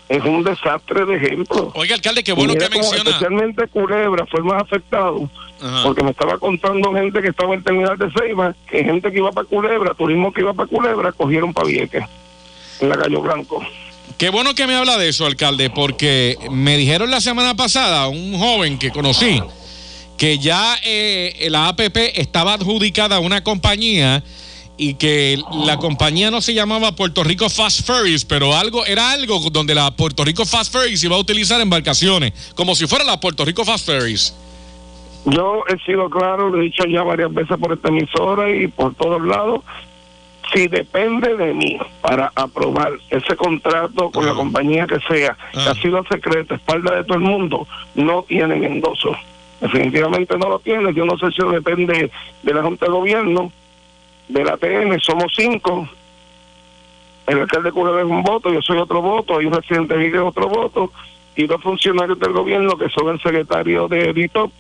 [0.09, 1.73] es un desastre de ejemplo.
[1.75, 3.11] Oiga, alcalde, qué bueno que menciona.
[3.11, 5.29] Especialmente Culebra fue el más afectado,
[5.63, 5.83] Ajá.
[5.83, 9.19] porque me estaba contando gente que estaba en el terminal de Ceiba, que gente que
[9.19, 12.05] iba para Culebra, turismo que iba para Culebra, cogieron para Vieques,
[12.81, 13.65] en la Gallo Blanco.
[14.19, 18.39] Qué bueno que me habla de eso, alcalde, porque me dijeron la semana pasada, un
[18.39, 19.43] joven que conocí,
[20.17, 24.23] que ya eh, la APP estaba adjudicada a una compañía
[24.77, 29.39] y que la compañía no se llamaba Puerto Rico Fast Ferries, pero algo era algo
[29.51, 33.45] donde la Puerto Rico Fast Ferries iba a utilizar embarcaciones, como si fuera la Puerto
[33.45, 34.35] Rico Fast Ferries.
[35.27, 38.95] Yo he sido claro, lo he dicho ya varias veces por esta emisora y por
[38.95, 39.63] todos lados.
[40.55, 45.75] Si depende de mí para aprobar ese contrato con la compañía que sea, que ha
[45.75, 47.67] sido secreto, espalda de todo el mundo,
[47.97, 49.17] no tienen endoso.
[49.61, 50.95] Definitivamente no lo tienen.
[50.95, 52.11] Yo no sé si eso depende
[52.43, 53.51] de la Junta de Gobierno,
[54.29, 55.89] de la TN, somos cinco.
[57.27, 60.49] El alcalde Culebra es un voto, yo soy otro voto, hay un residente Vigue otro
[60.49, 60.93] voto,
[61.37, 64.53] y dos funcionarios del gobierno que son el secretario de DITOP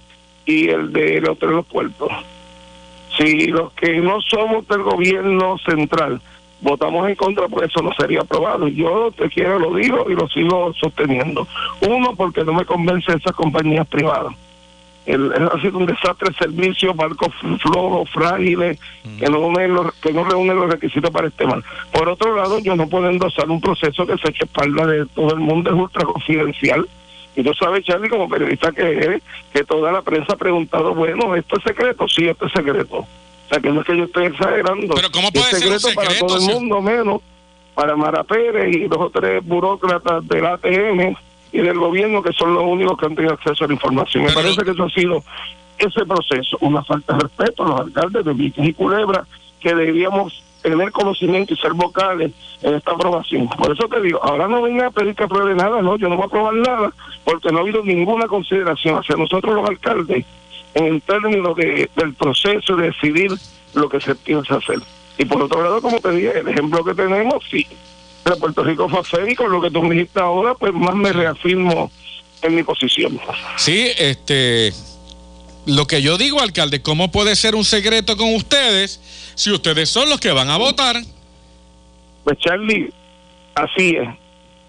[0.47, 2.11] y el de los los puertos.
[3.17, 6.21] Si los que no somos del gobierno central
[6.61, 8.67] votamos en contra, pues eso no sería aprobado.
[8.69, 11.47] Yo te quiero, lo digo y lo sigo sosteniendo.
[11.87, 14.35] Uno, porque no me convence esas compañías privadas.
[15.07, 17.29] El, ha sido un desastre el servicio, barcos
[17.61, 18.81] flojos, frágiles,
[19.19, 21.63] que no, unen los, que no reúnen los requisitos para este mal.
[21.93, 25.35] Por otro lado, yo no puedo endosar un proceso que se eche espalda de todo
[25.35, 26.89] el mundo, es ultra confidencial.
[27.37, 31.35] Y tú sabes, Charlie, como periodista que eres, que toda la prensa ha preguntado, bueno,
[31.35, 32.09] ¿esto es secreto?
[32.09, 32.99] Sí, esto es secreto.
[32.99, 33.07] O
[33.49, 34.95] sea, que no es que yo esté exagerando.
[34.95, 37.21] Pero ¿cómo puede es ser un secreto para todo el mundo, menos
[37.75, 41.17] para Mara Pérez y los o tres burócratas del ATM
[41.53, 44.25] y del gobierno, que son los únicos que han tenido acceso a la información.
[44.25, 45.23] Me parece que eso ha sido
[45.79, 49.27] ese proceso, una falta de respeto a los alcaldes de Vieques y Culebra,
[49.61, 52.33] que debíamos tener conocimiento y ser vocales
[52.63, 53.49] en esta aprobación.
[53.51, 56.17] Por eso te digo, ahora no venga a pedir que apruebe nada, no, yo no
[56.17, 56.91] voy a aprobar nada,
[57.23, 60.25] porque no ha habido ninguna consideración hacia nosotros los alcaldes
[60.73, 63.31] en términos de, del proceso de decidir
[63.75, 64.79] lo que se piensa hacer.
[65.19, 67.67] Y por otro lado, como te dije, el ejemplo que tenemos, sí,
[68.25, 71.13] de Puerto Rico fue y con lo que tú me dijiste ahora, pues más me
[71.13, 71.91] reafirmo
[72.41, 73.21] en mi posición.
[73.57, 74.73] Sí, este.
[75.67, 79.01] Lo que yo digo, alcalde, ¿cómo puede ser un secreto con ustedes
[79.35, 80.97] si ustedes son los que van a votar?
[82.25, 82.91] Pues Charlie,
[83.55, 84.09] Así es.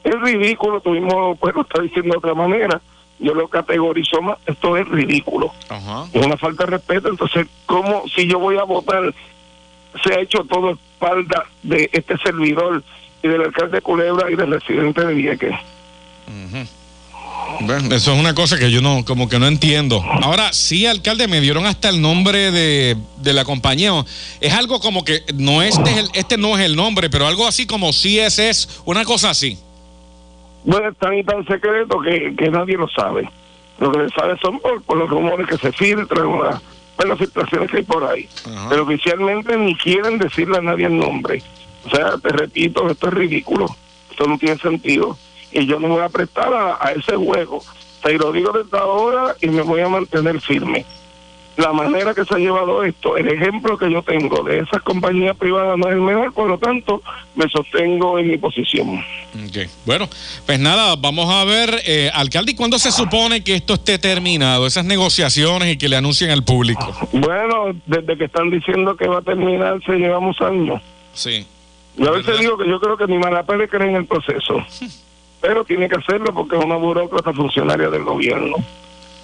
[0.04, 2.80] Es ridículo, tuvimos, lo está diciendo de otra manera.
[3.18, 5.52] Yo lo categorizo más, esto es ridículo.
[6.14, 7.10] Es una falta de respeto.
[7.10, 9.14] Entonces, ¿cómo si yo voy a votar?
[10.04, 12.84] Se ha hecho todo espalda de este servidor
[13.24, 15.56] y del alcalde de Culebra y del residente de Vieques.
[17.62, 20.04] Bueno, eso es una cosa que yo no, como que no entiendo.
[20.22, 23.92] Ahora, sí, alcalde, me dieron hasta el nombre de, de la compañía.
[24.42, 27.48] Es algo como que no este, es el, este no es el nombre, pero algo
[27.48, 29.58] así como CSS, una cosa así.
[30.64, 33.30] Bueno, es tan y tan secreto que, que nadie lo sabe.
[33.80, 36.28] Lo que se sabe son por, por los rumores que se filtran,
[36.96, 38.28] por las filtraciones que hay por ahí.
[38.70, 41.42] Pero oficialmente ni quieren decirle a nadie el nombre.
[41.86, 43.68] O sea, te repito, esto es ridículo.
[44.10, 45.18] Esto no tiene sentido.
[45.56, 47.64] Y yo no me voy a prestar a, a ese juego.
[48.04, 50.86] Te lo digo desde ahora y me voy a mantener firme.
[51.58, 55.38] La manera que se ha llevado esto, el ejemplo que yo tengo de esas compañías
[55.38, 57.02] privadas no es el mejor, por lo tanto,
[57.36, 59.02] me sostengo en mi posición.
[59.48, 59.70] Ok.
[59.86, 60.10] Bueno,
[60.46, 64.68] pues nada, vamos a ver, eh, alcalde, ¿y cuándo se supone que esto esté terminado?
[64.68, 66.94] Esas negociaciones y que le anuncien al público.
[67.14, 70.82] Bueno, desde que están diciendo que va a terminarse, llevamos años.
[71.14, 71.48] Sí.
[71.96, 74.62] Yo a veces digo que yo creo que ni Malapérez cree en el proceso,
[75.46, 78.56] pero tiene que hacerlo porque es una burócrata funcionaria del gobierno.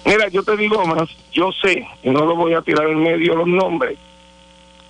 [0.04, 3.34] Mira, yo te digo más, yo sé, y no lo voy a tirar en medio
[3.34, 3.98] los nombres,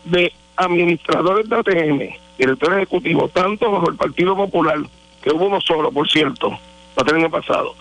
[0.04, 2.00] de administradores de ATM,
[2.36, 4.76] director ejecutivo, tanto bajo el Partido Popular,
[5.22, 6.58] que hubo uno solo, por cierto,
[6.98, 7.74] el año pasado,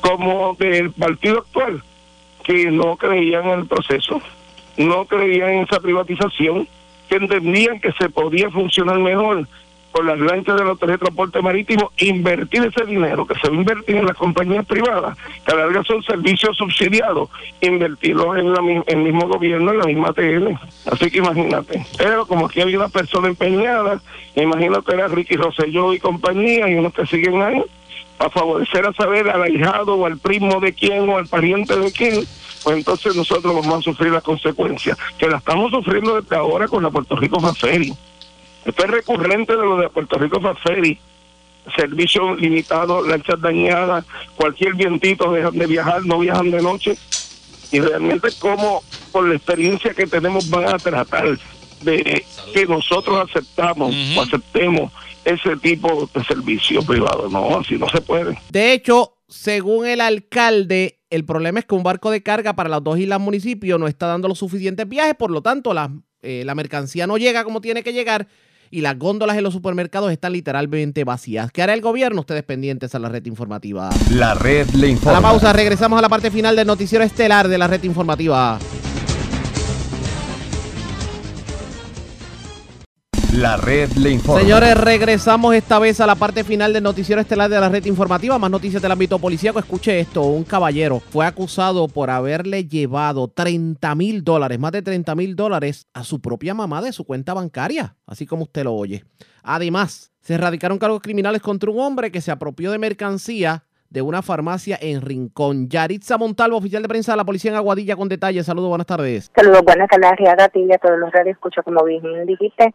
[0.00, 1.82] como del partido actual,
[2.42, 4.22] que no creían en el proceso,
[4.78, 6.66] no creían en esa privatización,
[7.10, 9.46] que entendían que se podía funcionar mejor
[9.94, 13.54] por las lanchas de la Autoridad de Transporte Marítimo, invertir ese dinero que se va
[13.54, 15.16] a invertir en las compañías privadas,
[15.46, 17.28] que a la larga son servicios subsidiados,
[17.60, 20.48] invertirlos en, la, en el mismo gobierno, en la misma TL.
[20.90, 21.86] Así que imagínate.
[21.96, 24.00] Pero como aquí había una persona empeñada,
[24.34, 27.62] imagino que era Ricky Rosselló y compañía, y unos que siguen ahí,
[28.18, 31.92] para favorecer a saber al ahijado o al primo de quién o al pariente de
[31.92, 32.14] quién,
[32.64, 36.82] pues entonces nosotros vamos a sufrir las consecuencias, que la estamos sufriendo desde ahora con
[36.82, 37.94] la Puerto Rico Ferry.
[38.64, 40.98] Esto es recurrente de lo de Puerto Rico Ferry.
[41.76, 44.04] Servicio limitado, lanchas dañadas,
[44.36, 46.96] cualquier vientito dejan de viajar, no viajan de noche.
[47.72, 51.38] Y realmente como por la experiencia que tenemos van a tratar
[51.82, 54.92] de que nosotros aceptamos o aceptemos
[55.24, 57.28] ese tipo de servicio privado.
[57.30, 58.38] No, así no se puede.
[58.50, 62.84] De hecho, según el alcalde, el problema es que un barco de carga para las
[62.84, 65.90] dos islas municipios no está dando los suficientes viajes, por lo tanto, la,
[66.22, 68.28] eh, la mercancía no llega como tiene que llegar
[68.74, 71.52] y las góndolas en los supermercados están literalmente vacías.
[71.52, 72.22] ¿Qué hará el gobierno?
[72.22, 73.88] Ustedes pendientes a la red informativa.
[74.10, 75.20] La red le A informa.
[75.20, 78.58] la pausa, regresamos a la parte final del noticiero estelar de la red informativa.
[83.36, 84.40] La red le informa.
[84.40, 88.38] Señores, regresamos esta vez a la parte final del noticiero estelar de la red informativa.
[88.38, 89.58] Más noticias del ámbito policíaco.
[89.58, 95.16] Escuche esto: un caballero fue acusado por haberle llevado 30 mil dólares, más de 30
[95.16, 99.04] mil dólares, a su propia mamá de su cuenta bancaria, así como usted lo oye.
[99.42, 104.22] Además, se erradicaron cargos criminales contra un hombre que se apropió de mercancía de una
[104.22, 105.68] farmacia en Rincón.
[105.68, 108.46] Yaritza Montalvo, oficial de prensa de la policía en Aguadilla, con detalles.
[108.46, 109.30] Saludos, buenas tardes.
[109.34, 111.34] Saludos, buenas tardes, Arriaga, a ti y a todos los radios.
[111.34, 112.74] Escucho, como bien dijiste,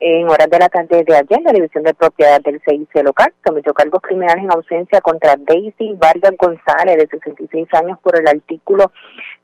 [0.00, 3.74] en horas de la tarde de ayer, la División de Propiedad del CIC local cometió
[3.74, 8.92] cargos criminales en ausencia contra Daisy Vargas González, de 66 años, por el artículo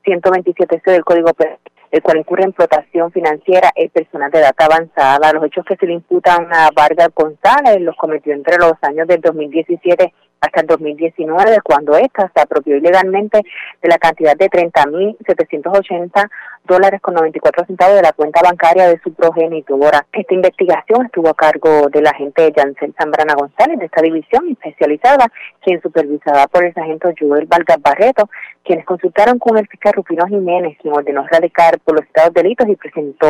[0.05, 1.59] 127C del Código Penal
[1.91, 5.31] el cual incurre en explotación financiera el personal de data avanzada.
[5.31, 9.21] Los hechos que se le imputan a Vargas González los cometió entre los años del
[9.21, 13.41] 2017 hasta el 2019, cuando ésta se apropió ilegalmente
[13.81, 16.29] de la cantidad de 30.780
[16.65, 20.05] dólares con 94 centavos de la cuenta bancaria de su progenitora.
[20.11, 25.27] Esta investigación estuvo a cargo del agente Yancel Zambrana González de esta división especializada,
[25.61, 28.29] quien supervisada por el sargento Joel Vargas Barreto,
[28.63, 32.75] quienes consultaron con el fiscal Rufino Jiménez, quien ordenó erradicar por los estados delitos y
[32.75, 33.27] presentó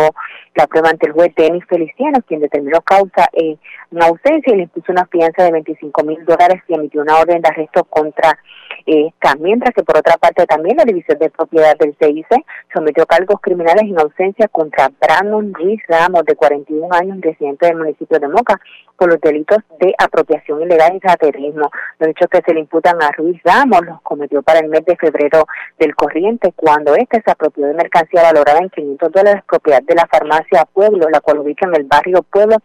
[0.55, 3.57] la prueba ante el juez Denis Feliciano, quien determinó causa eh,
[3.91, 7.41] en ausencia y le impuso una fianza de 25 mil dólares y emitió una orden
[7.41, 8.37] de arresto contra
[8.85, 9.35] esta.
[9.39, 12.27] Mientras que por otra parte también la División de Propiedad del CIC
[12.73, 18.19] sometió cargos criminales en ausencia contra Brandon Ruiz Ramos, de 41 años, residente del municipio
[18.19, 18.59] de Moca,
[18.97, 21.71] por los delitos de apropiación ilegal y raterismo.
[21.97, 24.95] Los hechos que se le imputan a Ruiz Ramos los cometió para el mes de
[24.95, 25.47] febrero
[25.79, 30.05] del corriente, cuando este se apropió de mercancía valorada en 500 dólares, propiedad de la
[30.05, 32.57] farmacia Pueblo, la cual ubica en el barrio Pueblo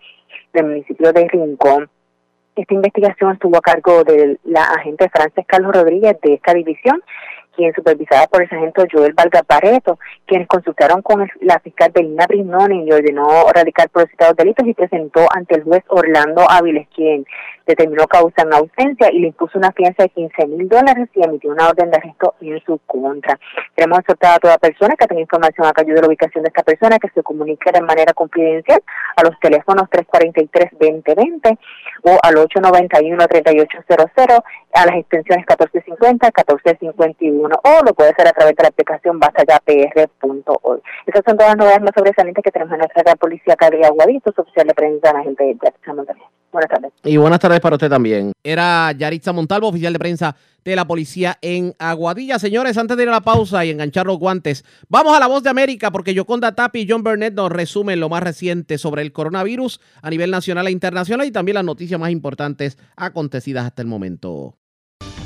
[0.52, 1.88] del municipio de Rincón.
[2.54, 7.02] Esta investigación estuvo a cargo de la agente Frances Carlos Rodríguez de esta división,
[7.54, 12.84] quien supervisada por el sargento Joel Vargas Barreto, quienes consultaron con la fiscal Belina Brignoni
[12.84, 17.26] y ordenó radicar por citados delitos y presentó ante el juez Orlando Áviles, quien
[17.66, 21.50] determinó causa en ausencia y le impuso una fianza de 15 mil dólares y emitió
[21.50, 23.38] una orden de arresto en su contra.
[23.76, 26.62] Queremos exhortar a toda persona que tenga información a cambio de la ubicación de esta
[26.62, 28.82] persona que se comunique de manera confidencial
[29.16, 31.58] a los teléfonos 343-2020
[32.02, 38.62] o al 891-3800 a las extensiones 1450, 1451 o lo puede hacer a través de
[38.62, 40.82] la aplicación basayapr.org.
[41.06, 44.40] Esas son todas las novedades más sobresalientes que tenemos en nuestra policía de Aguadito, su
[44.42, 46.30] oficial de prensa, la gente de Jackson Montalvo.
[46.52, 46.92] Buenas tardes.
[47.04, 48.32] Y buenas tardes para usted también.
[48.42, 52.38] Era Yaritza Montalvo, oficial de prensa de la policía en Aguadilla.
[52.38, 55.42] Señores, antes de ir a la pausa y enganchar los guantes, vamos a la voz
[55.42, 59.12] de América porque Yoconda Tapi y John Burnett nos resumen lo más reciente sobre el
[59.12, 63.88] coronavirus a nivel nacional e internacional y también las noticias más importantes acontecidas hasta el
[63.88, 64.56] momento.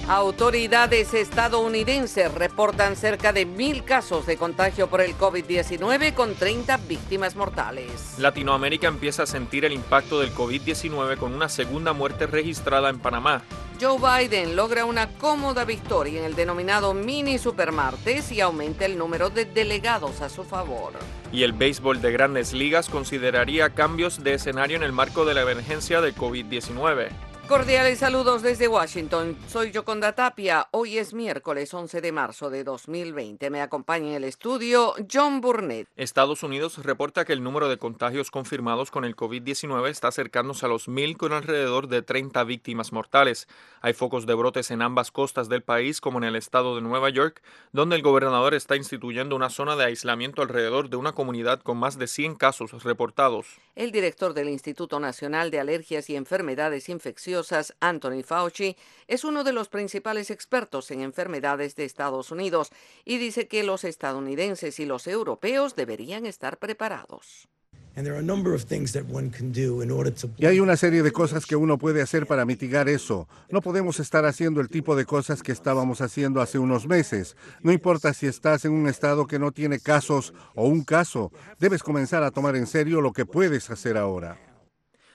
[0.09, 7.37] Autoridades estadounidenses reportan cerca de mil casos de contagio por el COVID-19 con 30 víctimas
[7.37, 8.17] mortales.
[8.19, 13.45] Latinoamérica empieza a sentir el impacto del COVID-19 con una segunda muerte registrada en Panamá.
[13.81, 19.31] Joe Biden logra una cómoda victoria en el denominado mini supermartes y aumenta el número
[19.31, 20.93] de delegados a su favor.
[21.33, 25.41] Y el béisbol de grandes ligas consideraría cambios de escenario en el marco de la
[25.41, 27.09] emergencia del COVID-19.
[27.49, 29.37] Cordiales saludos desde Washington.
[29.49, 30.67] Soy Yoconda Tapia.
[30.71, 33.51] Hoy es miércoles 11 de marzo de 2020.
[33.51, 35.87] Me acompaña en el estudio John Burnett.
[35.95, 40.71] Estados Unidos reporta que el número de contagios confirmados con el COVID-19 está acercándose a
[40.71, 43.47] los mil con alrededor de 30 víctimas mortales.
[43.83, 47.11] Hay focos de brotes en ambas costas del país, como en el estado de Nueva
[47.11, 47.43] York,
[47.73, 51.99] donde el gobernador está instituyendo una zona de aislamiento alrededor de una comunidad con más
[51.99, 53.59] de 100 casos reportados.
[53.75, 57.34] El director del Instituto Nacional de Alergias y Enfermedades Infecciosas
[57.81, 58.77] Anthony Fauci,
[59.09, 62.71] es uno de los principales expertos en enfermedades de Estados Unidos
[63.05, 67.49] y dice que los estadounidenses y los europeos deberían estar preparados.
[70.37, 73.29] Y hay una serie de cosas que uno puede hacer para mitigar eso.
[73.51, 77.37] No podemos estar haciendo el tipo de cosas que estábamos haciendo hace unos meses.
[77.63, 81.31] No importa si estás en un estado que no tiene casos o un caso,
[81.61, 84.54] debes comenzar a tomar en serio lo que puedes hacer ahora.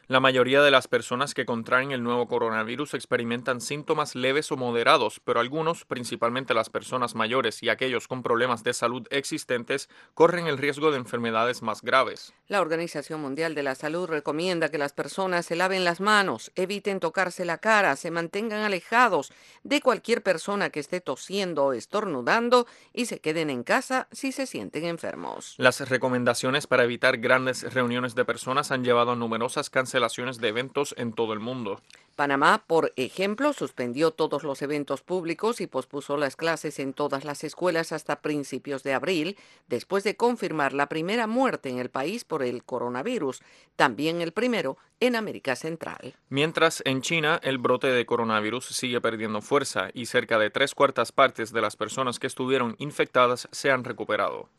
[0.09, 5.21] La mayoría de las personas que contraen el nuevo coronavirus experimentan síntomas leves o moderados,
[5.23, 10.57] pero algunos, principalmente las personas mayores y aquellos con problemas de salud existentes, corren el
[10.57, 12.33] riesgo de enfermedades más graves.
[12.47, 16.99] La Organización Mundial de la Salud recomienda que las personas se laven las manos, eviten
[16.99, 19.31] tocarse la cara, se mantengan alejados
[19.63, 24.47] de cualquier persona que esté tosiendo o estornudando y se queden en casa si se
[24.47, 25.53] sienten enfermos.
[25.59, 30.95] Las recomendaciones para evitar grandes reuniones de personas han llevado a numerosas cancelaciones de eventos
[30.97, 31.81] en todo el mundo.
[32.15, 37.45] Panamá, por ejemplo, suspendió todos los eventos públicos y pospuso las clases en todas las
[37.45, 42.43] escuelas hasta principios de abril, después de confirmar la primera muerte en el país por
[42.43, 43.41] el coronavirus,
[43.77, 46.15] también el primero en América Central.
[46.27, 51.13] Mientras en China el brote de coronavirus sigue perdiendo fuerza y cerca de tres cuartas
[51.13, 54.49] partes de las personas que estuvieron infectadas se han recuperado.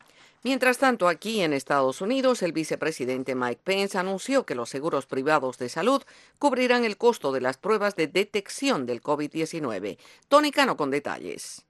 [0.43, 5.59] Mientras tanto, aquí en Estados Unidos, el vicepresidente Mike Pence anunció que los seguros privados
[5.59, 6.01] de salud
[6.39, 9.99] cubrirán el costo de las pruebas de detección del COVID-19.
[10.27, 11.65] Tony Cano con detalles.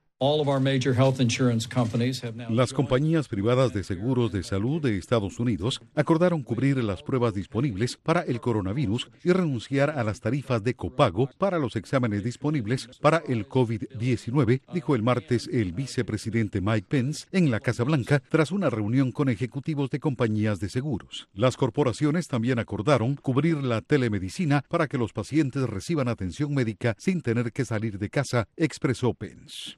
[2.52, 7.98] Las compañías privadas de seguros de salud de Estados Unidos acordaron cubrir las pruebas disponibles
[7.98, 13.24] para el coronavirus y renunciar a las tarifas de copago para los exámenes disponibles para
[13.28, 18.70] el COVID-19, dijo el martes el vicepresidente Mike Pence en la Casa Blanca tras una
[18.70, 21.30] reunión con ejecutivos de compañías de seguros.
[21.34, 27.22] Las corporaciones también acordaron cubrir la telemedicina para que los pacientes reciban atención médica sin
[27.22, 29.78] tener que salir de casa, expresó Pence.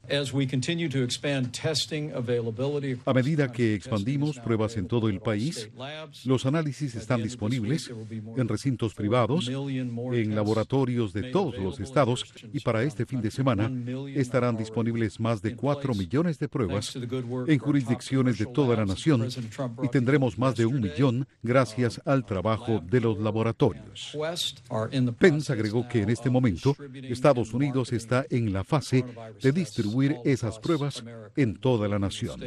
[3.06, 5.70] A medida que expandimos pruebas en todo el país,
[6.26, 7.92] los análisis están disponibles
[8.36, 13.72] en recintos privados, en laboratorios de todos los estados y para este fin de semana
[14.16, 19.28] estarán disponibles más de 4 millones de pruebas en jurisdicciones de toda la nación
[19.84, 24.18] y tendremos más de un millón gracias al trabajo de los laboratorios.
[25.18, 29.04] Pence agregó que en este momento Estados Unidos está en la fase
[29.42, 31.04] de distribuir esas pruebas
[31.36, 32.40] en toda la nación.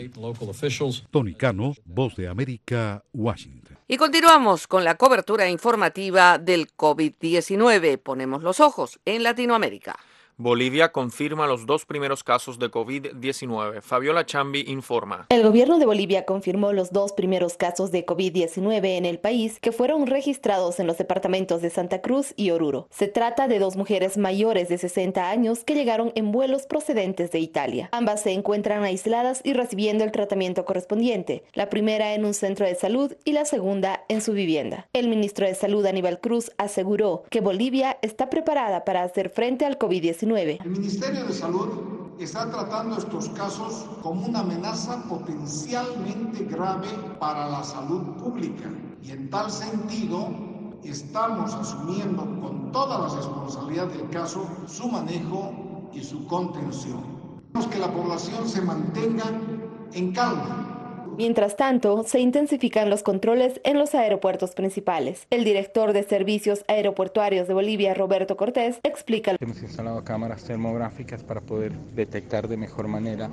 [1.11, 3.77] Tony Cano, Voz de América, Washington.
[3.89, 7.99] Y continuamos con la cobertura informativa del COVID-19.
[7.99, 9.97] Ponemos los ojos en Latinoamérica.
[10.39, 13.81] Bolivia confirma los dos primeros casos de COVID-19.
[13.81, 15.25] Fabiola Chambi informa.
[15.31, 19.73] El gobierno de Bolivia confirmó los dos primeros casos de COVID-19 en el país que
[19.73, 22.87] fueron registrados en los departamentos de Santa Cruz y Oruro.
[22.91, 27.39] Se trata de dos mujeres mayores de 60 años que llegaron en vuelos procedentes de
[27.39, 27.89] Italia.
[27.93, 32.75] Ambas se encuentran aisladas y recibiendo el tratamiento correspondiente, la primera en un centro de
[32.75, 34.87] salud y la segunda en su vivienda.
[34.93, 39.79] El ministro de Salud Aníbal Cruz aseguró que Bolivia está preparada para hacer frente al
[39.79, 41.69] COVID-19 el Ministerio de Salud
[42.19, 46.89] está tratando estos casos como una amenaza potencialmente grave
[47.21, 48.69] para la salud pública.
[49.05, 50.31] Y en tal sentido
[50.83, 55.53] estamos asumiendo con toda la responsabilidad del caso su manejo
[55.93, 57.05] y su contención.
[57.53, 59.27] Queremos que la población se mantenga
[59.93, 60.76] en calma
[61.17, 65.27] Mientras tanto, se intensifican los controles en los aeropuertos principales.
[65.31, 69.35] El director de Servicios Aeroportuarios de Bolivia, Roberto Cortés, explica.
[69.41, 73.31] Hemos instalado cámaras termográficas para poder detectar de mejor manera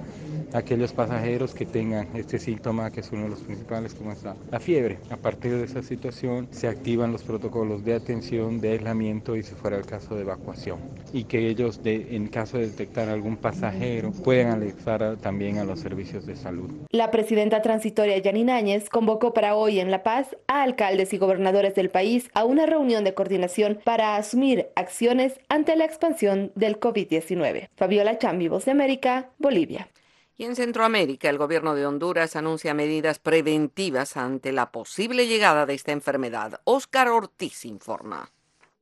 [0.54, 4.60] aquellos pasajeros que tengan este síntoma, que es uno de los principales, como es la,
[4.62, 5.00] fiebre.
[5.10, 9.56] A partir de esa situación, se activan los protocolos de atención, de aislamiento y, si
[9.56, 10.80] fuera el caso, de evacuación.
[11.12, 16.26] Y que ellos, en caso de detectar algún pasajero, puedan alertar también a los servicios
[16.26, 16.70] de salud.
[16.92, 21.74] La presidenta transitoria Yanine Áñez convocó para hoy en La Paz a alcaldes y gobernadores
[21.74, 27.70] del país a una reunión de coordinación para asumir acciones ante la expansión del COVID-19.
[27.76, 29.90] Fabiola Chambi, Voz de América, Bolivia.
[30.38, 35.74] Y en Centroamérica, el gobierno de Honduras anuncia medidas preventivas ante la posible llegada de
[35.74, 36.62] esta enfermedad.
[36.66, 38.33] Óscar Ortiz informa.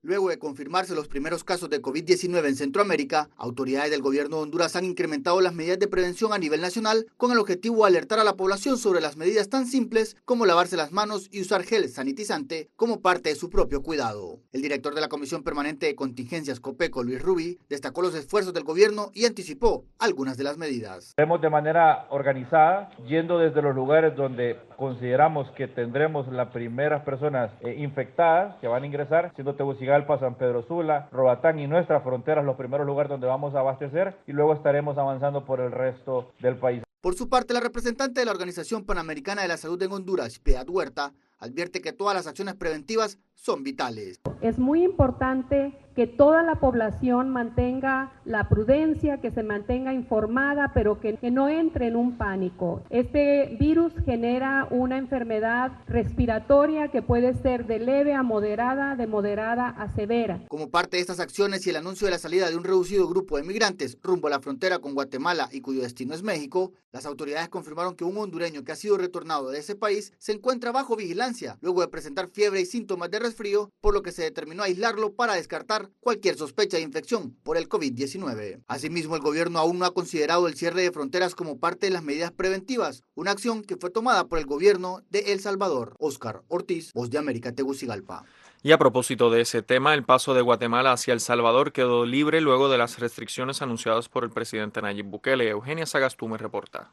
[0.03, 4.75] Luego de confirmarse los primeros casos de COVID-19 en Centroamérica, autoridades del gobierno de Honduras
[4.75, 8.23] han incrementado las medidas de prevención a nivel nacional con el objetivo de alertar a
[8.23, 12.67] la población sobre las medidas tan simples como lavarse las manos y usar gel sanitizante
[12.75, 14.39] como parte de su propio cuidado.
[14.51, 18.63] El director de la Comisión Permanente de Contingencias COPECO, Luis Rubí, destacó los esfuerzos del
[18.63, 21.13] gobierno y anticipó algunas de las medidas.
[21.17, 27.51] Hemos de manera organizada, yendo desde los lugares donde consideramos que tendremos las primeras personas
[27.61, 32.45] eh, infectadas que van a ingresar, siendo Tegucigalpa, San Pedro Sula, Robatán y nuestras fronteras
[32.45, 36.55] los primeros lugares donde vamos a abastecer y luego estaremos avanzando por el resto del
[36.55, 36.81] país.
[37.01, 40.69] Por su parte, la representante de la Organización Panamericana de la Salud en Honduras, Piedad
[40.69, 44.21] Huerta, advierte que todas las acciones preventivas son vitales.
[44.41, 50.99] Es muy importante que toda la población mantenga la prudencia, que se mantenga informada, pero
[50.99, 52.83] que, no entre en un pánico.
[52.89, 59.69] Este virus genera una enfermedad respiratoria que puede ser de leve a moderada, de moderada
[59.69, 60.41] a severa.
[60.47, 63.37] Como parte de estas acciones y el anuncio de la salida de un reducido grupo
[63.37, 67.49] de migrantes rumbo a la frontera con Guatemala y cuyo destino es México, las autoridades
[67.49, 71.57] confirmaron que un hondureño que ha sido retornado de ese país se encuentra bajo vigilancia
[71.61, 75.35] luego de presentar fiebre y síntomas de resfrío, por lo que se determinó aislarlo para
[75.35, 78.63] descartar cualquier sospecha de infección por el COVID-19.
[78.67, 82.03] Asimismo, el gobierno aún no ha considerado el cierre de fronteras como parte de las
[82.03, 85.95] medidas preventivas, una acción que fue tomada por el gobierno de El Salvador.
[85.99, 88.25] Oscar Ortiz, Voz de América, Tegucigalpa.
[88.63, 92.41] Y a propósito de ese tema, el paso de Guatemala hacia El Salvador quedó libre
[92.41, 95.49] luego de las restricciones anunciadas por el presidente Nayib Bukele.
[95.49, 96.91] Eugenia Sagastume reporta.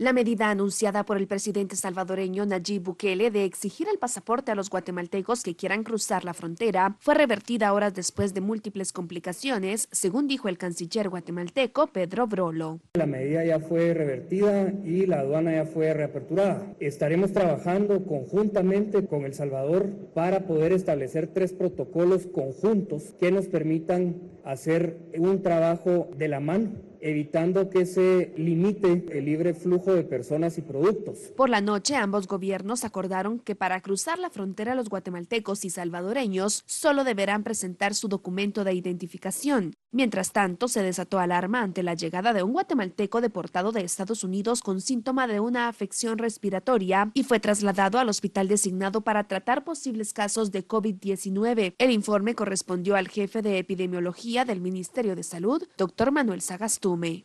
[0.00, 4.70] La medida anunciada por el presidente salvadoreño Nayib Bukele de exigir el pasaporte a los
[4.70, 10.48] guatemaltecos que quieran cruzar la frontera fue revertida horas después de múltiples complicaciones, según dijo
[10.48, 12.80] el canciller guatemalteco Pedro Brolo.
[12.94, 16.74] La medida ya fue revertida y la aduana ya fue reaperturada.
[16.80, 24.16] Estaremos trabajando conjuntamente con El Salvador para poder establecer tres protocolos conjuntos que nos permitan
[24.46, 30.58] hacer un trabajo de la mano evitando que se limite el libre flujo de personas
[30.58, 31.32] y productos.
[31.36, 36.64] Por la noche, ambos gobiernos acordaron que para cruzar la frontera los guatemaltecos y salvadoreños
[36.66, 39.74] solo deberán presentar su documento de identificación.
[39.92, 44.60] Mientras tanto, se desató alarma ante la llegada de un guatemalteco deportado de Estados Unidos
[44.62, 50.12] con síntoma de una afección respiratoria y fue trasladado al hospital designado para tratar posibles
[50.12, 51.74] casos de COVID-19.
[51.78, 56.40] El informe correspondió al jefe de epidemiología del Ministerio de Salud, doctor Manuel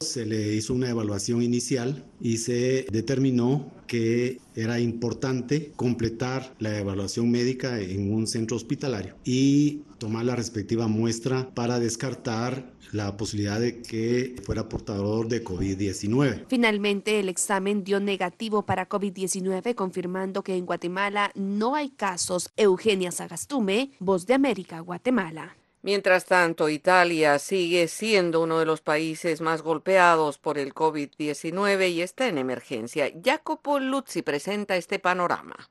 [0.01, 7.29] Se le hizo una evaluación inicial y se determinó que era importante completar la evaluación
[7.29, 13.81] médica en un centro hospitalario y tomar la respectiva muestra para descartar la posibilidad de
[13.81, 16.45] que fuera portador de COVID-19.
[16.47, 22.49] Finalmente, el examen dio negativo para COVID-19, confirmando que en Guatemala no hay casos.
[22.55, 25.57] Eugenia Sagastume, Voz de América, Guatemala.
[25.85, 32.01] Mientras tanto, Italia sigue siendo uno de los países más golpeados por el COVID-19 y
[32.01, 33.11] está en emergencia.
[33.23, 35.69] Jacopo Luzzi presenta este panorama.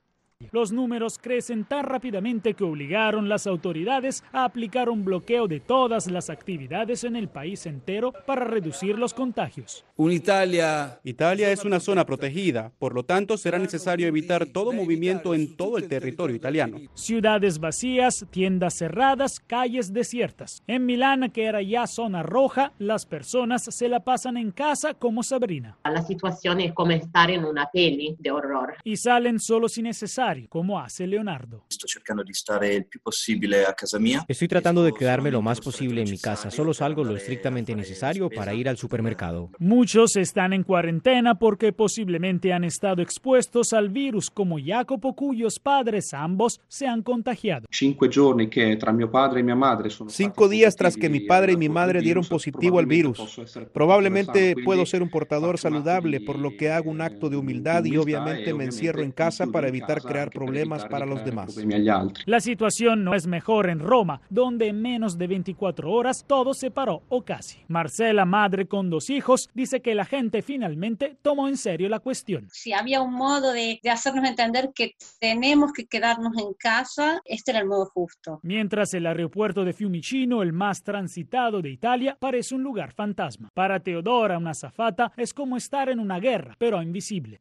[0.53, 6.11] Los números crecen tan rápidamente que obligaron las autoridades a aplicar un bloqueo de todas
[6.11, 9.85] las actividades en el país entero para reducir los contagios.
[10.25, 11.01] Italia.
[11.05, 15.79] Italia es una zona protegida, por lo tanto será necesario evitar todo movimiento en todo
[15.79, 16.79] el territorio italiano.
[16.95, 20.63] Ciudades vacías, tiendas cerradas, calles desiertas.
[20.67, 25.23] En Milán, que era ya zona roja, las personas se la pasan en casa como
[25.23, 25.79] Sabrina.
[25.85, 28.75] La situación es como estar en una peli de horror.
[28.83, 31.65] Y salen solo si necesario, como hace Leonardo.
[31.71, 34.25] Estoy cercando de estar el più possibile a casa mía.
[34.29, 36.51] Estoy tratando de quedarme lo más posible en mi casa.
[36.51, 39.51] Solo salgo lo estrictamente necesario para ir al supermercado.
[39.59, 46.13] Muchos están en cuarentena porque posiblemente han estado expuestos al virus, como Jacopo, cuyos padres
[46.15, 47.67] ambos se han contagiado.
[47.71, 47.95] Sono
[50.09, 53.41] Cinco días tras que mi padre y mi madre dieron positivo al virus.
[53.73, 57.97] Probablemente puedo ser un portador saludable, por lo que hago un acto de humildad y
[57.97, 61.57] obviamente me encierro en casa para evitar crear problemas para los demás.
[62.27, 66.71] La situación no es mejor en Roma, donde en menos de 24 horas todo se
[66.71, 67.59] paró o casi.
[67.69, 72.49] Marcela, madre con dos hijos, dice que la gente finalmente tomó en serio la cuestión.
[72.53, 77.51] Si había un modo de, de hacernos entender que tenemos que quedarnos en casa, este
[77.51, 78.41] era el modo justo.
[78.43, 83.51] Mientras el aeropuerto de Fiumicino, el más transitado de Italia, parece un lugar fantasma.
[83.55, 87.41] Para Teodora, una zafata, es como estar en una guerra, pero invisible.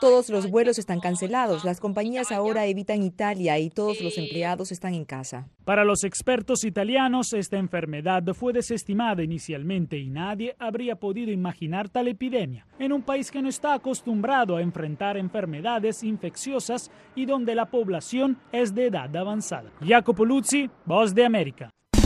[0.00, 4.94] Todos los vuelos están cancelados, las compañías ahora evitan Italia y todos los empleados están
[4.94, 5.48] en casa.
[5.64, 12.08] Para los expertos italianos, esta enfermedad fue desestimada inicialmente y nadie habría podido imaginar tal
[12.08, 17.66] epidemia en un país que no está acostumbrado a enfrentar enfermedades infecciosas y donde la
[17.66, 19.70] población es de edad avanzada.
[19.86, 21.70] Jacopo Luzzi, Voz de América.